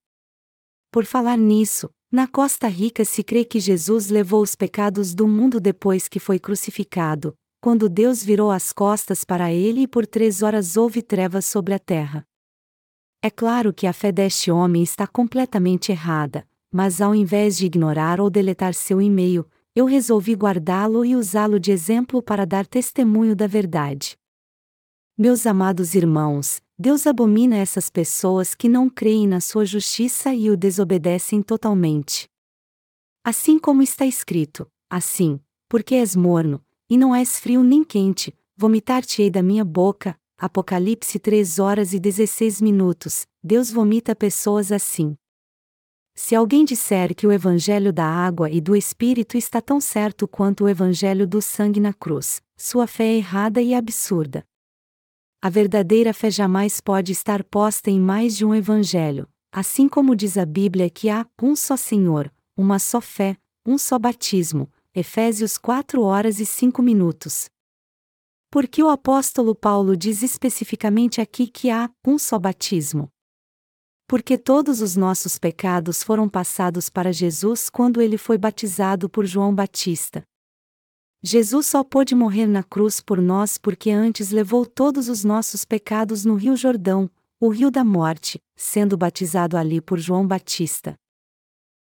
Por 0.91 1.05
falar 1.05 1.37
nisso, 1.37 1.89
na 2.11 2.27
Costa 2.27 2.67
Rica 2.67 3.05
se 3.05 3.23
crê 3.23 3.45
que 3.45 3.59
Jesus 3.59 4.09
levou 4.09 4.41
os 4.41 4.55
pecados 4.55 5.13
do 5.13 5.27
mundo 5.27 5.59
depois 5.59 6.07
que 6.07 6.19
foi 6.19 6.39
crucificado, 6.39 7.35
quando 7.61 7.87
Deus 7.87 8.23
virou 8.23 8.49
as 8.49 8.73
costas 8.73 9.23
para 9.23 9.53
ele 9.53 9.81
e 9.81 9.87
por 9.87 10.07
três 10.07 10.41
horas 10.41 10.77
houve 10.77 11.03
trevas 11.03 11.45
sobre 11.45 11.75
a 11.75 11.79
terra. 11.79 12.25
É 13.21 13.29
claro 13.29 13.73
que 13.73 13.85
a 13.85 13.93
fé 13.93 14.11
deste 14.11 14.49
homem 14.49 14.81
está 14.81 15.05
completamente 15.05 15.91
errada, 15.91 16.47
mas 16.71 17.01
ao 17.01 17.13
invés 17.13 17.57
de 17.57 17.65
ignorar 17.65 18.21
ou 18.21 18.29
deletar 18.29 18.73
seu 18.73 19.01
e-mail, 19.01 19.45
eu 19.77 19.85
resolvi 19.85 20.33
guardá-lo 20.33 21.05
e 21.05 21.15
usá-lo 21.15 21.59
de 21.59 21.71
exemplo 21.71 22.19
para 22.19 22.47
dar 22.47 22.65
testemunho 22.65 23.35
da 23.35 23.45
verdade. 23.45 24.17
Meus 25.15 25.45
amados 25.45 25.93
irmãos, 25.93 26.59
Deus 26.79 27.05
abomina 27.05 27.55
essas 27.55 27.87
pessoas 27.87 28.55
que 28.55 28.67
não 28.67 28.89
creem 28.89 29.27
na 29.27 29.39
sua 29.39 29.65
justiça 29.65 30.33
e 30.33 30.49
o 30.49 30.57
desobedecem 30.57 31.43
totalmente. 31.43 32.27
Assim 33.23 33.59
como 33.59 33.83
está 33.83 34.03
escrito: 34.03 34.67
assim, 34.89 35.39
porque 35.69 35.93
és 35.93 36.15
morno, 36.15 36.59
e 36.89 36.97
não 36.97 37.13
és 37.13 37.39
frio 37.39 37.61
nem 37.61 37.83
quente, 37.83 38.35
vomitar-te-ei 38.55 39.29
da 39.29 39.43
minha 39.43 39.63
boca. 39.63 40.17
Apocalipse 40.39 41.19
3 41.19 41.59
horas 41.59 41.93
e 41.93 41.99
16 41.99 42.61
minutos. 42.61 43.27
Deus 43.43 43.69
vomita 43.69 44.15
pessoas 44.15 44.71
assim. 44.71 45.15
Se 46.19 46.34
alguém 46.34 46.65
disser 46.65 47.13
que 47.13 47.27
o 47.27 47.31
evangelho 47.31 47.94
da 47.94 48.04
água 48.04 48.50
e 48.50 48.60
do 48.60 48.75
espírito 48.75 49.37
está 49.37 49.62
tão 49.62 49.79
certo 49.79 50.27
quanto 50.27 50.63
o 50.63 50.67
evangelho 50.67 51.27
do 51.27 51.39
sangue 51.44 51.79
na 51.79 51.94
cruz, 51.94 52.41
sua 52.58 52.87
fé 52.87 53.04
é 53.04 53.17
errada 53.17 53.62
e 53.62 53.75
absurda. 53.75 54.44
A 55.39 55.48
verdadeira 55.48 56.12
fé 56.15 56.31
jamais 56.31 56.81
pode 56.81 57.12
estar 57.12 57.44
posta 57.44 57.91
em 57.91 58.00
mais 58.00 58.35
de 58.35 58.44
um 58.44 58.56
evangelho, 58.56 59.29
assim 59.52 59.87
como 59.87 60.15
diz 60.15 60.39
a 60.39 60.46
Bíblia 60.46 60.89
que 60.89 61.08
há 61.08 61.23
um 61.39 61.56
só 61.56 61.77
Senhor, 61.77 62.33
uma 62.58 62.79
só 62.79 63.00
fé, 63.00 63.37
um 63.63 63.77
só 63.77 64.00
batismo, 64.00 64.71
Efésios 64.96 65.56
4 65.56 66.02
horas 66.02 66.39
e 66.39 66.48
5 66.48 66.81
minutos. 66.81 67.48
Por 68.50 68.67
que 68.67 68.81
o 68.81 68.89
apóstolo 68.89 69.54
Paulo 69.54 69.96
diz 69.96 70.23
especificamente 70.23 71.21
aqui 71.21 71.46
que 71.46 71.69
há 71.69 71.91
um 72.04 72.17
só 72.17 72.39
batismo? 72.39 73.08
Porque 74.08 74.37
todos 74.37 74.81
os 74.81 74.95
nossos 74.95 75.37
pecados 75.37 76.01
foram 76.01 76.29
passados 76.29 76.89
para 76.89 77.12
Jesus 77.12 77.69
quando 77.69 78.01
ele 78.01 78.17
foi 78.17 78.37
batizado 78.37 79.10
por 79.10 79.25
João 79.25 79.53
Batista. 79.53 80.23
Jesus 81.21 81.67
só 81.67 81.83
pôde 81.83 82.15
morrer 82.15 82.47
na 82.47 82.63
cruz 82.63 83.01
por 83.01 83.21
nós 83.21 83.58
porque 83.58 83.91
antes 83.91 84.31
levou 84.31 84.65
todos 84.65 85.10
os 85.10 85.25
nossos 85.25 85.65
pecados 85.65 86.23
no 86.23 86.35
Rio 86.35 86.55
Jordão, 86.55 87.10
o 87.37 87.49
rio 87.49 87.69
da 87.69 87.83
morte, 87.83 88.39
sendo 88.55 88.95
batizado 88.95 89.58
ali 89.58 89.81
por 89.81 89.99
João 89.99 90.25
Batista. 90.25 90.95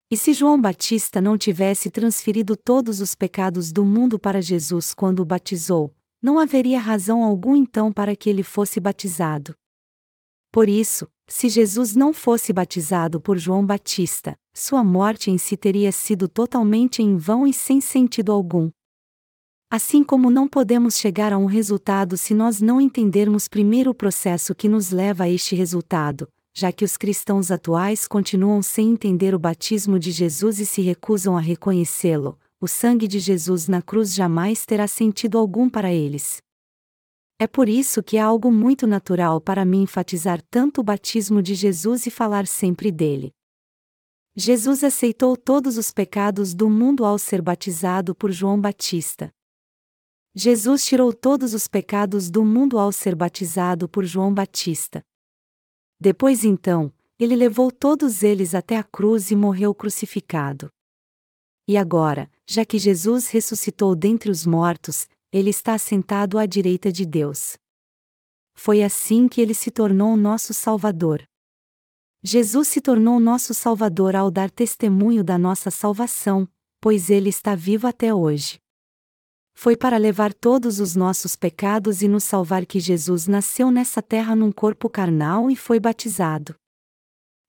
E 0.08 0.16
se 0.16 0.32
João 0.32 0.60
Batista 0.60 1.20
não 1.20 1.36
tivesse 1.36 1.90
transferido 1.90 2.54
todos 2.56 3.00
os 3.00 3.16
pecados 3.16 3.72
do 3.72 3.84
mundo 3.84 4.18
para 4.18 4.40
Jesus 4.40 4.94
quando 4.94 5.20
o 5.20 5.24
batizou, 5.24 5.92
não 6.22 6.38
haveria 6.38 6.78
razão 6.78 7.24
alguma 7.24 7.58
então 7.58 7.92
para 7.92 8.14
que 8.14 8.30
ele 8.30 8.44
fosse 8.44 8.78
batizado. 8.78 9.56
Por 10.53 10.68
isso, 10.68 11.09
se 11.26 11.48
Jesus 11.48 11.96
não 11.96 12.12
fosse 12.12 12.53
batizado 12.53 13.18
por 13.18 13.38
João 13.38 13.64
Batista, 13.64 14.36
sua 14.53 14.84
morte 14.84 15.30
em 15.30 15.38
si 15.38 15.57
teria 15.57 15.90
sido 15.90 16.28
totalmente 16.28 17.03
em 17.03 17.16
vão 17.16 17.46
e 17.46 17.55
sem 17.55 17.80
sentido 17.80 18.30
algum. 18.30 18.70
Assim 19.70 20.05
como 20.05 20.30
não 20.30 20.46
podemos 20.46 20.98
chegar 20.98 21.32
a 21.32 21.38
um 21.38 21.46
resultado 21.46 22.18
se 22.18 22.34
nós 22.34 22.61
não 22.61 22.78
entendermos 22.78 23.48
primeiro 23.48 23.92
o 23.92 23.94
processo 23.94 24.55
que 24.55 24.68
nos 24.68 24.90
leva 24.90 25.24
a 25.24 25.30
este 25.30 25.57
resultado, 25.57 26.28
já 26.53 26.70
que 26.70 26.84
os 26.84 26.98
cristãos 26.98 27.50
atuais 27.50 28.07
continuam 28.07 28.61
sem 28.61 28.90
entender 28.90 29.34
o 29.34 29.38
batismo 29.38 29.98
de 29.98 30.11
Jesus 30.11 30.61
e 30.61 30.66
se 30.66 30.82
recusam 30.82 31.34
a 31.34 31.40
reconhecê-lo, 31.40 32.38
o 32.61 32.68
sangue 32.68 33.09
de 33.09 33.18
Jesus 33.18 33.68
na 33.68 33.80
cruz 33.80 34.14
jamais 34.14 34.66
terá 34.66 34.86
sentido 34.86 35.38
algum 35.38 35.70
para 35.70 35.90
eles. 35.90 36.42
É 37.43 37.47
por 37.49 37.68
isso 37.68 38.05
que 38.05 38.16
é 38.16 38.20
algo 38.20 38.53
muito 38.53 38.86
natural 38.86 39.40
para 39.40 39.64
mim 39.64 39.82
enfatizar 39.82 40.40
tanto 40.49 40.80
o 40.80 40.84
batismo 40.84 41.43
de 41.43 41.57
Jesus 41.57 42.07
e 42.07 42.11
falar 42.11 42.47
sempre 42.47 42.93
dele. 42.93 43.34
Jesus 44.36 44.84
aceitou 44.84 45.36
todos 45.36 45.76
os 45.76 45.90
pecados 45.90 46.55
do 46.55 46.70
mundo 46.70 47.05
ao 47.05 47.18
ser 47.18 47.43
batizado 47.43 48.14
por 48.14 48.30
João 48.30 48.61
Batista. 48.61 49.34
Jesus 50.32 50.86
tirou 50.86 51.12
todos 51.12 51.53
os 51.53 51.66
pecados 51.66 52.30
do 52.30 52.45
mundo 52.45 52.78
ao 52.78 52.93
ser 52.93 53.16
batizado 53.16 53.88
por 53.88 54.05
João 54.05 54.32
Batista. 54.32 55.05
Depois 55.99 56.45
então, 56.45 56.93
ele 57.18 57.34
levou 57.34 57.72
todos 57.72 58.22
eles 58.22 58.55
até 58.55 58.76
a 58.76 58.84
cruz 58.84 59.32
e 59.32 59.34
morreu 59.34 59.74
crucificado. 59.74 60.70
E 61.66 61.76
agora, 61.76 62.30
já 62.47 62.64
que 62.64 62.78
Jesus 62.78 63.26
ressuscitou 63.30 63.97
dentre 63.97 64.30
os 64.30 64.47
mortos, 64.47 65.09
ele 65.32 65.48
está 65.48 65.78
sentado 65.78 66.38
à 66.38 66.44
direita 66.44 66.92
de 66.92 67.06
Deus. 67.06 67.56
Foi 68.54 68.82
assim 68.82 69.26
que 69.26 69.40
ele 69.40 69.54
se 69.54 69.70
tornou 69.70 70.14
nosso 70.14 70.52
Salvador. 70.52 71.22
Jesus 72.22 72.68
se 72.68 72.82
tornou 72.82 73.18
nosso 73.18 73.54
Salvador 73.54 74.14
ao 74.14 74.30
dar 74.30 74.50
testemunho 74.50 75.24
da 75.24 75.38
nossa 75.38 75.70
salvação, 75.70 76.46
pois 76.80 77.08
ele 77.08 77.30
está 77.30 77.54
vivo 77.54 77.86
até 77.86 78.14
hoje. 78.14 78.60
Foi 79.54 79.76
para 79.76 79.96
levar 79.96 80.34
todos 80.34 80.80
os 80.80 80.94
nossos 80.94 81.34
pecados 81.34 82.02
e 82.02 82.08
nos 82.08 82.24
salvar 82.24 82.66
que 82.66 82.78
Jesus 82.78 83.26
nasceu 83.26 83.70
nessa 83.70 84.02
terra 84.02 84.36
num 84.36 84.52
corpo 84.52 84.88
carnal 84.90 85.50
e 85.50 85.56
foi 85.56 85.80
batizado. 85.80 86.54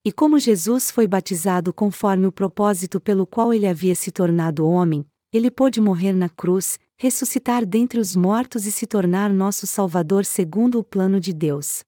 E 0.06 0.12
como 0.12 0.40
Jesus 0.40 0.90
foi 0.90 1.08
batizado 1.08 1.74
conforme 1.74 2.28
o 2.28 2.32
propósito 2.32 3.00
pelo 3.00 3.28
qual 3.28 3.54
ele 3.54 3.68
havia 3.68 3.96
se 3.96 4.12
tornado 4.12 4.68
homem, 4.68 5.06
ele 5.32 5.50
pôde 5.50 5.80
morrer 5.80 6.14
na 6.14 6.30
cruz, 6.30 6.78
ressuscitar 6.98 7.66
dentre 7.66 8.00
os 8.00 8.16
mortos 8.16 8.66
e 8.66 8.72
se 8.72 8.88
tornar 8.88 9.32
nosso 9.32 9.68
Salvador 9.68 10.26
segundo 10.26 10.80
o 10.80 10.84
plano 10.84 11.20
de 11.20 11.34
Deus. 11.34 11.84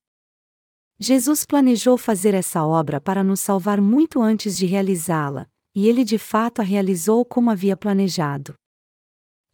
Jesus 0.99 1.45
planejou 1.45 1.97
fazer 1.97 2.33
essa 2.33 2.65
obra 2.65 2.99
para 3.01 3.23
nos 3.23 3.39
salvar 3.39 3.81
muito 3.81 4.21
antes 4.21 4.57
de 4.57 4.65
realizá-la, 4.65 5.47
e 5.73 5.87
ele 5.87 6.03
de 6.03 6.17
fato 6.17 6.61
a 6.61 6.63
realizou 6.63 7.25
como 7.25 7.49
havia 7.49 7.75
planejado 7.75 8.55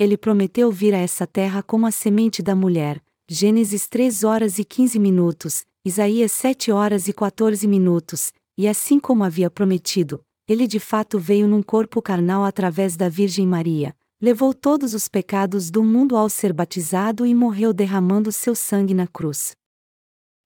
ele 0.02 0.18
prometeu 0.18 0.72
vir 0.72 0.96
a 0.96 0.98
essa 0.98 1.28
terra 1.28 1.62
como 1.62 1.86
a 1.86 1.92
semente 1.92 2.42
da 2.42 2.56
mulher. 2.56 3.00
Gênesis 3.30 3.88
3 3.88 4.24
horas 4.24 4.58
e 4.58 4.66
15 4.66 4.98
minutos, 4.98 5.64
Isaías 5.86 6.32
7 6.32 6.72
horas 6.72 7.08
e 7.08 7.14
14 7.14 7.68
minutos, 7.68 8.34
e 8.58 8.68
assim 8.68 9.00
como 9.00 9.24
havia 9.24 9.48
prometido, 9.48 10.20
ele 10.48 10.66
de 10.66 10.80
fato 10.80 11.20
veio 11.20 11.48
num 11.48 11.62
corpo 11.62 12.02
carnal 12.02 12.44
através 12.44 12.98
da 12.98 13.08
Virgem 13.08 13.46
Maria, 13.46 13.96
levou 14.22 14.54
todos 14.54 14.94
os 14.94 15.08
pecados 15.08 15.72
do 15.72 15.84
mundo 15.84 16.16
ao 16.16 16.30
ser 16.30 16.54
batizado 16.54 17.26
e 17.26 17.34
morreu 17.34 17.74
derramando 17.74 18.32
seu 18.32 18.54
sangue 18.54 18.94
na 18.94 19.08
cruz. 19.08 19.56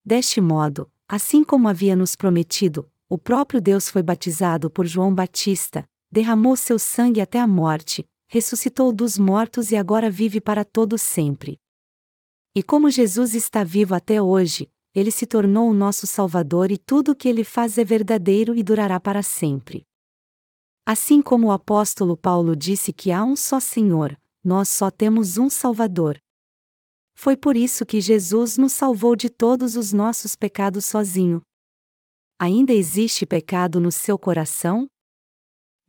Deste 0.04 0.40
modo, 0.40 0.90
assim 1.10 1.44
como 1.44 1.68
havia 1.68 1.94
nos 1.94 2.16
prometido, 2.16 2.90
o 3.10 3.18
próprio 3.18 3.60
Deus 3.60 3.90
foi 3.90 4.02
batizado 4.02 4.70
por 4.70 4.86
João 4.86 5.14
Batista, 5.14 5.86
derramou 6.10 6.56
seu 6.56 6.80
sangue 6.80 7.20
até 7.20 7.38
a 7.38 7.46
morte, 7.46 8.08
ressuscitou 8.28 8.94
dos 8.94 9.18
mortos 9.18 9.72
e 9.72 9.76
agora 9.76 10.10
vive 10.10 10.40
para 10.40 10.64
todo 10.64 10.98
sempre. 10.98 11.60
E 12.56 12.64
como 12.64 12.90
Jesus 12.90 13.36
está 13.36 13.66
vivo 13.66 13.94
até 13.94 14.22
hoje, 14.22 14.72
ele 14.94 15.12
se 15.12 15.26
tornou 15.26 15.70
o 15.70 15.74
nosso 15.74 16.08
Salvador 16.08 16.72
e 16.72 16.78
tudo 16.78 17.12
o 17.12 17.16
que 17.16 17.28
ele 17.28 17.44
faz 17.44 17.78
é 17.78 17.84
verdadeiro 17.84 18.56
e 18.56 18.64
durará 18.64 18.98
para 19.02 19.22
sempre. 19.22 19.86
Assim 20.88 21.20
como 21.20 21.48
o 21.48 21.52
apóstolo 21.52 22.16
Paulo 22.16 22.56
disse 22.56 22.94
que 22.94 23.12
há 23.12 23.24
um 23.24 23.36
só 23.36 23.60
Senhor, 23.60 24.16
nós 24.44 24.70
só 24.70 24.92
temos 24.92 25.36
um 25.40 25.50
Salvador. 25.50 26.22
Foi 27.16 27.36
por 27.36 27.58
isso 27.58 27.86
que 27.86 28.00
Jesus 28.00 28.56
nos 28.56 28.74
salvou 28.74 29.16
de 29.16 29.28
todos 29.28 29.76
os 29.76 29.92
nossos 29.92 30.36
pecados 30.36 30.86
sozinho. 30.86 31.42
Ainda 32.38 32.72
existe 32.72 33.26
pecado 33.26 33.80
no 33.80 33.92
seu 33.92 34.20
coração? 34.20 34.88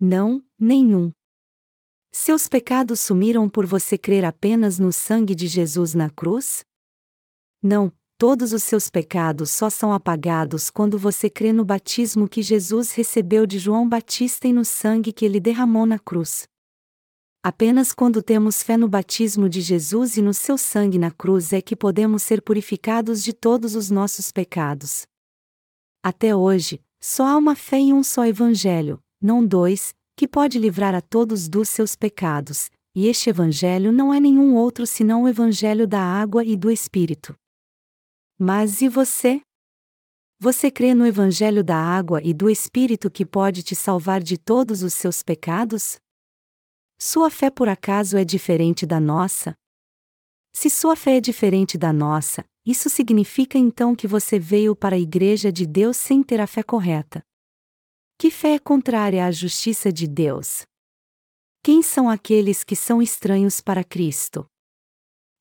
Não, 0.01 0.42
nenhum. 0.59 1.12
Seus 2.11 2.49
pecados 2.49 3.01
sumiram 3.01 3.51
por 3.51 3.66
você 3.66 3.99
crer 3.99 4.24
apenas 4.24 4.78
no 4.78 4.90
sangue 4.92 5.34
de 5.34 5.47
Jesus 5.47 5.92
na 5.92 6.09
cruz? 6.09 6.64
Não, 7.62 7.92
todos 8.19 8.53
os 8.53 8.62
seus 8.62 8.89
pecados 8.89 9.51
só 9.51 9.69
são 9.69 9.93
apagados 9.93 10.71
quando 10.71 10.99
você 10.99 11.29
crê 11.29 11.53
no 11.53 11.64
batismo 11.64 12.29
que 12.29 12.43
Jesus 12.43 12.93
recebeu 12.93 13.47
de 13.47 13.59
João 13.59 13.87
Batista 13.89 14.49
e 14.49 14.53
no 14.53 14.64
sangue 14.64 15.12
que 15.12 15.25
ele 15.25 15.39
derramou 15.39 15.85
na 15.85 15.99
cruz. 15.99 16.49
Apenas 17.43 17.93
quando 17.93 18.23
temos 18.23 18.62
fé 18.62 18.77
no 18.77 18.89
batismo 18.89 19.49
de 19.49 19.61
Jesus 19.61 20.17
e 20.17 20.23
no 20.23 20.35
seu 20.35 20.57
sangue 20.57 20.99
na 20.99 21.11
cruz 21.11 21.53
é 21.53 21.61
que 21.61 21.77
podemos 21.77 22.23
ser 22.23 22.43
purificados 22.43 23.23
de 23.23 23.33
todos 23.33 23.77
os 23.77 23.91
nossos 23.91 24.33
pecados. 24.33 25.07
Até 26.03 26.35
hoje, 26.35 26.81
só 27.01 27.27
há 27.27 27.37
uma 27.37 27.55
fé 27.55 27.77
em 27.77 27.93
um 27.93 28.03
só 28.03 28.27
Evangelho, 28.27 28.99
não 29.21 29.47
dois, 29.47 29.95
que 30.17 30.27
pode 30.27 30.59
livrar 30.59 30.95
a 30.95 31.01
todos 31.01 31.49
dos 31.49 31.69
seus 31.69 31.95
pecados, 31.95 32.71
e 32.95 33.07
este 33.07 33.29
Evangelho 33.29 33.93
não 33.93 34.12
é 34.12 34.19
nenhum 34.19 34.55
outro 34.55 34.87
senão 34.87 35.25
o 35.25 35.29
Evangelho 35.29 35.87
da 35.87 36.01
água 36.01 36.43
e 36.43 36.57
do 36.57 36.71
Espírito. 36.71 37.37
Mas 38.39 38.82
e 38.82 38.89
você? 38.89 39.41
Você 40.39 40.70
crê 40.70 40.93
no 40.93 41.07
Evangelho 41.07 41.64
da 41.64 41.76
água 41.76 42.20
e 42.22 42.34
do 42.34 42.51
Espírito 42.51 43.11
que 43.11 43.24
pode 43.24 43.62
te 43.62 43.74
salvar 43.74 44.22
de 44.22 44.37
todos 44.37 44.82
os 44.82 44.93
seus 44.93 45.22
pecados? 45.22 45.97
Sua 47.01 47.30
fé 47.30 47.51
por 47.51 47.66
acaso 47.66 48.18
é 48.18 48.26
diferente 48.26 48.84
da 48.84 49.01
nossa? 49.01 49.55
Se 50.53 50.68
sua 50.68 50.95
fé 50.95 51.16
é 51.16 51.20
diferente 51.20 51.78
da 51.78 51.95
nossa, 51.95 52.45
isso 52.66 52.91
significa 52.91 53.57
então 53.57 53.97
que 53.97 54.07
você 54.07 54.39
veio 54.39 54.76
para 54.76 54.97
a 54.97 54.99
Igreja 54.99 55.51
de 55.51 55.66
Deus 55.66 55.97
sem 55.97 56.22
ter 56.22 56.39
a 56.39 56.47
fé 56.47 56.62
correta. 56.62 57.22
Que 58.18 58.30
fé 58.30 58.55
é 58.55 58.59
contrária 58.59 59.24
à 59.24 59.30
justiça 59.30 59.91
de 59.91 60.07
Deus? 60.07 60.62
Quem 61.62 61.82
são 61.82 62.07
aqueles 62.07 62.64
que 62.64 62.76
são 62.76 63.01
estranhos 63.01 63.62
para 63.62 63.82
Cristo? 63.82 64.47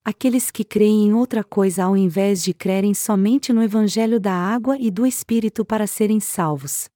Aqueles 0.08 0.52
que 0.52 0.62
creem 0.62 1.08
em 1.08 1.14
outra 1.14 1.42
coisa 1.42 1.82
ao 1.82 1.96
invés 1.96 2.40
de 2.40 2.54
crerem 2.54 2.94
somente 2.94 3.52
no 3.52 3.60
Evangelho 3.60 4.20
da 4.20 4.32
água 4.32 4.78
e 4.78 4.88
do 4.88 5.04
Espírito 5.04 5.64
para 5.64 5.84
serem 5.84 6.20
salvos. 6.20 6.88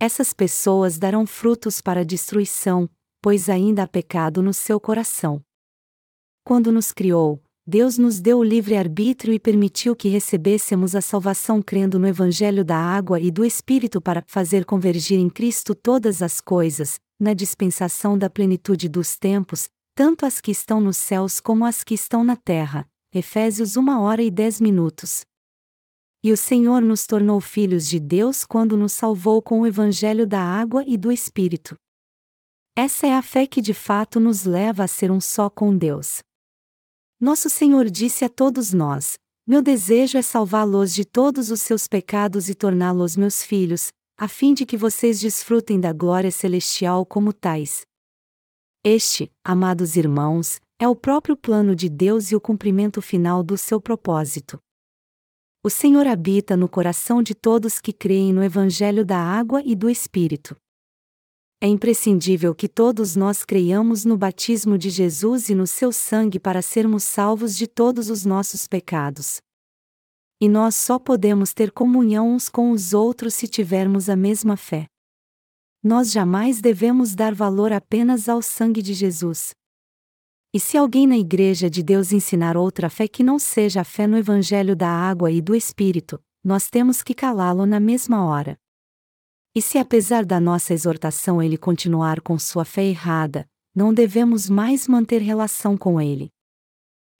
Essas 0.00 0.32
pessoas 0.32 0.98
darão 0.98 1.24
frutos 1.24 1.80
para 1.80 2.00
a 2.00 2.04
destruição, 2.04 2.90
pois 3.22 3.48
ainda 3.48 3.84
há 3.84 3.86
pecado 3.86 4.42
no 4.42 4.52
seu 4.52 4.80
coração. 4.80 5.40
Quando 6.44 6.72
nos 6.72 6.90
criou, 6.90 7.40
Deus 7.64 7.96
nos 7.98 8.18
deu 8.18 8.38
o 8.38 8.44
livre-arbítrio 8.44 9.32
e 9.32 9.38
permitiu 9.38 9.94
que 9.94 10.08
recebêssemos 10.08 10.96
a 10.96 11.00
salvação 11.00 11.62
crendo 11.62 12.00
no 12.00 12.08
Evangelho 12.08 12.64
da 12.64 12.78
água 12.78 13.20
e 13.20 13.30
do 13.30 13.44
Espírito 13.44 14.00
para 14.00 14.24
fazer 14.26 14.64
convergir 14.64 15.20
em 15.20 15.30
Cristo 15.30 15.72
todas 15.72 16.20
as 16.20 16.40
coisas, 16.40 16.98
na 17.20 17.32
dispensação 17.32 18.18
da 18.18 18.28
plenitude 18.28 18.88
dos 18.88 19.16
tempos, 19.16 19.68
tanto 19.98 20.24
as 20.24 20.40
que 20.40 20.52
estão 20.52 20.80
nos 20.80 20.96
céus 20.96 21.40
como 21.40 21.64
as 21.64 21.82
que 21.82 21.92
estão 21.92 22.22
na 22.22 22.36
terra. 22.36 22.88
Efésios 23.12 23.76
1 23.76 24.00
hora 24.00 24.22
e 24.22 24.30
10 24.30 24.60
minutos. 24.60 25.24
E 26.22 26.30
o 26.30 26.36
Senhor 26.36 26.80
nos 26.80 27.04
tornou 27.04 27.40
filhos 27.40 27.88
de 27.88 27.98
Deus 27.98 28.44
quando 28.44 28.76
nos 28.76 28.92
salvou 28.92 29.42
com 29.42 29.62
o 29.62 29.66
Evangelho 29.66 30.24
da 30.24 30.40
água 30.40 30.84
e 30.86 30.96
do 30.96 31.10
Espírito. 31.10 31.74
Essa 32.76 33.08
é 33.08 33.12
a 33.12 33.22
fé 33.22 33.44
que 33.44 33.60
de 33.60 33.74
fato 33.74 34.20
nos 34.20 34.44
leva 34.44 34.84
a 34.84 34.86
ser 34.86 35.10
um 35.10 35.20
só 35.20 35.50
com 35.50 35.76
Deus. 35.76 36.20
Nosso 37.20 37.50
Senhor 37.50 37.90
disse 37.90 38.24
a 38.24 38.28
todos 38.28 38.72
nós: 38.72 39.18
Meu 39.44 39.60
desejo 39.60 40.16
é 40.16 40.22
salvá-los 40.22 40.94
de 40.94 41.04
todos 41.04 41.50
os 41.50 41.60
seus 41.60 41.88
pecados 41.88 42.48
e 42.48 42.54
torná-los 42.54 43.16
meus 43.16 43.42
filhos, 43.42 43.88
a 44.16 44.28
fim 44.28 44.54
de 44.54 44.64
que 44.64 44.76
vocês 44.76 45.18
desfrutem 45.18 45.80
da 45.80 45.92
glória 45.92 46.30
celestial 46.30 47.04
como 47.04 47.32
tais. 47.32 47.87
Este, 48.84 49.30
amados 49.44 49.96
irmãos, 49.96 50.60
é 50.78 50.86
o 50.86 50.94
próprio 50.94 51.36
plano 51.36 51.74
de 51.74 51.88
Deus 51.88 52.30
e 52.30 52.36
o 52.36 52.40
cumprimento 52.40 53.02
final 53.02 53.42
do 53.42 53.58
seu 53.58 53.80
propósito. 53.80 54.58
O 55.64 55.68
Senhor 55.68 56.06
habita 56.06 56.56
no 56.56 56.68
coração 56.68 57.20
de 57.20 57.34
todos 57.34 57.80
que 57.80 57.92
creem 57.92 58.32
no 58.32 58.42
Evangelho 58.42 59.04
da 59.04 59.18
Água 59.18 59.60
e 59.64 59.74
do 59.74 59.90
Espírito. 59.90 60.56
É 61.60 61.66
imprescindível 61.66 62.54
que 62.54 62.68
todos 62.68 63.16
nós 63.16 63.44
creiamos 63.44 64.04
no 64.04 64.16
batismo 64.16 64.78
de 64.78 64.90
Jesus 64.90 65.48
e 65.48 65.56
no 65.56 65.66
seu 65.66 65.90
sangue 65.90 66.38
para 66.38 66.62
sermos 66.62 67.02
salvos 67.02 67.56
de 67.56 67.66
todos 67.66 68.08
os 68.08 68.24
nossos 68.24 68.68
pecados. 68.68 69.40
E 70.40 70.48
nós 70.48 70.76
só 70.76 71.00
podemos 71.00 71.52
ter 71.52 71.72
comunhão 71.72 72.32
uns 72.32 72.48
com 72.48 72.70
os 72.70 72.94
outros 72.94 73.34
se 73.34 73.48
tivermos 73.48 74.08
a 74.08 74.14
mesma 74.14 74.56
fé. 74.56 74.86
Nós 75.82 76.10
jamais 76.10 76.60
devemos 76.60 77.14
dar 77.14 77.34
valor 77.34 77.72
apenas 77.72 78.28
ao 78.28 78.42
sangue 78.42 78.82
de 78.82 78.94
Jesus. 78.94 79.54
E 80.52 80.58
se 80.58 80.76
alguém 80.76 81.06
na 81.06 81.16
Igreja 81.16 81.68
de 81.68 81.82
Deus 81.82 82.10
ensinar 82.12 82.56
outra 82.56 82.88
fé 82.88 83.06
que 83.06 83.22
não 83.22 83.38
seja 83.38 83.82
a 83.82 83.84
fé 83.84 84.06
no 84.06 84.16
Evangelho 84.16 84.74
da 84.74 84.88
água 84.88 85.30
e 85.30 85.40
do 85.40 85.54
Espírito, 85.54 86.20
nós 86.42 86.68
temos 86.68 87.02
que 87.02 87.14
calá-lo 87.14 87.66
na 87.66 87.78
mesma 87.78 88.24
hora. 88.24 88.58
E 89.54 89.60
se 89.60 89.78
apesar 89.78 90.24
da 90.24 90.40
nossa 90.40 90.72
exortação 90.72 91.42
ele 91.42 91.56
continuar 91.56 92.20
com 92.20 92.38
sua 92.38 92.64
fé 92.64 92.84
errada, 92.84 93.46
não 93.74 93.92
devemos 93.92 94.48
mais 94.48 94.88
manter 94.88 95.20
relação 95.20 95.76
com 95.76 96.00
ele. 96.00 96.30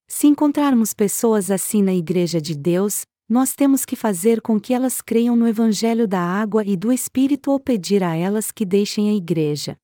Se 0.08 0.26
encontrarmos 0.26 0.94
pessoas 0.94 1.50
assim 1.50 1.82
na 1.82 1.92
Igreja 1.92 2.40
de 2.40 2.56
Deus, 2.56 3.04
nós 3.28 3.54
temos 3.54 3.84
que 3.84 3.94
fazer 3.94 4.40
com 4.40 4.58
que 4.58 4.72
elas 4.72 5.02
creiam 5.02 5.36
no 5.36 5.46
Evangelho 5.46 6.08
da 6.08 6.20
água 6.20 6.64
e 6.64 6.76
do 6.76 6.90
Espírito 6.90 7.50
ou 7.50 7.60
pedir 7.60 8.02
a 8.02 8.16
elas 8.16 8.50
que 8.50 8.64
deixem 8.64 9.10
a 9.10 9.14
Igreja. 9.14 9.76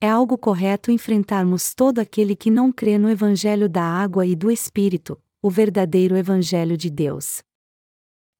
É 0.00 0.08
algo 0.08 0.38
correto 0.38 0.90
enfrentarmos 0.90 1.74
todo 1.74 1.98
aquele 1.98 2.34
que 2.34 2.50
não 2.50 2.72
crê 2.72 2.96
no 2.96 3.10
Evangelho 3.10 3.68
da 3.68 3.82
água 3.82 4.24
e 4.24 4.34
do 4.34 4.50
Espírito, 4.50 5.20
o 5.42 5.50
verdadeiro 5.50 6.16
Evangelho 6.16 6.76
de 6.76 6.88
Deus. 6.88 7.42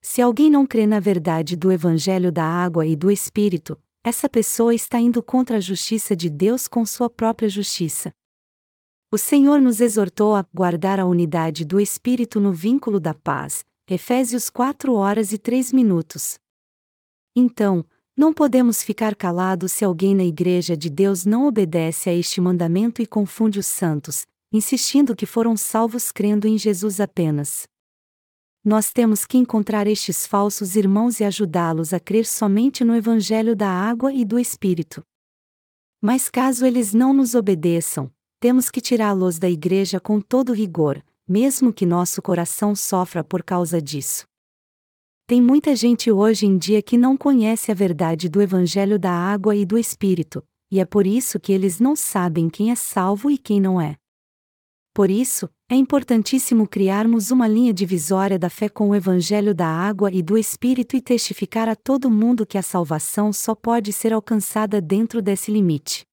Se 0.01 0.23
alguém 0.23 0.49
não 0.49 0.65
crê 0.65 0.87
na 0.87 1.01
verdade 1.01 1.55
do 1.55 1.71
Evangelho 1.71 2.33
da 2.33 2.45
água 2.45 2.87
e 2.87 2.97
do 2.97 3.11
Espírito, 3.11 3.79
essa 4.03 4.29
pessoa 4.29 4.75
está 4.75 4.99
indo 4.99 5.23
contra 5.23 5.59
a 5.59 5.61
justiça 5.61 6.17
de 6.17 6.31
Deus 6.31 6.67
com 6.67 6.87
sua 6.87 7.11
própria 7.11 7.49
justiça. 7.49 8.11
O 9.13 9.19
Senhor 9.19 9.61
nos 9.61 9.81
exortou 9.81 10.35
a 10.35 10.47
guardar 10.55 11.01
a 11.01 11.05
unidade 11.05 11.65
do 11.65 11.81
Espírito 11.81 12.39
no 12.39 12.53
vínculo 12.53 13.01
da 13.01 13.13
paz, 13.13 13.65
Efésios 13.89 14.51
4 14.51 14.93
horas 14.95 15.33
e 15.33 15.39
3 15.39 15.73
minutos. 15.73 16.39
Então, 17.35 17.85
não 18.17 18.33
podemos 18.33 18.83
ficar 18.83 19.15
calados 19.15 19.73
se 19.73 19.85
alguém 19.85 20.15
na 20.15 20.25
Igreja 20.25 20.77
de 20.77 20.91
Deus 20.91 21.25
não 21.25 21.47
obedece 21.47 22.11
a 22.11 22.15
este 22.15 22.41
mandamento 22.41 23.01
e 23.01 23.07
confunde 23.07 23.59
os 23.59 23.67
santos, 23.67 24.27
insistindo 24.53 25.17
que 25.17 25.27
foram 25.27 25.57
salvos 25.57 26.13
crendo 26.13 26.47
em 26.47 26.59
Jesus 26.59 27.01
apenas 27.01 27.67
nós 28.69 28.93
temos 28.93 29.25
que 29.25 29.39
encontrar 29.39 29.87
estes 29.87 30.27
falsos 30.27 30.77
irmãos 30.77 31.21
e 31.21 31.25
ajudá-los 31.25 31.95
a 31.95 31.99
crer 31.99 32.27
somente 32.27 32.85
no 32.85 32.95
Evangelho 32.95 33.57
da 33.57 33.71
água 33.71 34.13
e 34.13 34.27
do 34.27 34.39
Espírito. 34.39 35.03
Mas 36.03 36.29
caso 36.29 36.67
eles 36.67 36.93
não 36.93 37.15
nos 37.15 37.35
obedeçam, 37.35 38.13
temos 38.39 38.71
que 38.71 38.83
tirá-los 38.83 39.39
da 39.39 39.49
igreja 39.49 39.99
com 39.99 40.21
todo 40.21 40.53
rigor, 40.53 41.03
mesmo 41.29 41.73
que 41.73 41.85
nosso 41.85 42.23
coração 42.23 42.75
sofra 42.75 43.23
por 43.23 43.43
causa 43.43 43.83
disso. 43.83 44.25
Tem 45.27 45.43
muita 45.43 45.77
gente 45.77 46.11
hoje 46.11 46.47
em 46.47 46.57
dia 46.57 46.81
que 46.81 46.97
não 46.97 47.15
conhece 47.15 47.71
a 47.71 47.75
verdade 47.75 48.31
do 48.31 48.41
Evangelho 48.41 48.99
da 48.99 49.13
água 49.13 49.55
e 49.55 49.67
do 49.67 49.77
Espírito, 49.77 50.43
e 50.71 50.81
é 50.81 50.87
por 50.87 51.07
isso 51.07 51.39
que 51.39 51.53
eles 51.53 51.79
não 51.79 51.95
sabem 51.95 52.49
quem 52.49 52.71
é 52.71 52.75
salvo 52.75 53.31
e 53.31 53.37
quem 53.37 53.61
não 53.61 53.79
é. 53.79 53.97
Por 54.95 55.11
isso, 55.11 55.49
é 55.71 55.77
importantíssimo 55.77 56.67
criarmos 56.67 57.31
uma 57.31 57.47
linha 57.47 57.75
divisória 57.75 58.39
da 58.39 58.49
fé 58.49 58.71
com 58.71 58.89
o 58.89 58.95
Evangelho 58.95 59.55
da 59.55 59.69
água 59.69 60.11
e 60.11 60.23
do 60.23 60.37
Espírito 60.39 60.97
e 60.97 61.01
testificar 61.03 61.69
a 61.69 61.77
todo 61.77 62.11
mundo 62.11 62.47
que 62.47 62.57
a 62.57 62.63
salvação 62.63 63.33
só 63.33 63.55
pode 63.55 63.93
ser 63.93 64.15
alcançada 64.15 64.81
dentro 64.81 65.21
desse 65.21 65.53
limite. 65.53 66.08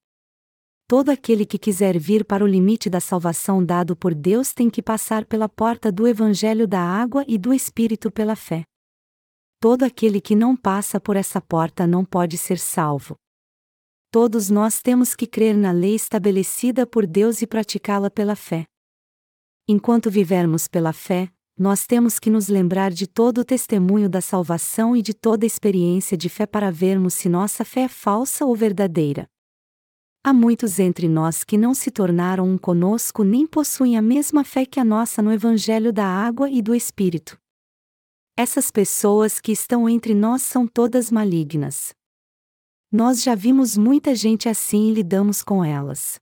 Todo 0.88 1.08
aquele 1.08 1.44
que 1.44 1.58
quiser 1.58 1.98
vir 1.98 2.24
para 2.24 2.44
o 2.44 2.46
limite 2.46 2.88
da 2.88 3.00
salvação 3.00 3.64
dado 3.64 3.96
por 3.96 4.14
Deus 4.14 4.52
tem 4.52 4.70
que 4.70 4.80
passar 4.80 5.24
pela 5.24 5.48
porta 5.48 5.90
do 5.90 6.06
Evangelho 6.06 6.64
da 6.64 6.80
água 6.80 7.24
e 7.26 7.36
do 7.36 7.52
Espírito 7.52 8.08
pela 8.08 8.36
fé. 8.36 8.62
Todo 9.58 9.82
aquele 9.82 10.20
que 10.20 10.36
não 10.36 10.54
passa 10.54 11.00
por 11.00 11.16
essa 11.16 11.40
porta 11.40 11.88
não 11.88 12.04
pode 12.04 12.38
ser 12.38 12.56
salvo. 12.56 13.16
Todos 14.12 14.48
nós 14.48 14.80
temos 14.80 15.12
que 15.16 15.26
crer 15.26 15.56
na 15.56 15.72
lei 15.72 15.96
estabelecida 15.96 16.86
por 16.86 17.04
Deus 17.04 17.42
e 17.42 17.48
praticá-la 17.48 18.08
pela 18.08 18.36
fé. 18.36 18.64
Enquanto 19.66 20.08
vivermos 20.08 20.68
pela 20.68 20.92
fé, 20.92 21.28
nós 21.58 21.84
temos 21.84 22.20
que 22.20 22.30
nos 22.30 22.46
lembrar 22.46 22.92
de 22.92 23.08
todo 23.08 23.38
o 23.38 23.44
testemunho 23.44 24.08
da 24.08 24.20
salvação 24.20 24.94
e 24.96 25.02
de 25.02 25.12
toda 25.12 25.44
a 25.44 25.48
experiência 25.48 26.16
de 26.16 26.28
fé 26.28 26.46
para 26.46 26.70
vermos 26.70 27.14
se 27.14 27.28
nossa 27.28 27.64
fé 27.64 27.80
é 27.80 27.88
falsa 27.88 28.44
ou 28.44 28.54
verdadeira. 28.54 29.26
Há 30.28 30.32
muitos 30.32 30.80
entre 30.80 31.06
nós 31.06 31.44
que 31.44 31.56
não 31.56 31.72
se 31.72 31.88
tornaram 31.88 32.48
um 32.50 32.58
conosco 32.58 33.22
nem 33.22 33.46
possuem 33.46 33.96
a 33.96 34.02
mesma 34.02 34.42
fé 34.42 34.66
que 34.66 34.80
a 34.80 34.84
nossa 34.84 35.22
no 35.22 35.32
Evangelho 35.32 35.92
da 35.92 36.04
água 36.04 36.50
e 36.50 36.60
do 36.60 36.74
Espírito. 36.74 37.38
Essas 38.36 38.68
pessoas 38.72 39.38
que 39.38 39.52
estão 39.52 39.88
entre 39.88 40.14
nós 40.14 40.42
são 40.42 40.66
todas 40.66 41.12
malignas. 41.12 41.94
Nós 42.90 43.22
já 43.22 43.36
vimos 43.36 43.76
muita 43.76 44.16
gente 44.16 44.48
assim 44.48 44.90
e 44.90 44.94
lidamos 44.94 45.44
com 45.44 45.64
elas. 45.64 46.18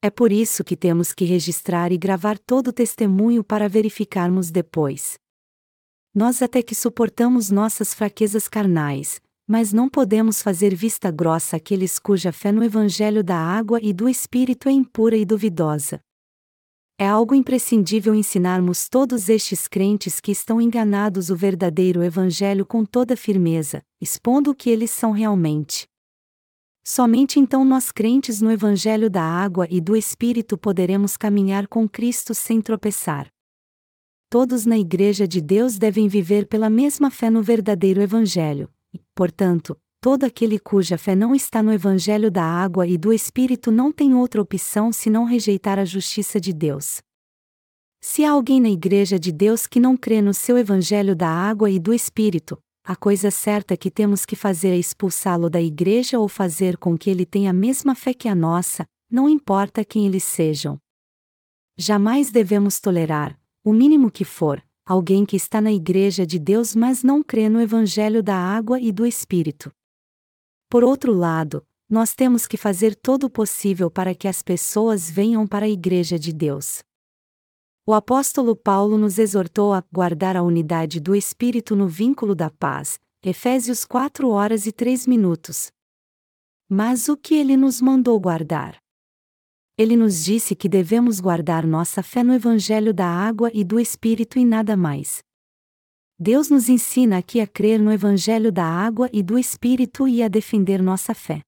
É 0.00 0.08
por 0.08 0.30
isso 0.30 0.62
que 0.62 0.76
temos 0.76 1.12
que 1.12 1.24
registrar 1.24 1.90
e 1.90 1.98
gravar 1.98 2.38
todo 2.38 2.68
o 2.68 2.72
testemunho 2.72 3.42
para 3.42 3.68
verificarmos 3.68 4.52
depois. 4.52 5.18
Nós 6.14 6.40
até 6.42 6.62
que 6.62 6.76
suportamos 6.76 7.50
nossas 7.50 7.92
fraquezas 7.92 8.46
carnais, 8.46 9.20
mas 9.50 9.72
não 9.72 9.88
podemos 9.88 10.40
fazer 10.40 10.76
vista 10.76 11.10
grossa 11.10 11.56
àqueles 11.56 11.98
cuja 11.98 12.30
fé 12.30 12.52
no 12.52 12.62
Evangelho 12.62 13.24
da 13.24 13.36
água 13.36 13.80
e 13.82 13.92
do 13.92 14.08
Espírito 14.08 14.68
é 14.68 14.70
impura 14.70 15.16
e 15.16 15.24
duvidosa. 15.24 16.00
É 16.96 17.08
algo 17.08 17.34
imprescindível 17.34 18.14
ensinarmos 18.14 18.88
todos 18.88 19.28
estes 19.28 19.66
crentes 19.66 20.20
que 20.20 20.30
estão 20.30 20.60
enganados 20.60 21.30
o 21.30 21.36
verdadeiro 21.36 22.00
Evangelho 22.00 22.64
com 22.64 22.84
toda 22.84 23.16
firmeza, 23.16 23.82
expondo 24.00 24.52
o 24.52 24.54
que 24.54 24.70
eles 24.70 24.92
são 24.92 25.10
realmente. 25.10 25.88
Somente 26.84 27.40
então 27.40 27.64
nós 27.64 27.90
crentes 27.90 28.40
no 28.40 28.52
Evangelho 28.52 29.10
da 29.10 29.24
água 29.24 29.66
e 29.68 29.80
do 29.80 29.96
Espírito 29.96 30.56
poderemos 30.56 31.16
caminhar 31.16 31.66
com 31.66 31.88
Cristo 31.88 32.36
sem 32.36 32.62
tropeçar. 32.62 33.26
Todos 34.28 34.64
na 34.64 34.78
Igreja 34.78 35.26
de 35.26 35.40
Deus 35.40 35.76
devem 35.76 36.06
viver 36.06 36.46
pela 36.46 36.70
mesma 36.70 37.10
fé 37.10 37.28
no 37.28 37.42
verdadeiro 37.42 38.00
Evangelho, 38.00 38.70
portanto, 39.14 39.76
todo 40.00 40.24
aquele 40.24 40.58
cuja 40.58 40.96
fé 40.96 41.14
não 41.14 41.34
está 41.34 41.62
no 41.62 41.72
Evangelho 41.72 42.30
da 42.30 42.44
água 42.44 42.86
e 42.86 42.96
do 42.96 43.12
Espírito 43.12 43.70
não 43.70 43.92
tem 43.92 44.14
outra 44.14 44.40
opção 44.40 44.92
senão 44.92 45.24
rejeitar 45.24 45.78
a 45.78 45.84
justiça 45.84 46.40
de 46.40 46.52
Deus. 46.52 47.00
Se 48.00 48.24
há 48.24 48.30
alguém 48.30 48.60
na 48.60 48.70
Igreja 48.70 49.18
de 49.18 49.30
Deus 49.30 49.66
que 49.66 49.78
não 49.78 49.96
crê 49.96 50.22
no 50.22 50.32
seu 50.32 50.56
Evangelho 50.56 51.14
da 51.14 51.28
água 51.28 51.70
e 51.70 51.78
do 51.78 51.92
Espírito, 51.92 52.58
a 52.82 52.96
coisa 52.96 53.30
certa 53.30 53.76
que 53.76 53.90
temos 53.90 54.24
que 54.24 54.34
fazer 54.34 54.70
é 54.70 54.76
expulsá-lo 54.76 55.50
da 55.50 55.60
igreja 55.60 56.18
ou 56.18 56.26
fazer 56.28 56.76
com 56.78 56.96
que 56.96 57.10
ele 57.10 57.26
tenha 57.26 57.50
a 57.50 57.52
mesma 57.52 57.94
fé 57.94 58.14
que 58.14 58.26
a 58.26 58.34
nossa, 58.34 58.86
não 59.10 59.28
importa 59.28 59.84
quem 59.84 60.06
eles 60.06 60.24
sejam. 60.24 60.78
Jamais 61.76 62.30
devemos 62.30 62.80
tolerar, 62.80 63.38
o 63.62 63.72
mínimo 63.72 64.10
que 64.10 64.24
for, 64.24 64.62
alguém 64.90 65.24
que 65.24 65.36
está 65.36 65.60
na 65.60 65.70
igreja 65.70 66.26
de 66.26 66.36
Deus 66.36 66.74
mas 66.74 67.04
não 67.04 67.22
crê 67.22 67.48
no 67.48 67.60
evangelho 67.60 68.24
da 68.24 68.34
água 68.34 68.80
e 68.80 68.90
do 68.90 69.06
Espírito. 69.06 69.70
Por 70.68 70.82
outro 70.82 71.12
lado, 71.12 71.64
nós 71.88 72.12
temos 72.12 72.44
que 72.44 72.56
fazer 72.56 72.96
todo 72.96 73.22
o 73.22 73.30
possível 73.30 73.88
para 73.88 74.16
que 74.16 74.26
as 74.26 74.42
pessoas 74.42 75.08
venham 75.08 75.46
para 75.46 75.66
a 75.66 75.68
igreja 75.68 76.18
de 76.18 76.32
Deus. 76.32 76.82
O 77.86 77.94
apóstolo 77.94 78.56
Paulo 78.56 78.98
nos 78.98 79.16
exortou 79.16 79.72
a 79.72 79.84
guardar 79.92 80.36
a 80.36 80.42
unidade 80.42 80.98
do 80.98 81.14
Espírito 81.14 81.76
no 81.76 81.86
vínculo 81.86 82.34
da 82.34 82.50
paz, 82.50 82.98
Efésios 83.22 83.84
4 83.84 84.28
horas 84.28 84.66
e 84.66 84.72
3 84.72 85.06
minutos. 85.06 85.70
Mas 86.68 87.08
o 87.08 87.16
que 87.16 87.36
ele 87.36 87.56
nos 87.56 87.80
mandou 87.80 88.18
guardar? 88.18 88.76
Ele 89.80 89.96
nos 89.96 90.22
disse 90.22 90.54
que 90.54 90.68
devemos 90.68 91.20
guardar 91.20 91.66
nossa 91.66 92.02
fé 92.02 92.22
no 92.22 92.34
Evangelho 92.34 92.92
da 92.92 93.06
água 93.06 93.50
e 93.54 93.64
do 93.64 93.80
Espírito 93.80 94.38
e 94.38 94.44
nada 94.44 94.76
mais. 94.76 95.22
Deus 96.18 96.50
nos 96.50 96.68
ensina 96.68 97.16
aqui 97.16 97.40
a 97.40 97.46
crer 97.46 97.80
no 97.80 97.90
Evangelho 97.90 98.52
da 98.52 98.62
água 98.62 99.08
e 99.10 99.22
do 99.22 99.38
Espírito 99.38 100.06
e 100.06 100.22
a 100.22 100.28
defender 100.28 100.82
nossa 100.82 101.14
fé. 101.14 101.40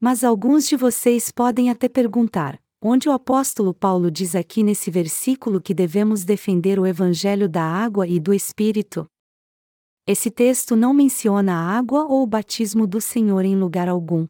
Mas 0.00 0.22
alguns 0.22 0.68
de 0.68 0.76
vocês 0.76 1.32
podem 1.32 1.68
até 1.68 1.88
perguntar: 1.88 2.60
onde 2.80 3.08
o 3.08 3.12
apóstolo 3.12 3.74
Paulo 3.74 4.08
diz 4.08 4.36
aqui 4.36 4.62
nesse 4.62 4.88
versículo 4.88 5.60
que 5.60 5.74
devemos 5.74 6.22
defender 6.22 6.78
o 6.78 6.86
evangelho 6.86 7.48
da 7.48 7.64
água 7.64 8.06
e 8.06 8.20
do 8.20 8.32
Espírito. 8.32 9.04
Esse 10.06 10.30
texto 10.30 10.76
não 10.76 10.94
menciona 10.94 11.54
a 11.54 11.76
água 11.76 12.04
ou 12.04 12.22
o 12.22 12.26
batismo 12.28 12.86
do 12.86 13.00
Senhor 13.00 13.44
em 13.44 13.56
lugar 13.56 13.88
algum. 13.88 14.28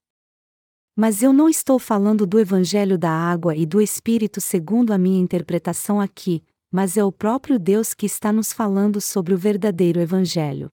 Mas 0.95 1.23
eu 1.23 1.33
não 1.33 1.49
estou 1.49 1.79
falando 1.79 2.27
do 2.27 2.39
Evangelho 2.39 2.99
da 2.99 3.11
água 3.11 3.57
e 3.57 3.65
do 3.65 3.81
Espírito 3.81 4.41
segundo 4.41 4.93
a 4.93 4.99
minha 4.99 5.21
interpretação 5.21 6.01
aqui, 6.01 6.45
mas 6.71 6.97
é 6.97 7.05
o 7.05 7.11
próprio 7.11 7.59
Deus 7.59 7.95
que 7.95 8.05
está 8.05 8.33
nos 8.33 8.53
falando 8.53 9.01
sobre 9.01 9.33
o 9.33 9.39
verdadeiro 9.39 10.01
Evangelho. 10.01 10.71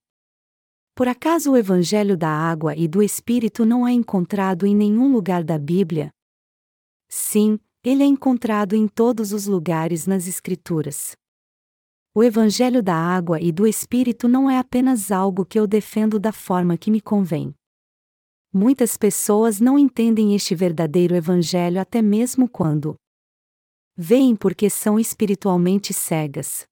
Por 0.93 1.07
acaso 1.07 1.51
o 1.51 1.57
Evangelho 1.57 2.17
da 2.17 2.29
água 2.29 2.75
e 2.75 2.85
do 2.85 3.01
Espírito 3.01 3.65
não 3.65 3.87
é 3.87 3.93
encontrado 3.93 4.65
em 4.65 4.75
nenhum 4.75 5.11
lugar 5.11 5.43
da 5.43 5.57
Bíblia? 5.57 6.11
Sim, 7.07 7.57
ele 7.81 8.03
é 8.03 8.05
encontrado 8.05 8.75
em 8.75 8.87
todos 8.87 9.31
os 9.31 9.45
lugares 9.45 10.05
nas 10.05 10.27
Escrituras. 10.27 11.15
O 12.13 12.21
Evangelho 12.21 12.83
da 12.83 12.95
água 12.95 13.39
e 13.39 13.51
do 13.51 13.65
Espírito 13.65 14.27
não 14.27 14.49
é 14.49 14.57
apenas 14.57 15.11
algo 15.11 15.45
que 15.45 15.57
eu 15.57 15.65
defendo 15.65 16.19
da 16.19 16.33
forma 16.33 16.77
que 16.77 16.91
me 16.91 16.99
convém. 16.99 17.55
Muitas 18.51 18.97
pessoas 18.97 19.59
não 19.59 19.77
entendem 19.77 20.33
este 20.33 20.55
verdadeiro 20.55 21.15
Evangelho 21.15 21.79
até 21.79 22.01
mesmo 22.01 22.49
quando 22.49 22.95
veem 23.95 24.35
porque 24.35 24.71
são 24.71 24.99
espiritualmente 24.99 25.93
cegas. 25.93 26.63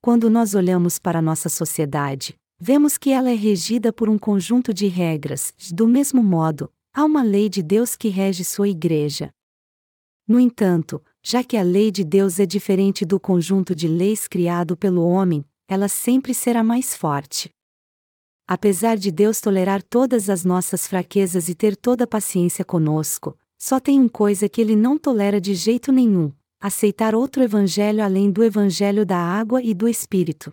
Quando 0.00 0.28
nós 0.28 0.54
olhamos 0.54 0.98
para 0.98 1.22
nossa 1.22 1.48
sociedade, 1.48 2.34
vemos 2.58 2.98
que 2.98 3.10
ela 3.10 3.30
é 3.30 3.34
regida 3.34 3.92
por 3.92 4.08
um 4.08 4.18
conjunto 4.18 4.74
de 4.74 4.88
regras, 4.88 5.54
do 5.72 5.86
mesmo 5.86 6.20
modo, 6.20 6.68
há 6.92 7.04
uma 7.04 7.22
lei 7.22 7.48
de 7.48 7.62
Deus 7.62 7.94
que 7.94 8.08
rege 8.08 8.44
sua 8.44 8.68
igreja. 8.68 9.30
No 10.26 10.40
entanto, 10.40 11.00
já 11.22 11.44
que 11.44 11.56
a 11.56 11.62
lei 11.62 11.92
de 11.92 12.02
Deus 12.02 12.40
é 12.40 12.46
diferente 12.46 13.04
do 13.04 13.20
conjunto 13.20 13.72
de 13.72 13.86
leis 13.86 14.26
criado 14.26 14.76
pelo 14.76 15.06
homem, 15.06 15.44
ela 15.68 15.86
sempre 15.86 16.34
será 16.34 16.64
mais 16.64 16.96
forte. 16.96 17.50
Apesar 18.46 18.96
de 18.96 19.10
Deus 19.10 19.40
tolerar 19.40 19.82
todas 19.82 20.28
as 20.28 20.44
nossas 20.44 20.86
fraquezas 20.86 21.48
e 21.48 21.54
ter 21.54 21.76
toda 21.76 22.06
paciência 22.06 22.64
conosco, 22.64 23.36
só 23.58 23.78
tem 23.78 24.00
uma 24.00 24.08
coisa 24.08 24.48
que 24.48 24.60
ele 24.60 24.74
não 24.74 24.98
tolera 24.98 25.40
de 25.40 25.54
jeito 25.54 25.92
nenhum: 25.92 26.32
aceitar 26.60 27.14
outro 27.14 27.42
evangelho 27.42 28.02
além 28.02 28.30
do 28.30 28.42
evangelho 28.42 29.06
da 29.06 29.18
água 29.18 29.62
e 29.62 29.72
do 29.72 29.88
Espírito. 29.88 30.52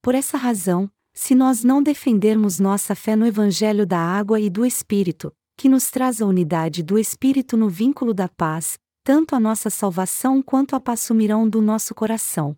Por 0.00 0.14
essa 0.14 0.36
razão, 0.36 0.90
se 1.12 1.34
nós 1.34 1.64
não 1.64 1.82
defendermos 1.82 2.58
nossa 2.58 2.94
fé 2.94 3.16
no 3.16 3.26
evangelho 3.26 3.86
da 3.86 3.98
água 3.98 4.40
e 4.40 4.50
do 4.50 4.64
Espírito, 4.64 5.32
que 5.56 5.68
nos 5.68 5.90
traz 5.90 6.20
a 6.20 6.26
unidade 6.26 6.82
do 6.82 6.98
Espírito 6.98 7.56
no 7.56 7.68
vínculo 7.68 8.12
da 8.12 8.28
paz, 8.28 8.78
tanto 9.04 9.34
a 9.34 9.40
nossa 9.40 9.70
salvação 9.70 10.42
quanto 10.42 10.74
a 10.74 10.80
paz 10.80 11.00
sumirão 11.00 11.48
do 11.48 11.60
nosso 11.60 11.94
coração. 11.94 12.56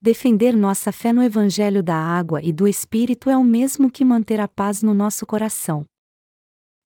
Defender 0.00 0.56
nossa 0.56 0.92
fé 0.92 1.12
no 1.12 1.20
Evangelho 1.20 1.82
da 1.82 1.96
água 1.96 2.40
e 2.40 2.52
do 2.52 2.68
Espírito 2.68 3.28
é 3.28 3.36
o 3.36 3.42
mesmo 3.42 3.90
que 3.90 4.04
manter 4.04 4.38
a 4.38 4.46
paz 4.46 4.80
no 4.80 4.94
nosso 4.94 5.26
coração. 5.26 5.84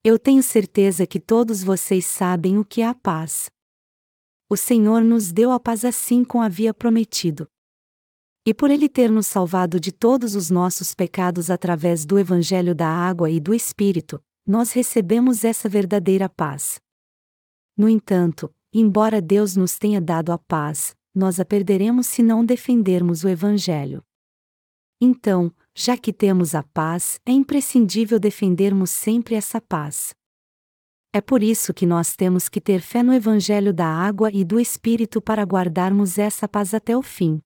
Eu 0.03 0.19
tenho 0.19 0.43
certeza 0.43 1.07
que 1.07 1.21
todos 1.21 1.63
vocês 1.63 2.07
sabem 2.07 2.57
o 2.57 2.65
que 2.65 2.81
é 2.81 2.87
a 2.87 2.95
paz. 2.95 3.51
O 4.49 4.57
Senhor 4.57 5.03
nos 5.03 5.31
deu 5.31 5.53
a 5.53 5.61
paz 5.61 5.85
assim 5.85 6.25
como 6.25 6.43
havia 6.43 6.73
prometido. 6.73 7.47
E 8.47 8.55
por 8.55 8.71
Ele 8.71 8.89
ter 8.89 9.11
nos 9.11 9.27
salvado 9.27 9.79
de 9.79 9.93
todos 9.93 10.35
os 10.35 10.49
nossos 10.49 10.95
pecados 10.95 11.51
através 11.51 12.07
do 12.07 12.19
Evangelho 12.19 12.75
da 12.75 12.89
água 12.89 13.31
e 13.31 13.39
do 13.39 13.53
Espírito, 13.53 14.23
nós 14.47 14.73
recebemos 14.73 15.45
essa 15.45 15.69
verdadeira 15.69 16.31
paz. 16.31 16.81
No 17.77 17.91
entanto, 17.91 18.51
embora 18.73 19.21
Deus 19.21 19.55
nos 19.55 19.79
tenha 19.79 20.01
dado 20.01 20.33
a 20.33 20.39
paz, 20.39 20.95
nós 21.15 21.39
a 21.39 21.45
perderemos 21.45 22.07
se 22.07 22.23
não 22.23 22.45
defendermos 22.45 23.25
o 23.25 23.29
Evangelho. 23.29 24.03
Então, 25.01 25.53
já 25.75 25.97
que 25.97 26.13
temos 26.13 26.55
a 26.55 26.63
paz, 26.63 27.21
é 27.27 27.33
imprescindível 27.33 28.21
defendermos 28.21 28.91
sempre 28.91 29.35
essa 29.35 29.61
paz. 29.61 30.15
É 31.13 31.21
por 31.21 31.43
isso 31.43 31.75
que 31.75 31.85
nós 31.85 32.17
temos 32.17 32.49
que 32.49 32.61
ter 32.61 32.81
fé 32.81 33.03
no 33.03 33.13
Evangelho 33.13 33.75
da 33.75 33.87
água 33.87 34.31
e 34.33 34.45
do 34.45 34.59
Espírito 34.59 35.21
para 35.21 35.43
guardarmos 35.43 36.19
essa 36.19 36.49
paz 36.49 36.73
até 36.73 36.97
o 36.97 37.03
fim. 37.03 37.41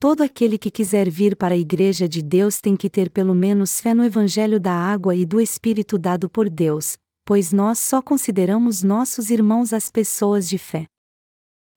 Todo 0.00 0.22
aquele 0.22 0.58
que 0.58 0.70
quiser 0.70 1.08
vir 1.08 1.34
para 1.34 1.54
a 1.54 1.58
Igreja 1.58 2.08
de 2.08 2.22
Deus 2.22 2.60
tem 2.60 2.76
que 2.76 2.90
ter 2.90 3.10
pelo 3.10 3.34
menos 3.34 3.80
fé 3.80 3.94
no 3.94 4.04
Evangelho 4.04 4.60
da 4.60 4.72
água 4.72 5.14
e 5.16 5.24
do 5.24 5.40
Espírito 5.40 5.98
dado 5.98 6.28
por 6.28 6.50
Deus, 6.50 6.98
pois 7.24 7.52
nós 7.52 7.78
só 7.78 8.02
consideramos 8.02 8.82
nossos 8.82 9.30
irmãos 9.30 9.72
as 9.72 9.90
pessoas 9.90 10.48
de 10.48 10.58
fé. 10.58 10.86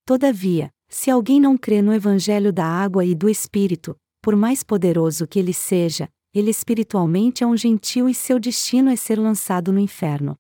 Todavia, 0.06 0.72
se 0.94 1.10
alguém 1.10 1.40
não 1.40 1.58
crê 1.58 1.82
no 1.82 1.94
Evangelho 1.94 2.52
da 2.52 2.66
água 2.66 3.06
e 3.06 3.16
do 3.16 3.30
Espírito, 3.30 3.96
por 4.22 4.36
mais 4.36 4.62
poderoso 4.62 5.26
que 5.26 5.40
ele 5.40 5.54
seja, 5.54 6.10
ele 6.34 6.52
espiritualmente 6.52 7.44
é 7.44 7.48
um 7.48 7.56
gentil 7.56 8.10
e 8.10 8.14
seu 8.14 8.38
destino 8.38 8.90
é 8.90 8.96
ser 8.98 9.18
lançado 9.18 9.72
no 9.72 9.80
inferno. 9.80 10.38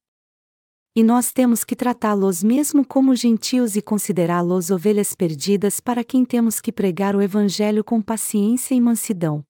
E 0.93 1.03
nós 1.03 1.31
temos 1.31 1.63
que 1.63 1.73
tratá-los 1.73 2.43
mesmo 2.43 2.85
como 2.85 3.15
gentios 3.15 3.77
e 3.77 3.81
considerá-los 3.81 4.69
ovelhas 4.69 5.15
perdidas 5.15 5.79
para 5.79 6.03
quem 6.03 6.25
temos 6.25 6.59
que 6.59 6.71
pregar 6.71 7.15
o 7.15 7.21
Evangelho 7.21 7.81
com 7.81 8.01
paciência 8.01 8.75
e 8.75 8.81
mansidão. 8.81 9.41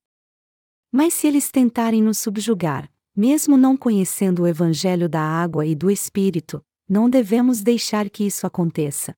Mas 0.92 1.16
se 1.16 1.26
eles 1.26 1.50
tentarem 1.50 2.02
nos 2.02 2.20
subjugar, 2.20 2.92
mesmo 3.18 3.58
não 3.58 3.76
conhecendo 3.76 4.44
o 4.44 4.48
Evangelho 4.48 5.10
da 5.10 5.22
água 5.22 5.66
e 5.66 5.74
do 5.74 5.90
Espírito, 5.90 6.62
não 6.88 7.10
devemos 7.10 7.62
deixar 7.62 8.08
que 8.08 8.24
isso 8.24 8.46
aconteça. 8.46 9.16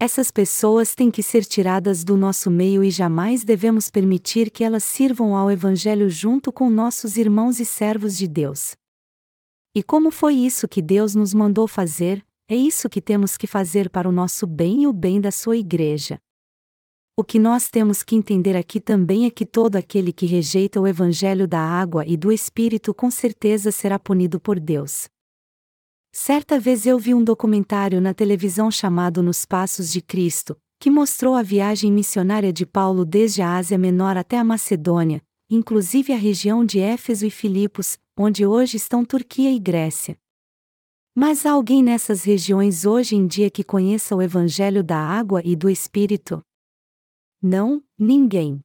Essas 0.00 0.30
pessoas 0.30 0.94
têm 0.94 1.10
que 1.10 1.24
ser 1.24 1.44
tiradas 1.44 2.04
do 2.04 2.16
nosso 2.16 2.48
meio 2.48 2.84
e 2.84 2.90
jamais 2.90 3.42
devemos 3.42 3.90
permitir 3.90 4.48
que 4.48 4.62
elas 4.62 4.84
sirvam 4.84 5.34
ao 5.34 5.50
Evangelho 5.50 6.08
junto 6.08 6.52
com 6.52 6.70
nossos 6.70 7.16
irmãos 7.16 7.58
e 7.58 7.64
servos 7.64 8.16
de 8.16 8.28
Deus. 8.28 8.76
E 9.74 9.82
como 9.82 10.12
foi 10.12 10.34
isso 10.34 10.68
que 10.68 10.80
Deus 10.80 11.16
nos 11.16 11.34
mandou 11.34 11.66
fazer, 11.66 12.24
é 12.48 12.54
isso 12.54 12.88
que 12.88 13.02
temos 13.02 13.36
que 13.36 13.48
fazer 13.48 13.90
para 13.90 14.08
o 14.08 14.12
nosso 14.12 14.46
bem 14.46 14.84
e 14.84 14.86
o 14.86 14.92
bem 14.92 15.20
da 15.20 15.32
sua 15.32 15.56
igreja. 15.56 16.20
O 17.16 17.24
que 17.24 17.40
nós 17.40 17.68
temos 17.68 18.04
que 18.04 18.14
entender 18.14 18.56
aqui 18.56 18.80
também 18.80 19.26
é 19.26 19.30
que 19.30 19.44
todo 19.44 19.74
aquele 19.74 20.12
que 20.12 20.26
rejeita 20.26 20.80
o 20.80 20.86
Evangelho 20.86 21.48
da 21.48 21.58
água 21.58 22.06
e 22.06 22.16
do 22.16 22.30
Espírito 22.30 22.94
com 22.94 23.10
certeza 23.10 23.72
será 23.72 23.98
punido 23.98 24.38
por 24.38 24.60
Deus. 24.60 25.08
Certa 26.12 26.58
vez 26.58 26.86
eu 26.86 26.98
vi 26.98 27.14
um 27.14 27.22
documentário 27.22 28.00
na 28.00 28.14
televisão 28.14 28.70
chamado 28.70 29.22
Nos 29.22 29.44
Passos 29.44 29.92
de 29.92 30.00
Cristo, 30.00 30.56
que 30.80 30.90
mostrou 30.90 31.34
a 31.34 31.42
viagem 31.42 31.92
missionária 31.92 32.52
de 32.52 32.64
Paulo 32.64 33.04
desde 33.04 33.42
a 33.42 33.56
Ásia 33.56 33.76
Menor 33.76 34.16
até 34.16 34.38
a 34.38 34.44
Macedônia, 34.44 35.22
inclusive 35.50 36.12
a 36.12 36.16
região 36.16 36.64
de 36.64 36.80
Éfeso 36.80 37.26
e 37.26 37.30
Filipos, 37.30 37.98
onde 38.16 38.46
hoje 38.46 38.76
estão 38.76 39.04
Turquia 39.04 39.50
e 39.50 39.58
Grécia. 39.58 40.18
Mas 41.14 41.44
há 41.44 41.50
alguém 41.50 41.82
nessas 41.82 42.22
regiões 42.22 42.84
hoje 42.84 43.16
em 43.16 43.26
dia 43.26 43.50
que 43.50 43.64
conheça 43.64 44.14
o 44.14 44.22
Evangelho 44.22 44.84
da 44.84 44.98
água 44.98 45.42
e 45.44 45.56
do 45.56 45.68
Espírito? 45.68 46.40
Não, 47.42 47.82
ninguém. 47.98 48.60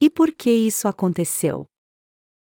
E 0.00 0.10
por 0.10 0.32
que 0.32 0.50
isso 0.50 0.86
aconteceu? 0.86 1.66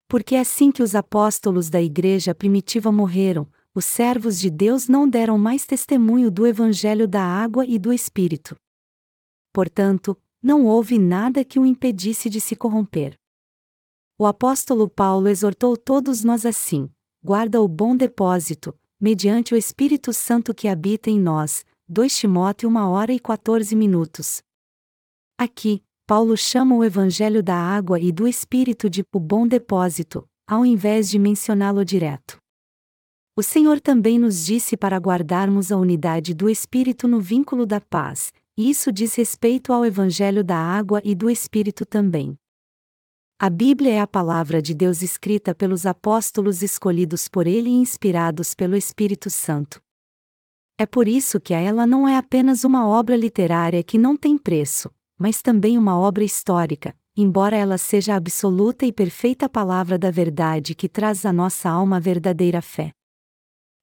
Porque 0.08 0.36
assim 0.36 0.70
que 0.70 0.82
os 0.82 0.94
apóstolos 0.94 1.68
da 1.68 1.82
igreja 1.82 2.34
primitiva 2.34 2.92
morreram, 2.92 3.50
os 3.74 3.86
servos 3.86 4.38
de 4.38 4.50
Deus 4.50 4.86
não 4.86 5.08
deram 5.08 5.38
mais 5.38 5.64
testemunho 5.64 6.30
do 6.30 6.46
Evangelho 6.46 7.08
da 7.08 7.22
água 7.22 7.64
e 7.64 7.78
do 7.78 7.92
Espírito. 7.92 8.54
Portanto, 9.52 10.16
não 10.42 10.66
houve 10.66 10.98
nada 10.98 11.44
que 11.44 11.58
o 11.58 11.64
impedisse 11.64 12.28
de 12.28 12.40
se 12.40 12.54
corromper. 12.54 13.14
O 14.18 14.26
apóstolo 14.26 14.88
Paulo 14.88 15.28
exortou 15.28 15.76
todos 15.76 16.22
nós 16.22 16.44
assim: 16.44 16.90
guarda 17.24 17.62
o 17.62 17.68
bom 17.68 17.96
depósito, 17.96 18.78
mediante 19.00 19.54
o 19.54 19.56
Espírito 19.56 20.12
Santo 20.12 20.54
que 20.54 20.68
habita 20.68 21.08
em 21.10 21.18
nós. 21.18 21.64
2 21.88 22.14
Timóteo 22.14 22.68
1 22.68 22.76
hora 22.76 23.12
e 23.12 23.18
14 23.18 23.74
minutos. 23.74 24.42
Aqui, 25.38 25.82
Paulo 26.06 26.36
chama 26.36 26.74
o 26.74 26.84
Evangelho 26.84 27.42
da 27.42 27.56
água 27.56 27.98
e 27.98 28.12
do 28.12 28.28
Espírito 28.28 28.88
de 28.88 29.02
o 29.12 29.20
bom 29.20 29.46
depósito, 29.46 30.26
ao 30.46 30.64
invés 30.64 31.08
de 31.08 31.18
mencioná-lo 31.18 31.84
direto. 31.84 32.41
O 33.34 33.42
Senhor 33.42 33.80
também 33.80 34.18
nos 34.18 34.44
disse 34.44 34.76
para 34.76 34.98
guardarmos 34.98 35.72
a 35.72 35.78
unidade 35.78 36.34
do 36.34 36.50
Espírito 36.50 37.08
no 37.08 37.18
vínculo 37.18 37.64
da 37.64 37.80
paz, 37.80 38.30
e 38.54 38.68
isso 38.68 38.92
diz 38.92 39.14
respeito 39.14 39.72
ao 39.72 39.86
Evangelho 39.86 40.44
da 40.44 40.58
água 40.58 41.00
e 41.02 41.14
do 41.14 41.30
Espírito 41.30 41.86
também. 41.86 42.36
A 43.40 43.48
Bíblia 43.48 43.94
é 43.94 44.00
a 44.00 44.06
palavra 44.06 44.60
de 44.60 44.74
Deus 44.74 45.00
escrita 45.00 45.54
pelos 45.54 45.86
apóstolos 45.86 46.62
escolhidos 46.62 47.26
por 47.26 47.46
Ele 47.46 47.70
e 47.70 47.72
inspirados 47.72 48.54
pelo 48.54 48.76
Espírito 48.76 49.30
Santo. 49.30 49.80
É 50.78 50.84
por 50.84 51.08
isso 51.08 51.40
que 51.40 51.54
ela 51.54 51.86
não 51.86 52.06
é 52.06 52.18
apenas 52.18 52.64
uma 52.64 52.86
obra 52.86 53.16
literária 53.16 53.82
que 53.82 53.96
não 53.96 54.14
tem 54.14 54.36
preço, 54.36 54.90
mas 55.18 55.40
também 55.40 55.78
uma 55.78 55.98
obra 55.98 56.22
histórica, 56.22 56.94
embora 57.16 57.56
ela 57.56 57.78
seja 57.78 58.12
a 58.12 58.16
absoluta 58.16 58.84
e 58.84 58.92
perfeita 58.92 59.48
palavra 59.48 59.98
da 59.98 60.10
verdade 60.10 60.74
que 60.74 60.88
traz 60.88 61.24
à 61.24 61.32
nossa 61.32 61.70
alma 61.70 61.96
a 61.96 62.00
verdadeira 62.00 62.60
fé. 62.60 62.92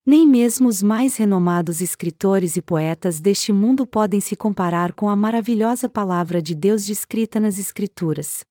Nem 0.06 0.26
mesmo 0.26 0.66
os 0.66 0.82
mais 0.82 1.16
renomados 1.16 1.80
escritores 1.80 2.56
e 2.56 2.62
poetas 2.62 3.20
deste 3.20 3.52
mundo 3.52 3.86
podem 3.86 4.18
se 4.18 4.34
comparar 4.34 4.94
com 4.94 5.08
a 5.10 5.14
maravilhosa 5.14 5.88
palavra 5.88 6.40
de 6.40 6.54
Deus 6.54 6.86
descrita 6.86 7.38
nas 7.38 7.58
Escrituras. 7.58 8.42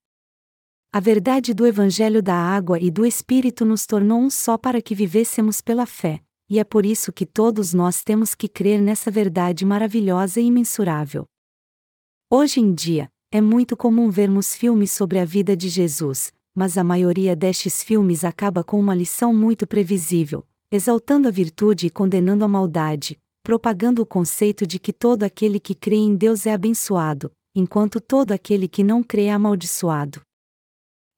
A 0.94 1.00
verdade 1.00 1.54
do 1.54 1.66
Evangelho 1.66 2.22
da 2.22 2.36
água 2.36 2.80
e 2.80 2.92
do 2.92 3.06
Espírito 3.06 3.66
nos 3.66 3.86
tornou 3.86 4.20
um 4.20 4.30
só 4.30 4.58
para 4.58 4.82
que 4.82 4.94
vivêssemos 4.94 5.60
pela 5.60 5.86
fé, 5.86 6.22
e 6.50 6.60
é 6.60 6.64
por 6.64 6.86
isso 6.86 7.12
que 7.12 7.26
todos 7.26 7.74
nós 7.74 8.04
temos 8.04 8.34
que 8.36 8.48
crer 8.48 8.82
nessa 8.82 9.10
verdade 9.10 9.66
maravilhosa 9.66 10.40
e 10.40 10.46
imensurável. 10.46 11.26
Hoje 12.30 12.60
em 12.60 12.74
dia, 12.74 13.10
é 13.32 13.42
muito 13.42 13.76
comum 13.76 14.10
vermos 14.10 14.56
filmes 14.56 14.92
sobre 14.92 15.20
a 15.20 15.26
vida 15.26 15.58
de 15.58 15.68
Jesus, 15.68 16.32
mas 16.56 16.78
a 16.78 16.84
maioria 16.84 17.36
destes 17.36 17.84
filmes 17.84 18.24
acaba 18.24 18.64
com 18.64 18.80
uma 18.80 18.96
lição 18.96 19.34
muito 19.34 19.68
previsível, 19.68 20.44
exaltando 20.72 21.28
a 21.28 21.32
virtude 21.32 21.88
e 21.88 21.90
condenando 21.90 22.46
a 22.46 22.48
maldade, 22.48 23.18
propagando 23.42 24.02
o 24.02 24.06
conceito 24.06 24.68
de 24.68 24.78
que 24.78 24.94
todo 24.94 25.24
aquele 25.24 25.60
que 25.60 25.74
crê 25.74 25.96
em 25.96 26.16
Deus 26.16 26.46
é 26.46 26.54
abençoado, 26.54 27.32
enquanto 27.56 28.00
todo 28.00 28.32
aquele 28.32 28.68
que 28.68 28.84
não 28.84 29.02
crê 29.02 29.26
é 29.26 29.32
amaldiçoado. 29.32 30.22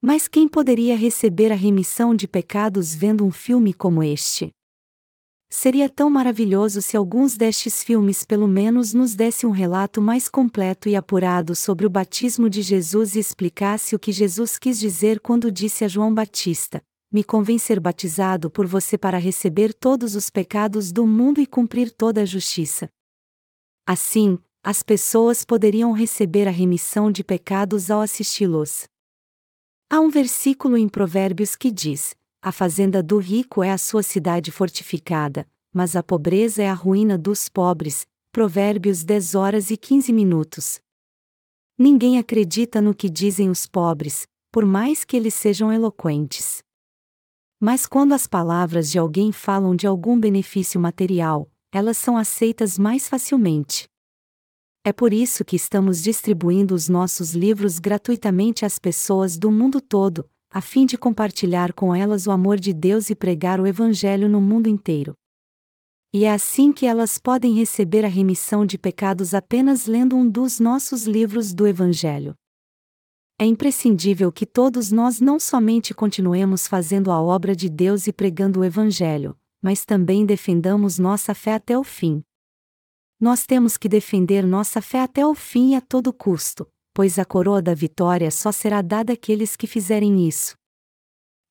Mas 0.02 0.28
quem 0.28 0.48
poderia 0.48 0.96
receber 0.96 1.52
a 1.52 1.56
remissão 1.56 2.16
de 2.16 2.28
pecados 2.28 2.96
vendo 2.96 3.26
um 3.26 3.32
filme 3.32 3.74
como 3.74 4.02
este? 4.02 4.52
Seria 5.54 5.90
tão 5.90 6.10
maravilhoso 6.10 6.82
se 6.82 6.96
alguns 6.96 7.36
destes 7.36 7.84
filmes 7.84 8.24
pelo 8.24 8.48
menos 8.48 8.94
nos 8.94 9.14
desse 9.14 9.46
um 9.46 9.52
relato 9.52 10.02
mais 10.02 10.30
completo 10.30 10.88
e 10.88 10.96
apurado 10.96 11.58
sobre 11.58 11.86
o 11.86 11.90
batismo 11.90 12.50
de 12.50 12.62
Jesus 12.62 13.16
e 13.16 13.20
explicasse 13.20 13.94
o 13.94 14.00
que 14.00 14.14
Jesus 14.14 14.58
quis 14.58 14.80
dizer 14.80 15.20
quando 15.20 15.52
disse 15.52 15.84
a 15.84 15.90
João 15.90 16.14
Batista: 16.14 16.82
Me 17.12 17.26
convém 17.26 17.58
ser 17.58 17.78
batizado 17.78 18.50
por 18.50 18.66
você 18.66 18.98
para 18.98 19.18
receber 19.18 19.74
todos 19.74 20.16
os 20.16 20.30
pecados 20.30 20.94
do 20.94 21.06
mundo 21.06 21.42
e 21.42 21.46
cumprir 21.46 21.92
toda 21.92 22.22
a 22.22 22.26
justiça. 22.26 22.90
Assim, 23.86 24.40
as 24.64 24.82
pessoas 24.82 25.44
poderiam 25.44 25.92
receber 25.92 26.48
a 26.48 26.52
remissão 26.52 27.12
de 27.12 27.24
pecados 27.24 27.92
ao 27.92 28.00
assisti-los. 28.00 28.88
Há 29.90 30.00
um 30.00 30.10
versículo 30.10 30.78
em 30.78 30.88
Provérbios 30.88 31.56
que 31.58 31.70
diz: 31.70 32.16
a 32.42 32.52
fazenda 32.52 33.04
do 33.04 33.18
rico 33.18 33.62
é 33.62 33.72
a 33.72 33.78
sua 33.78 34.04
cidade 34.04 34.50
fortificada, 34.50 35.46
mas 35.74 35.98
a 35.98 36.02
pobreza 36.02 36.64
é 36.64 36.70
a 36.70 36.74
ruína 36.74 37.18
dos 37.18 37.50
pobres. 37.50 38.08
Provérbios 38.32 39.04
10 39.04 39.36
horas 39.36 39.70
e 39.72 39.76
15 39.76 40.14
minutos. 40.14 40.80
Ninguém 41.78 42.18
acredita 42.18 42.80
no 42.80 42.96
que 42.96 43.10
dizem 43.10 43.50
os 43.50 43.68
pobres, 43.68 44.26
por 44.50 44.66
mais 44.66 45.04
que 45.04 45.18
eles 45.18 45.34
sejam 45.34 45.74
eloquentes. 45.74 46.64
Mas 47.64 47.86
quando 47.86 48.14
as 48.14 48.26
palavras 48.26 48.90
de 48.90 48.98
alguém 48.98 49.32
falam 49.32 49.76
de 49.76 49.86
algum 49.86 50.20
benefício 50.20 50.82
material, 50.82 51.48
elas 51.72 51.96
são 51.96 52.18
aceitas 52.18 52.80
mais 52.80 53.08
facilmente. 53.08 53.88
É 54.84 54.92
por 54.92 55.14
isso 55.14 55.46
que 55.46 55.56
estamos 55.56 56.02
distribuindo 56.02 56.74
os 56.74 56.90
nossos 56.90 57.36
livros 57.36 57.78
gratuitamente 57.78 58.66
às 58.66 58.80
pessoas 58.80 59.38
do 59.38 59.52
mundo 59.52 59.80
todo, 59.80 60.28
a 60.50 60.60
fim 60.60 60.88
de 60.88 60.98
compartilhar 60.98 61.72
com 61.72 61.94
elas 61.94 62.26
o 62.26 62.32
amor 62.32 62.60
de 62.60 62.74
Deus 62.74 63.12
e 63.12 63.16
pregar 63.16 63.62
o 63.62 63.68
Evangelho 63.68 64.28
no 64.28 64.42
mundo 64.42 64.68
inteiro. 64.68 65.14
E 66.12 66.26
é 66.26 66.34
assim 66.34 66.74
que 66.74 66.88
elas 66.88 67.20
podem 67.20 67.54
receber 67.54 68.04
a 68.04 68.10
remissão 68.10 68.66
de 68.66 68.76
pecados 68.76 69.36
apenas 69.36 69.86
lendo 69.86 70.16
um 70.16 70.28
dos 70.28 70.60
nossos 70.60 71.06
livros 71.06 71.54
do 71.54 71.68
Evangelho. 71.68 72.36
É 73.42 73.44
imprescindível 73.44 74.32
que 74.32 74.46
todos 74.46 74.92
nós 74.92 75.20
não 75.20 75.40
somente 75.40 75.96
continuemos 75.96 76.68
fazendo 76.68 77.10
a 77.10 77.20
obra 77.20 77.56
de 77.56 77.70
Deus 77.70 78.06
e 78.06 78.14
pregando 78.14 78.60
o 78.60 78.64
Evangelho, 78.64 79.36
mas 79.60 79.84
também 79.84 80.28
defendamos 80.28 81.00
nossa 81.00 81.34
fé 81.34 81.56
até 81.56 81.76
o 81.76 81.84
fim. 81.84 82.24
Nós 83.20 83.44
temos 83.48 83.78
que 83.78 83.90
defender 83.90 84.46
nossa 84.46 84.80
fé 84.80 85.02
até 85.02 85.26
o 85.26 85.34
fim 85.34 85.72
e 85.72 85.76
a 85.76 85.82
todo 85.82 86.14
custo, 86.14 86.68
pois 86.94 87.18
a 87.18 87.26
coroa 87.26 87.64
da 87.64 87.74
vitória 87.74 88.30
só 88.30 88.52
será 88.52 88.80
dada 88.80 89.14
àqueles 89.14 89.56
que 89.56 89.66
fizerem 89.66 90.28
isso. 90.28 90.56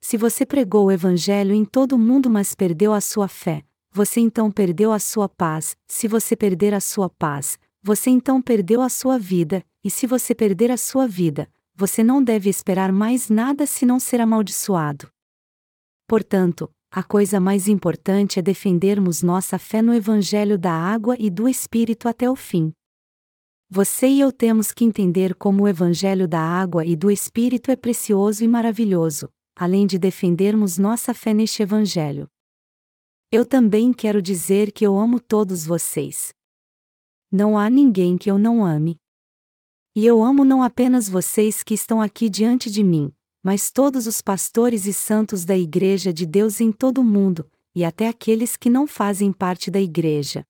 Se 0.01 0.17
você 0.17 0.47
pregou 0.47 0.87
o 0.87 0.93
Evangelho 0.93 1.53
em 1.53 1.65
todo 1.65 1.95
o 1.95 1.99
mundo, 1.99 2.31
mas 2.31 2.55
perdeu 2.55 2.93
a 2.93 3.01
sua 3.01 3.27
fé, 3.27 3.65
você 3.91 4.21
então 4.21 4.49
perdeu 4.49 4.93
a 4.93 5.01
sua 5.01 5.29
paz, 5.29 5.77
se 5.89 6.07
você 6.07 6.37
perder 6.37 6.73
a 6.73 6.79
sua 6.79 7.11
paz, 7.11 7.59
você 7.83 8.11
então 8.11 8.41
perdeu 8.41 8.81
a 8.81 8.89
sua 8.89 9.19
vida, 9.19 9.67
e 9.83 9.91
se 9.91 10.07
você 10.07 10.37
perder 10.37 10.71
a 10.71 10.77
sua 10.77 11.09
vida, 11.09 11.51
você 11.81 12.05
não 12.05 12.23
deve 12.23 12.51
esperar 12.51 12.93
mais 12.93 13.31
nada 13.31 13.65
se 13.65 13.87
não 13.87 13.99
ser 13.99 14.21
amaldiçoado. 14.21 15.09
Portanto, 16.07 16.71
a 16.93 17.03
coisa 17.03 17.41
mais 17.41 17.69
importante 17.69 18.39
é 18.39 18.43
defendermos 18.43 19.23
nossa 19.23 19.59
fé 19.59 19.81
no 19.81 19.95
Evangelho 19.95 20.59
da 20.59 20.73
água 20.73 21.17
e 21.19 21.31
do 21.31 21.49
Espírito 21.49 22.07
até 22.07 22.29
o 22.29 22.37
fim. 22.37 22.71
Você 23.71 24.09
e 24.09 24.21
eu 24.21 24.31
temos 24.31 24.73
que 24.73 24.85
entender 24.85 25.35
como 25.35 25.63
o 25.63 25.69
Evangelho 25.69 26.29
da 26.29 26.41
água 26.41 26.85
e 26.85 26.95
do 26.95 27.11
Espírito 27.11 27.71
é 27.71 27.77
precioso 27.77 28.45
e 28.45 28.49
maravilhoso, 28.49 29.31
além 29.57 29.87
de 29.87 29.99
defendermos 29.99 30.77
nossa 30.77 31.15
fé 31.15 31.33
neste 31.33 31.63
Evangelho. 31.63 32.29
Eu 33.33 33.47
também 33.47 33.91
quero 33.95 34.21
dizer 34.21 34.71
que 34.71 34.87
eu 34.87 34.99
amo 34.99 35.19
todos 35.19 35.65
vocês. 35.65 36.35
Não 37.33 37.57
há 37.57 37.71
ninguém 37.71 38.19
que 38.19 38.31
eu 38.31 38.39
não 38.39 38.67
ame. 38.67 39.00
E 39.95 40.07
eu 40.07 40.23
amo 40.23 40.45
não 40.45 40.63
apenas 40.63 41.09
vocês 41.09 41.65
que 41.65 41.75
estão 41.75 42.01
aqui 42.01 42.31
diante 42.31 42.71
de 42.71 42.85
mim, 42.85 43.13
mas 43.43 43.73
todos 43.73 44.07
os 44.07 44.23
pastores 44.23 44.87
e 44.87 44.93
santos 44.93 45.45
da 45.45 45.59
Igreja 45.59 46.13
de 46.13 46.25
Deus 46.25 46.61
em 46.61 46.71
todo 46.71 46.99
o 46.99 47.05
mundo, 47.05 47.51
e 47.75 47.85
até 47.85 48.07
aqueles 48.07 48.57
que 48.57 48.71
não 48.71 48.87
fazem 48.87 49.33
parte 49.33 49.71
da 49.71 49.81
Igreja. 49.81 50.47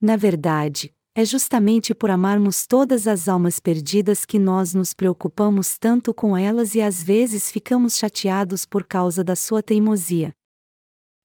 Na 0.00 0.16
verdade, 0.16 0.92
é 1.14 1.24
justamente 1.24 1.94
por 1.94 2.10
amarmos 2.10 2.66
todas 2.66 3.06
as 3.06 3.28
almas 3.28 3.60
perdidas 3.60 4.24
que 4.24 4.38
nós 4.38 4.74
nos 4.74 4.94
preocupamos 4.94 5.78
tanto 5.78 6.12
com 6.12 6.36
elas 6.36 6.74
e 6.74 6.80
às 6.80 7.02
vezes 7.02 7.52
ficamos 7.52 7.96
chateados 7.96 8.64
por 8.64 8.84
causa 8.84 9.22
da 9.22 9.36
sua 9.36 9.62
teimosia. 9.62 10.34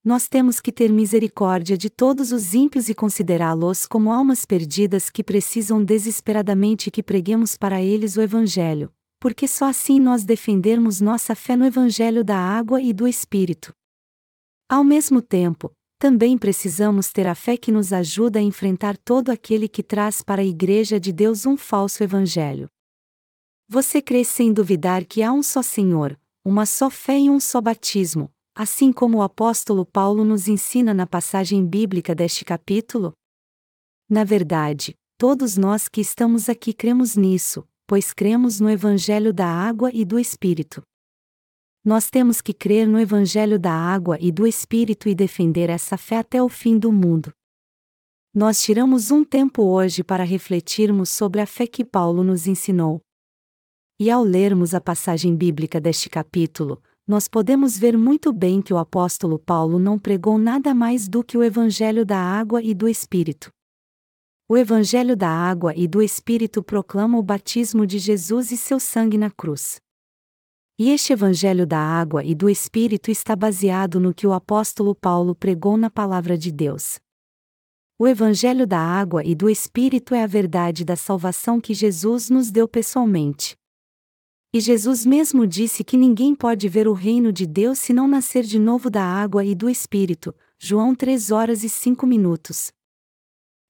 Nós 0.05 0.27
temos 0.27 0.61
que 0.61 0.71
ter 0.71 0.91
misericórdia 0.91 1.75
de 1.75 1.89
todos 1.89 2.31
os 2.31 2.53
ímpios 2.53 2.89
e 2.89 2.93
considerá-los 2.93 3.87
como 3.87 4.11
almas 4.11 4.45
perdidas 4.45 5.09
que 5.09 5.23
precisam 5.23 5.83
desesperadamente 5.83 6.91
que 6.91 7.01
preguemos 7.01 7.57
para 7.57 7.81
eles 7.81 8.15
o 8.15 8.21
Evangelho, 8.21 8.93
porque 9.19 9.47
só 9.47 9.65
assim 9.65 9.99
nós 9.99 10.23
defendermos 10.23 11.01
nossa 11.01 11.33
fé 11.33 11.55
no 11.55 11.65
Evangelho 11.65 12.23
da 12.23 12.37
água 12.37 12.79
e 12.79 12.93
do 12.93 13.07
Espírito. 13.07 13.73
Ao 14.69 14.83
mesmo 14.83 15.23
tempo, 15.23 15.71
também 15.97 16.37
precisamos 16.37 17.11
ter 17.11 17.25
a 17.25 17.33
fé 17.33 17.57
que 17.57 17.71
nos 17.71 17.91
ajuda 17.91 18.37
a 18.37 18.43
enfrentar 18.43 18.95
todo 18.97 19.31
aquele 19.31 19.67
que 19.67 19.81
traz 19.81 20.21
para 20.21 20.43
a 20.43 20.45
Igreja 20.45 20.99
de 20.99 21.11
Deus 21.11 21.47
um 21.47 21.57
falso 21.57 22.03
evangelho. 22.03 22.69
Você 23.67 24.03
crê 24.03 24.23
sem 24.23 24.53
duvidar 24.53 25.03
que 25.03 25.23
há 25.23 25.33
um 25.33 25.41
só 25.41 25.63
Senhor, 25.63 26.15
uma 26.43 26.67
só 26.67 26.91
fé 26.91 27.17
e 27.17 27.27
um 27.27 27.39
só 27.39 27.59
batismo, 27.59 28.29
assim 28.55 28.91
como 28.91 29.17
o 29.17 29.21
apóstolo 29.21 29.85
Paulo 29.85 30.23
nos 30.23 30.47
ensina 30.47 30.93
na 30.93 31.05
passagem 31.05 31.65
bíblica 31.65 32.15
deste 32.15 32.45
capítulo? 32.45 33.13
Na 34.09 34.23
verdade, 34.23 34.95
todos 35.17 35.57
nós 35.57 35.87
que 35.87 36.01
estamos 36.01 36.47
aqui 36.47 36.73
cremos 36.73 37.15
nisso, 37.15 37.67
pois 37.85 38.13
cremos 38.13 38.59
no 38.59 38.69
Evangelho 38.69 39.33
da 39.33 39.47
água 39.47 39.91
e 39.93 40.05
do 40.05 40.17
Espírito 40.17 40.81
nós 41.85 42.09
temos 42.09 42.41
que 42.41 42.51
crer 42.51 42.87
no 42.87 42.99
Evangelho 42.99 43.59
da 43.59 43.71
água 43.71 44.17
e 44.19 44.31
do 44.31 44.47
Espírito 44.47 45.07
e 45.07 45.13
defender 45.13 45.69
essa 45.69 45.95
fé 45.95 46.17
até 46.17 46.41
o 46.41 46.49
fim 46.49 46.79
do 46.79 46.91
mundo. 46.91 47.31
Nós 48.33 48.59
tiramos 48.59 49.11
um 49.11 49.23
tempo 49.23 49.61
hoje 49.61 50.03
para 50.03 50.23
refletirmos 50.23 51.11
sobre 51.11 51.41
a 51.41 51.45
fé 51.45 51.67
que 51.67 51.85
Paulo 51.85 52.23
nos 52.23 52.47
ensinou. 52.47 52.99
E 53.99 54.09
ao 54.09 54.23
lermos 54.23 54.73
a 54.73 54.81
passagem 54.81 55.35
bíblica 55.35 55.79
deste 55.79 56.09
capítulo, 56.09 56.81
nós 57.07 57.27
podemos 57.27 57.77
ver 57.77 57.95
muito 57.97 58.33
bem 58.33 58.61
que 58.61 58.73
o 58.73 58.77
apóstolo 58.77 59.37
Paulo 59.37 59.77
não 59.77 59.99
pregou 59.99 60.39
nada 60.39 60.73
mais 60.73 61.07
do 61.07 61.23
que 61.23 61.37
o 61.37 61.43
Evangelho 61.43 62.03
da 62.03 62.17
água 62.17 62.63
e 62.63 62.73
do 62.73 62.89
Espírito. 62.89 63.51
O 64.49 64.57
Evangelho 64.57 65.15
da 65.15 65.29
água 65.29 65.73
e 65.75 65.87
do 65.87 66.01
Espírito 66.01 66.63
proclama 66.63 67.17
o 67.17 67.23
batismo 67.23 67.85
de 67.85 67.99
Jesus 67.99 68.51
e 68.51 68.57
seu 68.57 68.79
sangue 68.79 69.17
na 69.17 69.29
cruz. 69.29 69.79
E 70.79 70.89
este 70.89 71.13
Evangelho 71.13 71.65
da 71.65 71.79
água 71.79 72.23
e 72.23 72.33
do 72.33 72.49
Espírito 72.49 73.11
está 73.11 73.35
baseado 73.35 73.99
no 73.99 74.13
que 74.13 74.25
o 74.25 74.33
apóstolo 74.33 74.95
Paulo 74.95 75.35
pregou 75.35 75.77
na 75.77 75.89
Palavra 75.89 76.37
de 76.37 76.51
Deus. 76.51 76.99
O 77.97 78.07
Evangelho 78.07 78.67
da 78.67 78.79
água 78.79 79.23
e 79.23 79.33
do 79.33 79.49
Espírito 79.49 80.13
é 80.13 80.23
a 80.23 80.27
verdade 80.27 80.83
da 80.83 80.95
salvação 80.95 81.61
que 81.61 81.73
Jesus 81.73 82.29
nos 82.29 82.51
deu 82.51 82.67
pessoalmente. 82.67 83.55
E 84.55 84.61
Jesus 84.61 85.05
mesmo 85.05 85.45
disse 85.45 85.83
que 85.83 85.97
ninguém 85.97 86.33
pode 86.33 86.69
ver 86.69 86.87
o 86.87 86.93
reino 86.93 87.29
de 87.29 87.45
Deus 87.45 87.77
se 87.77 87.91
não 87.91 88.07
nascer 88.07 88.45
de 88.45 88.57
novo 88.57 88.89
da 88.89 89.03
água 89.03 89.43
e 89.43 89.53
do 89.53 89.69
Espírito. 89.69 90.33
João 90.57 90.95
3 90.95 91.29
horas 91.29 91.61
e 91.61 91.67
5 91.67 92.07
minutos. 92.07 92.71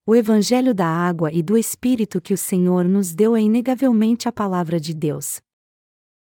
O 0.06 0.16
Evangelho 0.16 0.76
da 0.76 0.86
água 0.86 1.34
e 1.34 1.42
do 1.42 1.58
Espírito 1.58 2.22
que 2.22 2.36
o 2.36 2.38
Senhor 2.38 2.86
nos 2.86 3.16
deu 3.16 3.36
é 3.36 3.42
inegavelmente 3.42 4.30
a 4.30 4.32
palavra 4.32 4.80
de 4.80 4.94
Deus. 4.94 5.42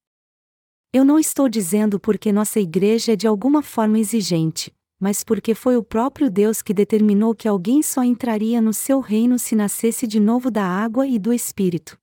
Eu 0.94 1.04
não 1.04 1.20
estou 1.20 1.50
dizendo 1.50 2.00
porque 2.00 2.32
nossa 2.32 2.60
igreja 2.60 3.14
é 3.14 3.16
de 3.16 3.28
alguma 3.28 3.62
forma 3.62 4.00
exigente, 4.00 4.74
mas 5.00 5.24
porque 5.24 5.54
foi 5.54 5.78
o 5.78 5.84
próprio 5.84 6.30
Deus 6.30 6.62
que 6.62 6.74
determinou 6.74 7.36
que 7.36 7.48
alguém 7.48 7.82
só 7.82 8.04
entraria 8.04 8.62
no 8.62 8.74
seu 8.74 9.02
reino 9.02 9.38
se 9.38 9.56
nascesse 9.56 10.08
de 10.08 10.20
novo 10.20 10.50
da 10.50 10.66
água 10.66 11.06
e 11.06 11.20
do 11.20 11.34
Espírito. 11.34 11.98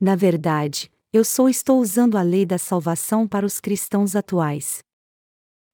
Na 0.00 0.16
verdade, 0.16 0.90
eu 1.12 1.22
só 1.22 1.46
estou 1.46 1.78
usando 1.78 2.16
a 2.16 2.22
lei 2.22 2.46
da 2.46 2.56
salvação 2.56 3.28
para 3.28 3.44
os 3.44 3.60
cristãos 3.60 4.16
atuais. 4.16 4.82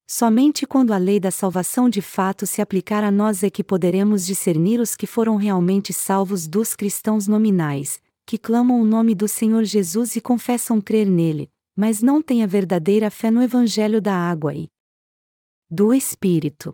Somente 0.05 0.67
quando 0.67 0.91
a 0.91 0.97
lei 0.97 1.17
da 1.17 1.31
salvação 1.31 1.89
de 1.89 2.01
fato 2.01 2.45
se 2.45 2.61
aplicar 2.61 3.05
a 3.05 3.11
nós 3.11 3.41
é 3.41 3.49
que 3.49 3.63
poderemos 3.63 4.25
discernir 4.25 4.81
os 4.81 4.95
que 4.95 5.07
foram 5.07 5.37
realmente 5.37 5.93
salvos 5.93 6.45
dos 6.45 6.75
cristãos 6.75 7.25
nominais, 7.27 8.01
que 8.25 8.37
clamam 8.37 8.81
o 8.81 8.85
nome 8.85 9.15
do 9.15 9.27
Senhor 9.27 9.63
Jesus 9.63 10.17
e 10.17 10.21
confessam 10.21 10.81
crer 10.81 11.07
nele, 11.07 11.49
mas 11.73 12.01
não 12.01 12.21
têm 12.21 12.43
a 12.43 12.47
verdadeira 12.47 13.09
fé 13.09 13.31
no 13.31 13.41
Evangelho 13.41 14.01
da 14.01 14.13
água 14.13 14.53
e 14.53 14.67
do 15.69 15.93
Espírito. 15.93 16.73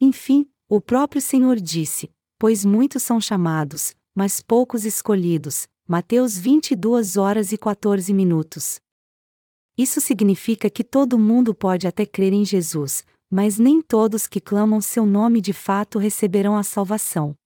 Enfim, 0.00 0.48
o 0.68 0.80
próprio 0.80 1.20
Senhor 1.20 1.56
disse: 1.56 2.10
Pois 2.38 2.64
muitos 2.64 3.02
são 3.02 3.20
chamados, 3.20 3.94
mas 4.14 4.40
poucos 4.40 4.86
escolhidos, 4.86 5.66
Mateus 5.88 6.36
22 6.36 7.16
horas 7.16 7.52
e 7.52 7.56
14 7.56 8.12
minutos. 8.12 8.80
Isso 9.78 10.00
significa 10.00 10.68
que 10.68 10.82
todo 10.82 11.16
mundo 11.16 11.54
pode 11.54 11.86
até 11.86 12.04
crer 12.04 12.32
em 12.32 12.44
Jesus, 12.44 13.04
mas 13.30 13.56
nem 13.56 13.80
todos 13.80 14.26
que 14.26 14.40
clamam 14.40 14.80
seu 14.80 15.06
nome 15.06 15.40
de 15.40 15.52
fato 15.52 16.00
receberão 16.00 16.56
a 16.56 16.64
salvação. 16.64 17.36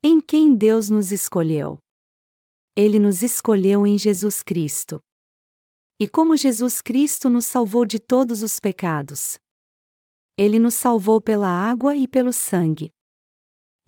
Em 0.00 0.20
quem 0.20 0.54
Deus 0.54 0.88
nos 0.90 1.10
escolheu? 1.10 1.80
Ele 2.76 3.00
nos 3.00 3.20
escolheu 3.20 3.84
em 3.84 3.98
Jesus 3.98 4.44
Cristo. 4.44 5.00
E 5.98 6.06
como 6.06 6.36
Jesus 6.36 6.80
Cristo 6.80 7.28
nos 7.28 7.46
salvou 7.46 7.84
de 7.84 7.98
todos 7.98 8.44
os 8.44 8.60
pecados? 8.60 9.40
Ele 10.38 10.60
nos 10.60 10.74
salvou 10.74 11.20
pela 11.20 11.48
água 11.48 11.96
e 11.96 12.06
pelo 12.06 12.32
sangue. 12.32 12.92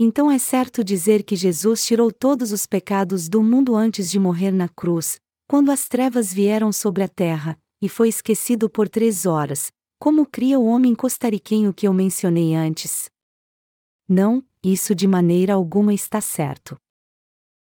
Então 0.04 0.28
é 0.28 0.36
certo 0.36 0.82
dizer 0.82 1.22
que 1.22 1.36
Jesus 1.36 1.86
tirou 1.86 2.10
todos 2.10 2.50
os 2.50 2.66
pecados 2.66 3.28
do 3.28 3.40
mundo 3.40 3.76
antes 3.76 4.10
de 4.10 4.18
morrer 4.18 4.50
na 4.50 4.68
cruz, 4.68 5.20
quando 5.48 5.70
as 5.70 5.86
trevas 5.86 6.34
vieram 6.34 6.72
sobre 6.72 7.04
a 7.04 7.08
terra, 7.08 7.56
e 7.80 7.88
foi 7.88 8.08
esquecido 8.08 8.68
por 8.68 8.88
três 8.88 9.26
horas, 9.26 9.70
como 10.00 10.26
cria 10.26 10.58
o 10.58 10.64
homem 10.66 10.92
costariquenho 10.92 11.72
que 11.72 11.86
eu 11.86 11.94
mencionei 11.94 12.52
antes. 12.52 13.08
Não, 14.08 14.44
isso 14.60 14.92
de 14.92 15.06
maneira 15.06 15.54
alguma 15.54 15.94
está 15.94 16.20
certo. 16.20 16.76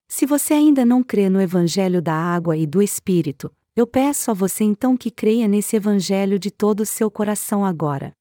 Se 0.07 0.27
você 0.27 0.53
ainda 0.53 0.85
não 0.85 1.01
crê 1.01 1.29
no 1.29 1.41
Evangelho 1.41 1.99
da 1.99 2.13
água 2.13 2.55
e 2.55 2.67
do 2.67 2.79
Espírito, 2.79 3.51
eu 3.75 3.87
peço 3.87 4.29
a 4.29 4.35
você 4.35 4.63
então 4.63 4.95
que 4.95 5.09
creia 5.09 5.47
nesse 5.47 5.75
Evangelho 5.75 6.37
de 6.37 6.51
todo 6.51 6.81
o 6.81 6.85
seu 6.85 7.09
coração 7.09 7.65
agora. 7.65 8.13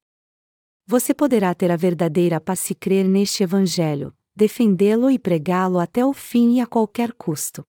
Você 0.90 1.12
poderá 1.12 1.54
ter 1.54 1.70
a 1.70 1.76
verdadeira 1.76 2.40
paz 2.40 2.60
se 2.60 2.74
crer 2.74 3.06
neste 3.06 3.42
Evangelho, 3.42 4.16
defendê-lo 4.34 5.10
e 5.10 5.18
pregá-lo 5.18 5.78
até 5.78 6.02
o 6.02 6.14
fim 6.14 6.54
e 6.54 6.60
a 6.62 6.66
qualquer 6.66 7.12
custo. 7.12 7.62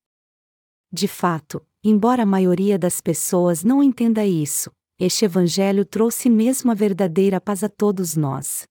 De 0.90 1.06
fato, 1.06 1.62
embora 1.84 2.24
a 2.24 2.26
maioria 2.26 2.80
das 2.80 3.02
pessoas 3.02 3.62
não 3.62 3.84
entenda 3.84 4.26
isso, 4.26 4.72
este 4.98 5.26
Evangelho 5.26 5.84
trouxe 5.84 6.30
mesmo 6.30 6.72
a 6.72 6.74
verdadeira 6.74 7.42
paz 7.42 7.62
a 7.62 7.68
todos 7.68 8.16
nós. 8.16 8.64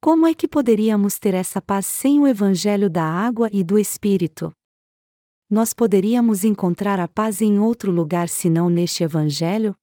Como 0.00 0.24
é 0.24 0.34
que 0.34 0.46
poderíamos 0.46 1.18
ter 1.18 1.34
essa 1.34 1.60
paz 1.60 1.84
sem 1.84 2.20
o 2.20 2.28
Evangelho 2.28 2.88
da 2.88 3.02
água 3.02 3.50
e 3.52 3.64
do 3.64 3.76
Espírito? 3.76 4.52
Nós 5.50 5.74
poderíamos 5.74 6.44
encontrar 6.44 7.00
a 7.00 7.08
paz 7.08 7.42
em 7.42 7.58
outro 7.58 7.90
lugar 7.90 8.28
senão 8.28 8.70
neste 8.70 9.02
Evangelho? 9.02 9.74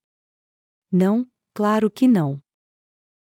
Não, 0.89 1.27
claro 1.53 1.91
que 1.91 2.07
não. 2.07 2.44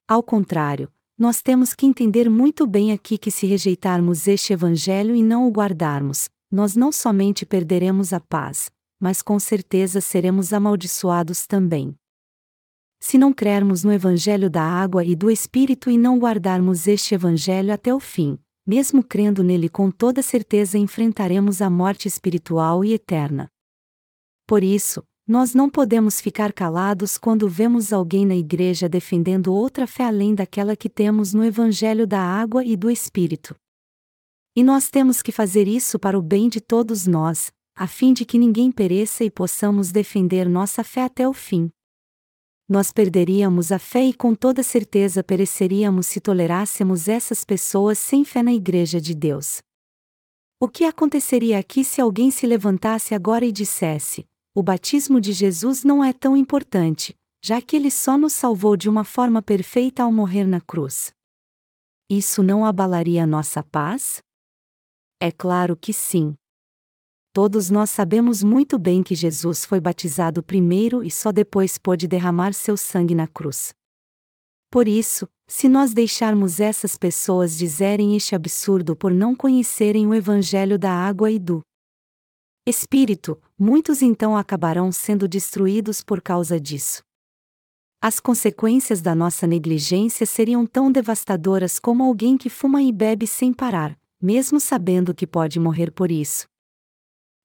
Ao 0.08 0.22
contrário, 0.22 0.92
nós 1.18 1.42
temos 1.42 1.74
que 1.74 1.86
entender 1.86 2.30
muito 2.30 2.68
bem 2.68 2.92
aqui 2.92 3.18
que 3.18 3.32
se 3.32 3.46
rejeitarmos 3.46 4.28
este 4.28 4.52
Evangelho 4.52 5.16
e 5.16 5.24
não 5.24 5.48
o 5.48 5.52
guardarmos, 5.52 6.30
nós 6.52 6.76
não 6.76 6.92
somente 6.92 7.46
perderemos 7.46 8.12
a 8.12 8.20
paz, 8.20 8.70
mas 9.00 9.22
com 9.22 9.40
certeza 9.40 10.02
seremos 10.02 10.52
amaldiçoados 10.52 11.48
também. 11.48 11.96
Se 13.00 13.18
não 13.18 13.32
crermos 13.32 13.84
no 13.84 13.94
Evangelho 13.94 14.50
da 14.50 14.64
água 14.64 15.06
e 15.06 15.16
do 15.16 15.32
Espírito 15.32 15.90
e 15.90 15.98
não 15.98 16.20
guardarmos 16.20 16.86
este 16.88 17.16
Evangelho 17.16 17.74
até 17.74 17.94
o 17.94 18.00
fim, 18.00 18.38
mesmo 18.66 19.04
crendo 19.04 19.44
nele 19.44 19.70
com 19.70 19.90
toda 19.90 20.22
certeza 20.22 20.78
enfrentaremos 20.78 21.62
a 21.62 21.70
morte 21.70 22.08
espiritual 22.08 22.84
e 22.84 22.94
eterna. 22.94 23.50
Por 24.46 24.64
isso, 24.64 25.04
nós 25.26 25.54
não 25.54 25.70
podemos 25.70 26.20
ficar 26.20 26.52
calados 26.52 27.18
quando 27.18 27.48
vemos 27.48 27.94
alguém 27.94 28.26
na 28.26 28.36
igreja 28.36 28.90
defendendo 28.90 29.54
outra 29.54 29.88
fé 29.88 30.04
além 30.04 30.36
daquela 30.36 30.76
que 30.76 30.90
temos 30.90 31.34
no 31.34 31.46
Evangelho 31.46 32.06
da 32.06 32.20
Água 32.20 32.66
e 32.66 32.76
do 32.76 32.92
Espírito. 32.92 33.56
E 34.54 34.64
nós 34.64 34.90
temos 34.90 35.22
que 35.22 35.32
fazer 35.32 35.66
isso 35.66 35.98
para 35.98 36.20
o 36.20 36.22
bem 36.22 36.50
de 36.50 36.60
todos 36.60 37.08
nós, 37.08 37.52
a 37.74 37.88
fim 37.88 38.12
de 38.14 38.26
que 38.26 38.38
ninguém 38.38 38.70
pereça 38.70 39.24
e 39.24 39.32
possamos 39.32 39.92
defender 39.92 40.48
nossa 40.48 40.84
fé 40.84 41.04
até 41.04 41.28
o 41.28 41.34
fim. 41.34 41.72
Nós 42.68 42.92
perderíamos 42.92 43.72
a 43.72 43.80
fé 43.80 44.06
e 44.06 44.14
com 44.14 44.36
toda 44.36 44.62
certeza 44.62 45.24
pereceríamos 45.24 46.06
se 46.06 46.20
tolerássemos 46.20 47.08
essas 47.08 47.46
pessoas 47.46 47.98
sem 47.98 48.26
fé 48.26 48.44
na 48.44 48.54
Igreja 48.54 49.00
de 49.00 49.16
Deus. 49.16 49.62
O 50.60 50.68
que 50.68 50.84
aconteceria 50.84 51.60
aqui 51.60 51.84
se 51.84 52.02
alguém 52.02 52.30
se 52.30 52.46
levantasse 52.46 53.16
agora 53.16 53.46
e 53.46 53.52
dissesse: 53.52 54.26
o 54.56 54.62
batismo 54.62 55.20
de 55.20 55.34
Jesus 55.34 55.84
não 55.84 56.04
é 56.04 56.14
tão 56.14 56.38
importante, 56.38 57.16
já 57.44 57.60
que 57.60 57.76
ele 57.76 57.90
só 57.90 58.18
nos 58.18 58.34
salvou 58.34 58.78
de 58.78 58.88
uma 58.88 59.04
forma 59.04 59.42
perfeita 59.42 60.04
ao 60.04 60.12
morrer 60.12 60.46
na 60.46 60.62
cruz. 60.62 61.12
Isso 62.08 62.44
não 62.44 62.64
abalaria 62.64 63.26
nossa 63.26 63.64
paz? 63.64 64.22
É 65.20 65.32
claro 65.32 65.76
que 65.76 65.92
sim. 65.92 66.36
Todos 67.34 67.72
nós 67.72 67.90
sabemos 67.90 68.44
muito 68.44 68.78
bem 68.78 69.02
que 69.02 69.16
Jesus 69.16 69.66
foi 69.66 69.80
batizado 69.80 70.44
primeiro 70.44 71.04
e 71.04 71.10
só 71.10 71.32
depois 71.32 71.80
pôde 71.80 72.08
derramar 72.08 72.54
seu 72.54 72.78
sangue 72.78 73.16
na 73.16 73.28
cruz. 73.28 73.74
Por 74.70 74.88
isso, 74.88 75.28
se 75.48 75.68
nós 75.68 75.96
deixarmos 75.96 76.60
essas 76.60 76.96
pessoas 76.96 77.58
dizerem 77.58 78.16
este 78.16 78.36
absurdo 78.36 78.96
por 78.96 79.12
não 79.12 79.36
conhecerem 79.36 80.06
o 80.06 80.14
Evangelho 80.14 80.78
da 80.78 80.92
água 80.92 81.32
e 81.32 81.40
do 81.40 81.64
espírito, 82.66 83.40
muitos 83.60 84.02
então 84.02 84.38
acabarão 84.38 84.92
sendo 84.92 85.28
destruídos 85.28 86.02
por 86.02 86.22
causa 86.22 86.60
disso. 86.60 87.04
As 88.02 88.20
consequências 88.20 89.02
da 89.02 89.14
nossa 89.16 89.48
negligência 89.48 90.26
seriam 90.26 90.66
tão 90.66 90.92
devastadoras 90.92 91.80
como 91.80 92.04
alguém 92.04 92.38
que 92.38 92.50
fuma 92.50 92.82
e 92.82 92.92
bebe 92.92 93.28
sem 93.28 93.54
parar, 93.54 93.98
mesmo 94.22 94.60
sabendo 94.60 95.14
que 95.14 95.28
pode 95.28 95.60
morrer 95.60 95.92
por 95.92 96.12
isso. 96.12 96.46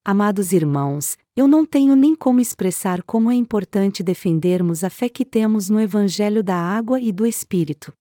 Amados 0.05 0.53
irmãos, 0.53 1.17
eu 1.37 1.47
não 1.47 1.67
tenho 1.67 1.95
nem 1.95 2.15
como 2.15 2.41
expressar 2.41 3.03
como 3.03 3.31
é 3.31 3.35
importante 3.35 4.03
defendermos 4.03 4.83
a 4.83 4.91
fé 4.91 5.09
que 5.09 5.25
temos 5.25 5.69
no 5.69 5.81
Evangelho 5.81 6.43
da 6.43 6.57
Água 6.57 7.01
e 7.01 7.13
do 7.13 7.27
Espírito. 7.27 7.93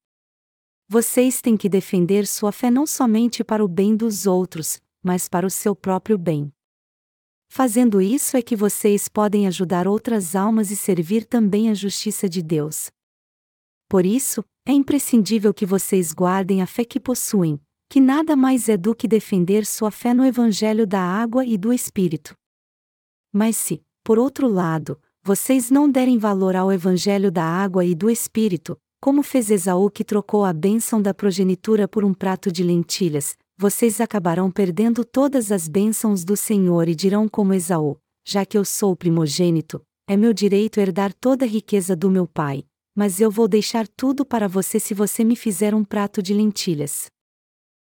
Vocês 0.87 1.41
têm 1.41 1.57
que 1.57 1.67
defender 1.67 2.25
sua 2.25 2.51
fé 2.51 2.71
não 2.71 2.87
somente 2.87 3.43
para 3.43 3.63
o 3.63 3.67
bem 3.67 3.95
dos 3.95 4.25
outros, 4.25 4.79
mas 5.03 5.27
para 5.27 5.45
o 5.45 5.49
seu 5.49 5.75
próprio 5.75 6.17
bem. 6.17 6.51
Fazendo 7.49 8.01
isso 8.01 8.37
é 8.37 8.41
que 8.41 8.55
vocês 8.55 9.07
podem 9.07 9.47
ajudar 9.47 9.87
outras 9.87 10.35
almas 10.35 10.69
e 10.69 10.75
servir 10.75 11.25
também 11.25 11.69
a 11.69 11.73
justiça 11.73 12.27
de 12.29 12.41
Deus. 12.41 12.91
Por 13.89 14.05
isso, 14.05 14.43
é 14.65 14.73
imprescindível 14.73 15.53
que 15.53 15.65
vocês 15.65 16.13
guardem 16.13 16.61
a 16.61 16.67
fé 16.67 16.83
que 16.83 16.99
possuem, 16.99 17.59
que 17.89 18.01
nada 18.01 18.35
mais 18.35 18.67
é 18.67 18.75
do 18.75 18.93
que 18.93 19.07
defender 19.07 19.65
sua 19.65 19.89
fé 19.89 20.13
no 20.13 20.25
Evangelho 20.25 20.85
da 20.85 20.99
água 20.99 21.45
e 21.45 21.57
do 21.57 21.71
Espírito. 21.71 22.35
Mas 23.31 23.55
se, 23.55 23.81
por 24.03 24.19
outro 24.19 24.47
lado, 24.47 24.99
vocês 25.23 25.71
não 25.71 25.89
derem 25.89 26.17
valor 26.17 26.55
ao 26.55 26.71
Evangelho 26.71 27.31
da 27.31 27.43
água 27.43 27.85
e 27.85 27.95
do 27.95 28.09
Espírito, 28.09 28.77
como 28.99 29.23
fez 29.23 29.49
Esaú 29.49 29.89
que 29.89 30.03
trocou 30.03 30.43
a 30.43 30.51
bênção 30.51 31.01
da 31.01 31.13
progenitura 31.13 31.87
por 31.87 32.03
um 32.03 32.13
prato 32.13 32.51
de 32.51 32.63
lentilhas, 32.63 33.37
vocês 33.57 33.99
acabarão 33.99 34.51
perdendo 34.51 35.03
todas 35.03 35.51
as 35.51 35.67
bênçãos 35.67 36.23
do 36.23 36.37
Senhor 36.37 36.87
e 36.87 36.93
dirão 36.93 37.27
como 37.27 37.55
Esaú: 37.55 37.97
Já 38.25 38.45
que 38.45 38.57
eu 38.57 38.63
sou 38.63 38.95
primogênito, 38.95 39.81
é 40.07 40.15
meu 40.15 40.31
direito 40.31 40.79
herdar 40.79 41.11
toda 41.13 41.43
a 41.43 41.47
riqueza 41.47 41.95
do 41.95 42.09
meu 42.09 42.27
pai, 42.27 42.63
mas 42.95 43.19
eu 43.19 43.31
vou 43.31 43.47
deixar 43.47 43.87
tudo 43.87 44.23
para 44.23 44.47
você 44.47 44.79
se 44.79 44.93
você 44.93 45.23
me 45.23 45.35
fizer 45.35 45.73
um 45.73 45.83
prato 45.83 46.21
de 46.21 46.33
lentilhas. 46.33 47.07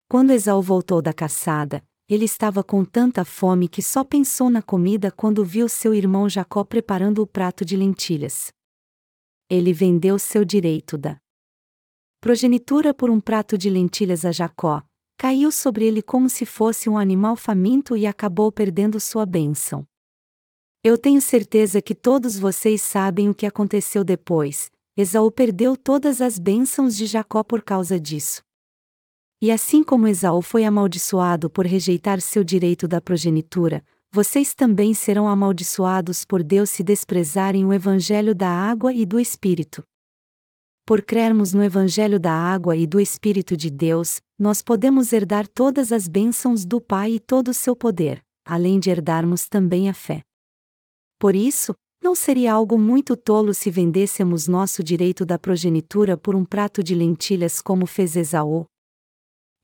Quando 0.07 0.31
Esaú 0.31 0.61
voltou 0.61 1.01
da 1.01 1.13
caçada, 1.13 1.83
ele 2.07 2.25
estava 2.25 2.63
com 2.63 2.83
tanta 2.83 3.23
fome 3.23 3.67
que 3.67 3.83
só 3.83 4.03
pensou 4.03 4.49
na 4.49 4.61
comida 4.61 5.11
quando 5.11 5.45
viu 5.45 5.69
seu 5.69 5.93
irmão 5.93 6.27
Jacó 6.27 6.63
preparando 6.63 7.21
o 7.21 7.27
prato 7.27 7.63
de 7.63 7.75
lentilhas. 7.77 8.51
Ele 9.47 9.73
vendeu 9.73 10.17
seu 10.17 10.43
direito 10.43 10.97
da 10.97 11.19
progenitura 12.19 12.93
por 12.93 13.09
um 13.09 13.19
prato 13.19 13.57
de 13.57 13.69
lentilhas 13.69 14.25
a 14.25 14.31
Jacó, 14.31 14.83
caiu 15.19 15.51
sobre 15.51 15.85
ele 15.85 16.01
como 16.01 16.29
se 16.29 16.45
fosse 16.45 16.89
um 16.89 16.97
animal 16.97 17.35
faminto 17.35 17.97
e 17.97 18.07
acabou 18.07 18.49
perdendo 18.53 19.01
sua 19.01 19.25
bênção. 19.25 19.85
Eu 20.81 20.97
tenho 20.97 21.19
certeza 21.19 21.81
que 21.81 21.93
todos 21.93 22.39
vocês 22.39 22.81
sabem 22.81 23.29
o 23.29 23.35
que 23.35 23.45
aconteceu 23.45 24.01
depois. 24.01 24.71
Esaú 24.95 25.29
perdeu 25.29 25.75
todas 25.75 26.21
as 26.21 26.39
bênçãos 26.39 26.95
de 26.95 27.05
Jacó 27.05 27.43
por 27.43 27.61
causa 27.61 27.99
disso. 27.99 28.41
E 29.41 29.51
assim 29.51 29.83
como 29.83 30.07
Esaú 30.07 30.41
foi 30.41 30.63
amaldiçoado 30.63 31.49
por 31.49 31.65
rejeitar 31.65 32.21
seu 32.21 32.41
direito 32.41 32.87
da 32.87 33.01
progenitura, 33.01 33.83
vocês 34.13 34.53
também 34.53 34.93
serão 34.93 35.27
amaldiçoados 35.27 36.23
por 36.23 36.41
Deus 36.41 36.69
se 36.69 36.81
desprezarem 36.81 37.65
o 37.65 37.73
Evangelho 37.73 38.33
da 38.33 38.49
água 38.49 38.93
e 38.93 39.05
do 39.05 39.19
Espírito. 39.19 39.83
Por 40.89 41.03
crermos 41.03 41.53
no 41.53 41.63
Evangelho 41.63 42.19
da 42.19 42.33
água 42.33 42.75
e 42.75 42.87
do 42.87 42.99
Espírito 42.99 43.55
de 43.55 43.69
Deus, 43.69 44.19
nós 44.39 44.63
podemos 44.63 45.13
herdar 45.13 45.47
todas 45.47 45.91
as 45.91 46.07
bênçãos 46.07 46.65
do 46.65 46.81
Pai 46.81 47.11
e 47.11 47.19
todo 47.19 47.49
o 47.49 47.53
seu 47.53 47.75
poder, 47.75 48.23
além 48.43 48.79
de 48.79 48.89
herdarmos 48.89 49.47
também 49.47 49.87
a 49.87 49.93
fé. 49.93 50.21
Por 51.19 51.35
isso, 51.35 51.75
não 52.03 52.15
seria 52.15 52.53
algo 52.53 52.75
muito 52.75 53.15
tolo 53.15 53.53
se 53.53 53.69
vendêssemos 53.69 54.47
nosso 54.47 54.81
direito 54.81 55.27
da 55.27 55.37
progenitura 55.37 56.17
por 56.17 56.35
um 56.35 56.43
prato 56.43 56.81
de 56.81 56.95
lentilhas 56.95 57.61
como 57.61 57.85
fez 57.85 58.15
Esaú, 58.15 58.65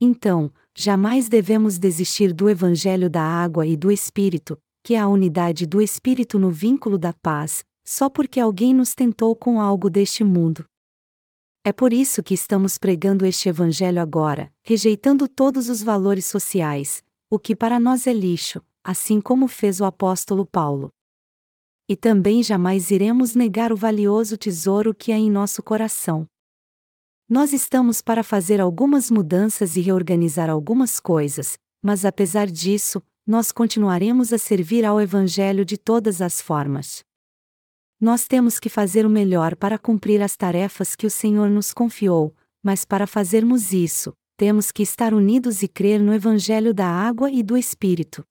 então, 0.00 0.52
jamais 0.78 1.28
devemos 1.28 1.76
desistir 1.76 2.32
do 2.32 2.48
Evangelho 2.48 3.10
da 3.10 3.22
água 3.22 3.66
e 3.66 3.76
do 3.76 3.90
Espírito, 3.90 4.56
que 4.84 4.94
é 4.94 5.00
a 5.00 5.08
unidade 5.08 5.66
do 5.66 5.82
Espírito 5.82 6.38
no 6.38 6.52
vínculo 6.52 6.96
da 6.96 7.12
paz, 7.12 7.64
só 7.84 8.08
porque 8.08 8.38
alguém 8.38 8.72
nos 8.72 8.94
tentou 8.94 9.34
com 9.34 9.60
algo 9.60 9.90
deste 9.90 10.22
mundo. 10.22 10.64
É 11.66 11.72
por 11.72 11.92
isso 11.92 12.22
que 12.22 12.32
estamos 12.32 12.78
pregando 12.78 13.26
este 13.26 13.48
Evangelho 13.48 14.00
agora, 14.00 14.52
rejeitando 14.62 15.26
todos 15.26 15.68
os 15.68 15.82
valores 15.82 16.24
sociais, 16.24 17.02
o 17.28 17.40
que 17.40 17.56
para 17.56 17.80
nós 17.80 18.06
é 18.06 18.12
lixo, 18.12 18.62
assim 18.84 19.20
como 19.20 19.48
fez 19.48 19.80
o 19.80 19.84
apóstolo 19.84 20.46
Paulo. 20.46 20.90
E 21.88 21.96
também 21.96 22.40
jamais 22.40 22.92
iremos 22.92 23.34
negar 23.34 23.72
o 23.72 23.76
valioso 23.76 24.36
tesouro 24.36 24.94
que 24.94 25.10
há 25.10 25.18
em 25.18 25.28
nosso 25.28 25.60
coração. 25.60 26.24
Nós 27.28 27.52
estamos 27.52 28.00
para 28.00 28.22
fazer 28.22 28.60
algumas 28.60 29.10
mudanças 29.10 29.74
e 29.74 29.80
reorganizar 29.80 30.48
algumas 30.48 31.00
coisas, 31.00 31.58
mas 31.82 32.04
apesar 32.04 32.46
disso, 32.46 33.02
nós 33.26 33.50
continuaremos 33.50 34.32
a 34.32 34.38
servir 34.38 34.84
ao 34.84 35.00
Evangelho 35.00 35.64
de 35.64 35.76
todas 35.76 36.22
as 36.22 36.40
formas. 36.40 37.04
Nós 38.00 38.26
temos 38.26 38.60
que 38.60 38.68
fazer 38.68 39.06
o 39.06 39.10
melhor 39.10 39.56
para 39.56 39.78
cumprir 39.78 40.20
as 40.20 40.36
tarefas 40.36 40.94
que 40.94 41.06
o 41.06 41.10
Senhor 41.10 41.48
nos 41.48 41.72
confiou, 41.72 42.34
mas 42.62 42.84
para 42.84 43.06
fazermos 43.06 43.72
isso, 43.72 44.12
temos 44.36 44.70
que 44.70 44.82
estar 44.82 45.14
unidos 45.14 45.62
e 45.62 45.68
crer 45.68 45.98
no 45.98 46.12
Evangelho 46.12 46.74
da 46.74 46.86
água 46.86 47.30
e 47.30 47.42
do 47.42 47.56
Espírito. 47.56 48.22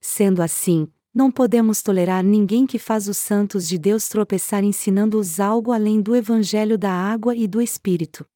Sendo 0.00 0.42
assim, 0.42 0.88
não 1.14 1.30
podemos 1.30 1.82
tolerar 1.82 2.24
ninguém 2.24 2.66
que 2.66 2.76
faz 2.76 3.06
os 3.06 3.16
santos 3.16 3.68
de 3.68 3.78
Deus 3.78 4.08
tropeçar 4.08 4.64
ensinando-os 4.64 5.38
algo 5.38 5.70
além 5.70 6.00
do 6.00 6.16
Evangelho 6.16 6.76
da 6.76 6.90
água 6.90 7.36
e 7.36 7.46
do 7.46 7.62
Espírito. 7.62 8.26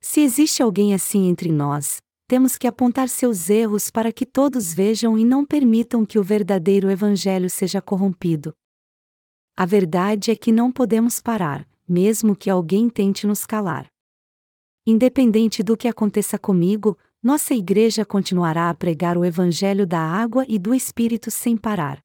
Se 0.00 0.20
existe 0.20 0.62
alguém 0.62 0.94
assim 0.94 1.28
entre 1.28 1.52
nós, 1.52 1.98
temos 2.26 2.56
que 2.56 2.66
apontar 2.66 3.10
seus 3.10 3.50
erros 3.50 3.90
para 3.90 4.10
que 4.10 4.24
todos 4.24 4.72
vejam 4.72 5.18
e 5.18 5.24
não 5.26 5.44
permitam 5.44 6.06
que 6.06 6.18
o 6.18 6.22
verdadeiro 6.22 6.90
Evangelho 6.90 7.50
seja 7.50 7.82
corrompido. 7.82 8.54
A 9.56 9.66
verdade 9.66 10.30
é 10.30 10.36
que 10.36 10.50
não 10.50 10.72
podemos 10.72 11.20
parar, 11.20 11.68
mesmo 11.86 12.34
que 12.34 12.48
alguém 12.48 12.88
tente 12.88 13.26
nos 13.26 13.44
calar. 13.44 13.86
Independente 14.86 15.62
do 15.62 15.76
que 15.76 15.86
aconteça 15.86 16.38
comigo, 16.38 16.96
nossa 17.22 17.54
igreja 17.54 18.04
continuará 18.04 18.70
a 18.70 18.74
pregar 18.74 19.16
o 19.16 19.24
Evangelho 19.24 19.86
da 19.86 20.00
água 20.00 20.44
e 20.48 20.58
do 20.58 20.74
Espírito 20.74 21.30
sem 21.30 21.56
parar. 21.56 22.02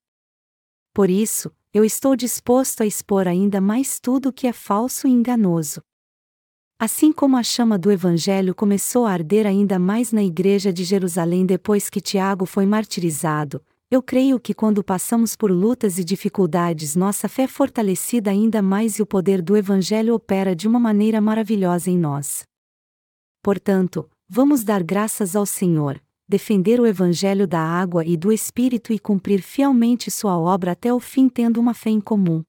Por 0.94 1.10
isso, 1.10 1.52
eu 1.74 1.86
estou 1.86 2.16
disposto 2.16 2.82
a 2.82 2.86
expor 2.86 3.28
ainda 3.28 3.62
mais 3.62 4.00
tudo 4.00 4.30
o 4.30 4.34
que 4.34 4.46
é 4.46 4.54
falso 4.54 5.08
e 5.08 5.12
enganoso. 5.12 5.82
Assim 6.80 7.12
como 7.12 7.38
a 7.38 7.44
chama 7.44 7.78
do 7.78 7.92
Evangelho 7.92 8.54
começou 8.54 9.06
a 9.06 9.12
arder 9.12 9.48
ainda 9.48 9.80
mais 9.80 10.12
na 10.12 10.22
igreja 10.22 10.72
de 10.72 10.84
Jerusalém 10.84 11.46
depois 11.46 11.90
que 11.90 12.02
Tiago 12.02 12.46
foi 12.46 12.68
martirizado, 12.68 13.64
eu 13.90 14.02
creio 14.04 14.40
que 14.40 14.54
quando 14.54 14.84
passamos 14.84 15.36
por 15.36 15.50
lutas 15.50 15.98
e 15.98 16.04
dificuldades 16.04 16.96
nossa 16.96 17.28
fé 17.28 17.44
é 17.44 17.48
fortalecida 17.48 18.32
ainda 18.32 18.62
mais 18.62 19.00
e 19.00 19.02
o 19.02 19.06
poder 19.06 19.42
do 19.42 19.56
Evangelho 19.56 20.14
opera 20.14 20.56
de 20.56 20.68
uma 20.68 20.80
maneira 20.80 21.22
maravilhosa 21.22 21.90
em 21.90 21.98
nós. 21.98 22.44
Portanto, 23.42 24.10
Vamos 24.30 24.62
dar 24.62 24.84
graças 24.84 25.38
ao 25.38 25.46
Senhor, 25.46 26.02
defender 26.28 26.82
o 26.82 26.86
Evangelho 26.86 27.48
da 27.48 27.62
água 27.62 28.04
e 28.06 28.18
do 28.18 28.30
Espírito 28.30 28.92
e 28.92 29.00
cumprir 29.00 29.42
fielmente 29.42 30.12
sua 30.12 30.38
obra 30.38 30.74
até 30.74 30.94
o 30.94 31.00
fim, 31.00 31.30
tendo 31.30 31.58
uma 31.58 31.74
fé 31.74 31.90
em 31.90 32.02
comum. 32.02 32.44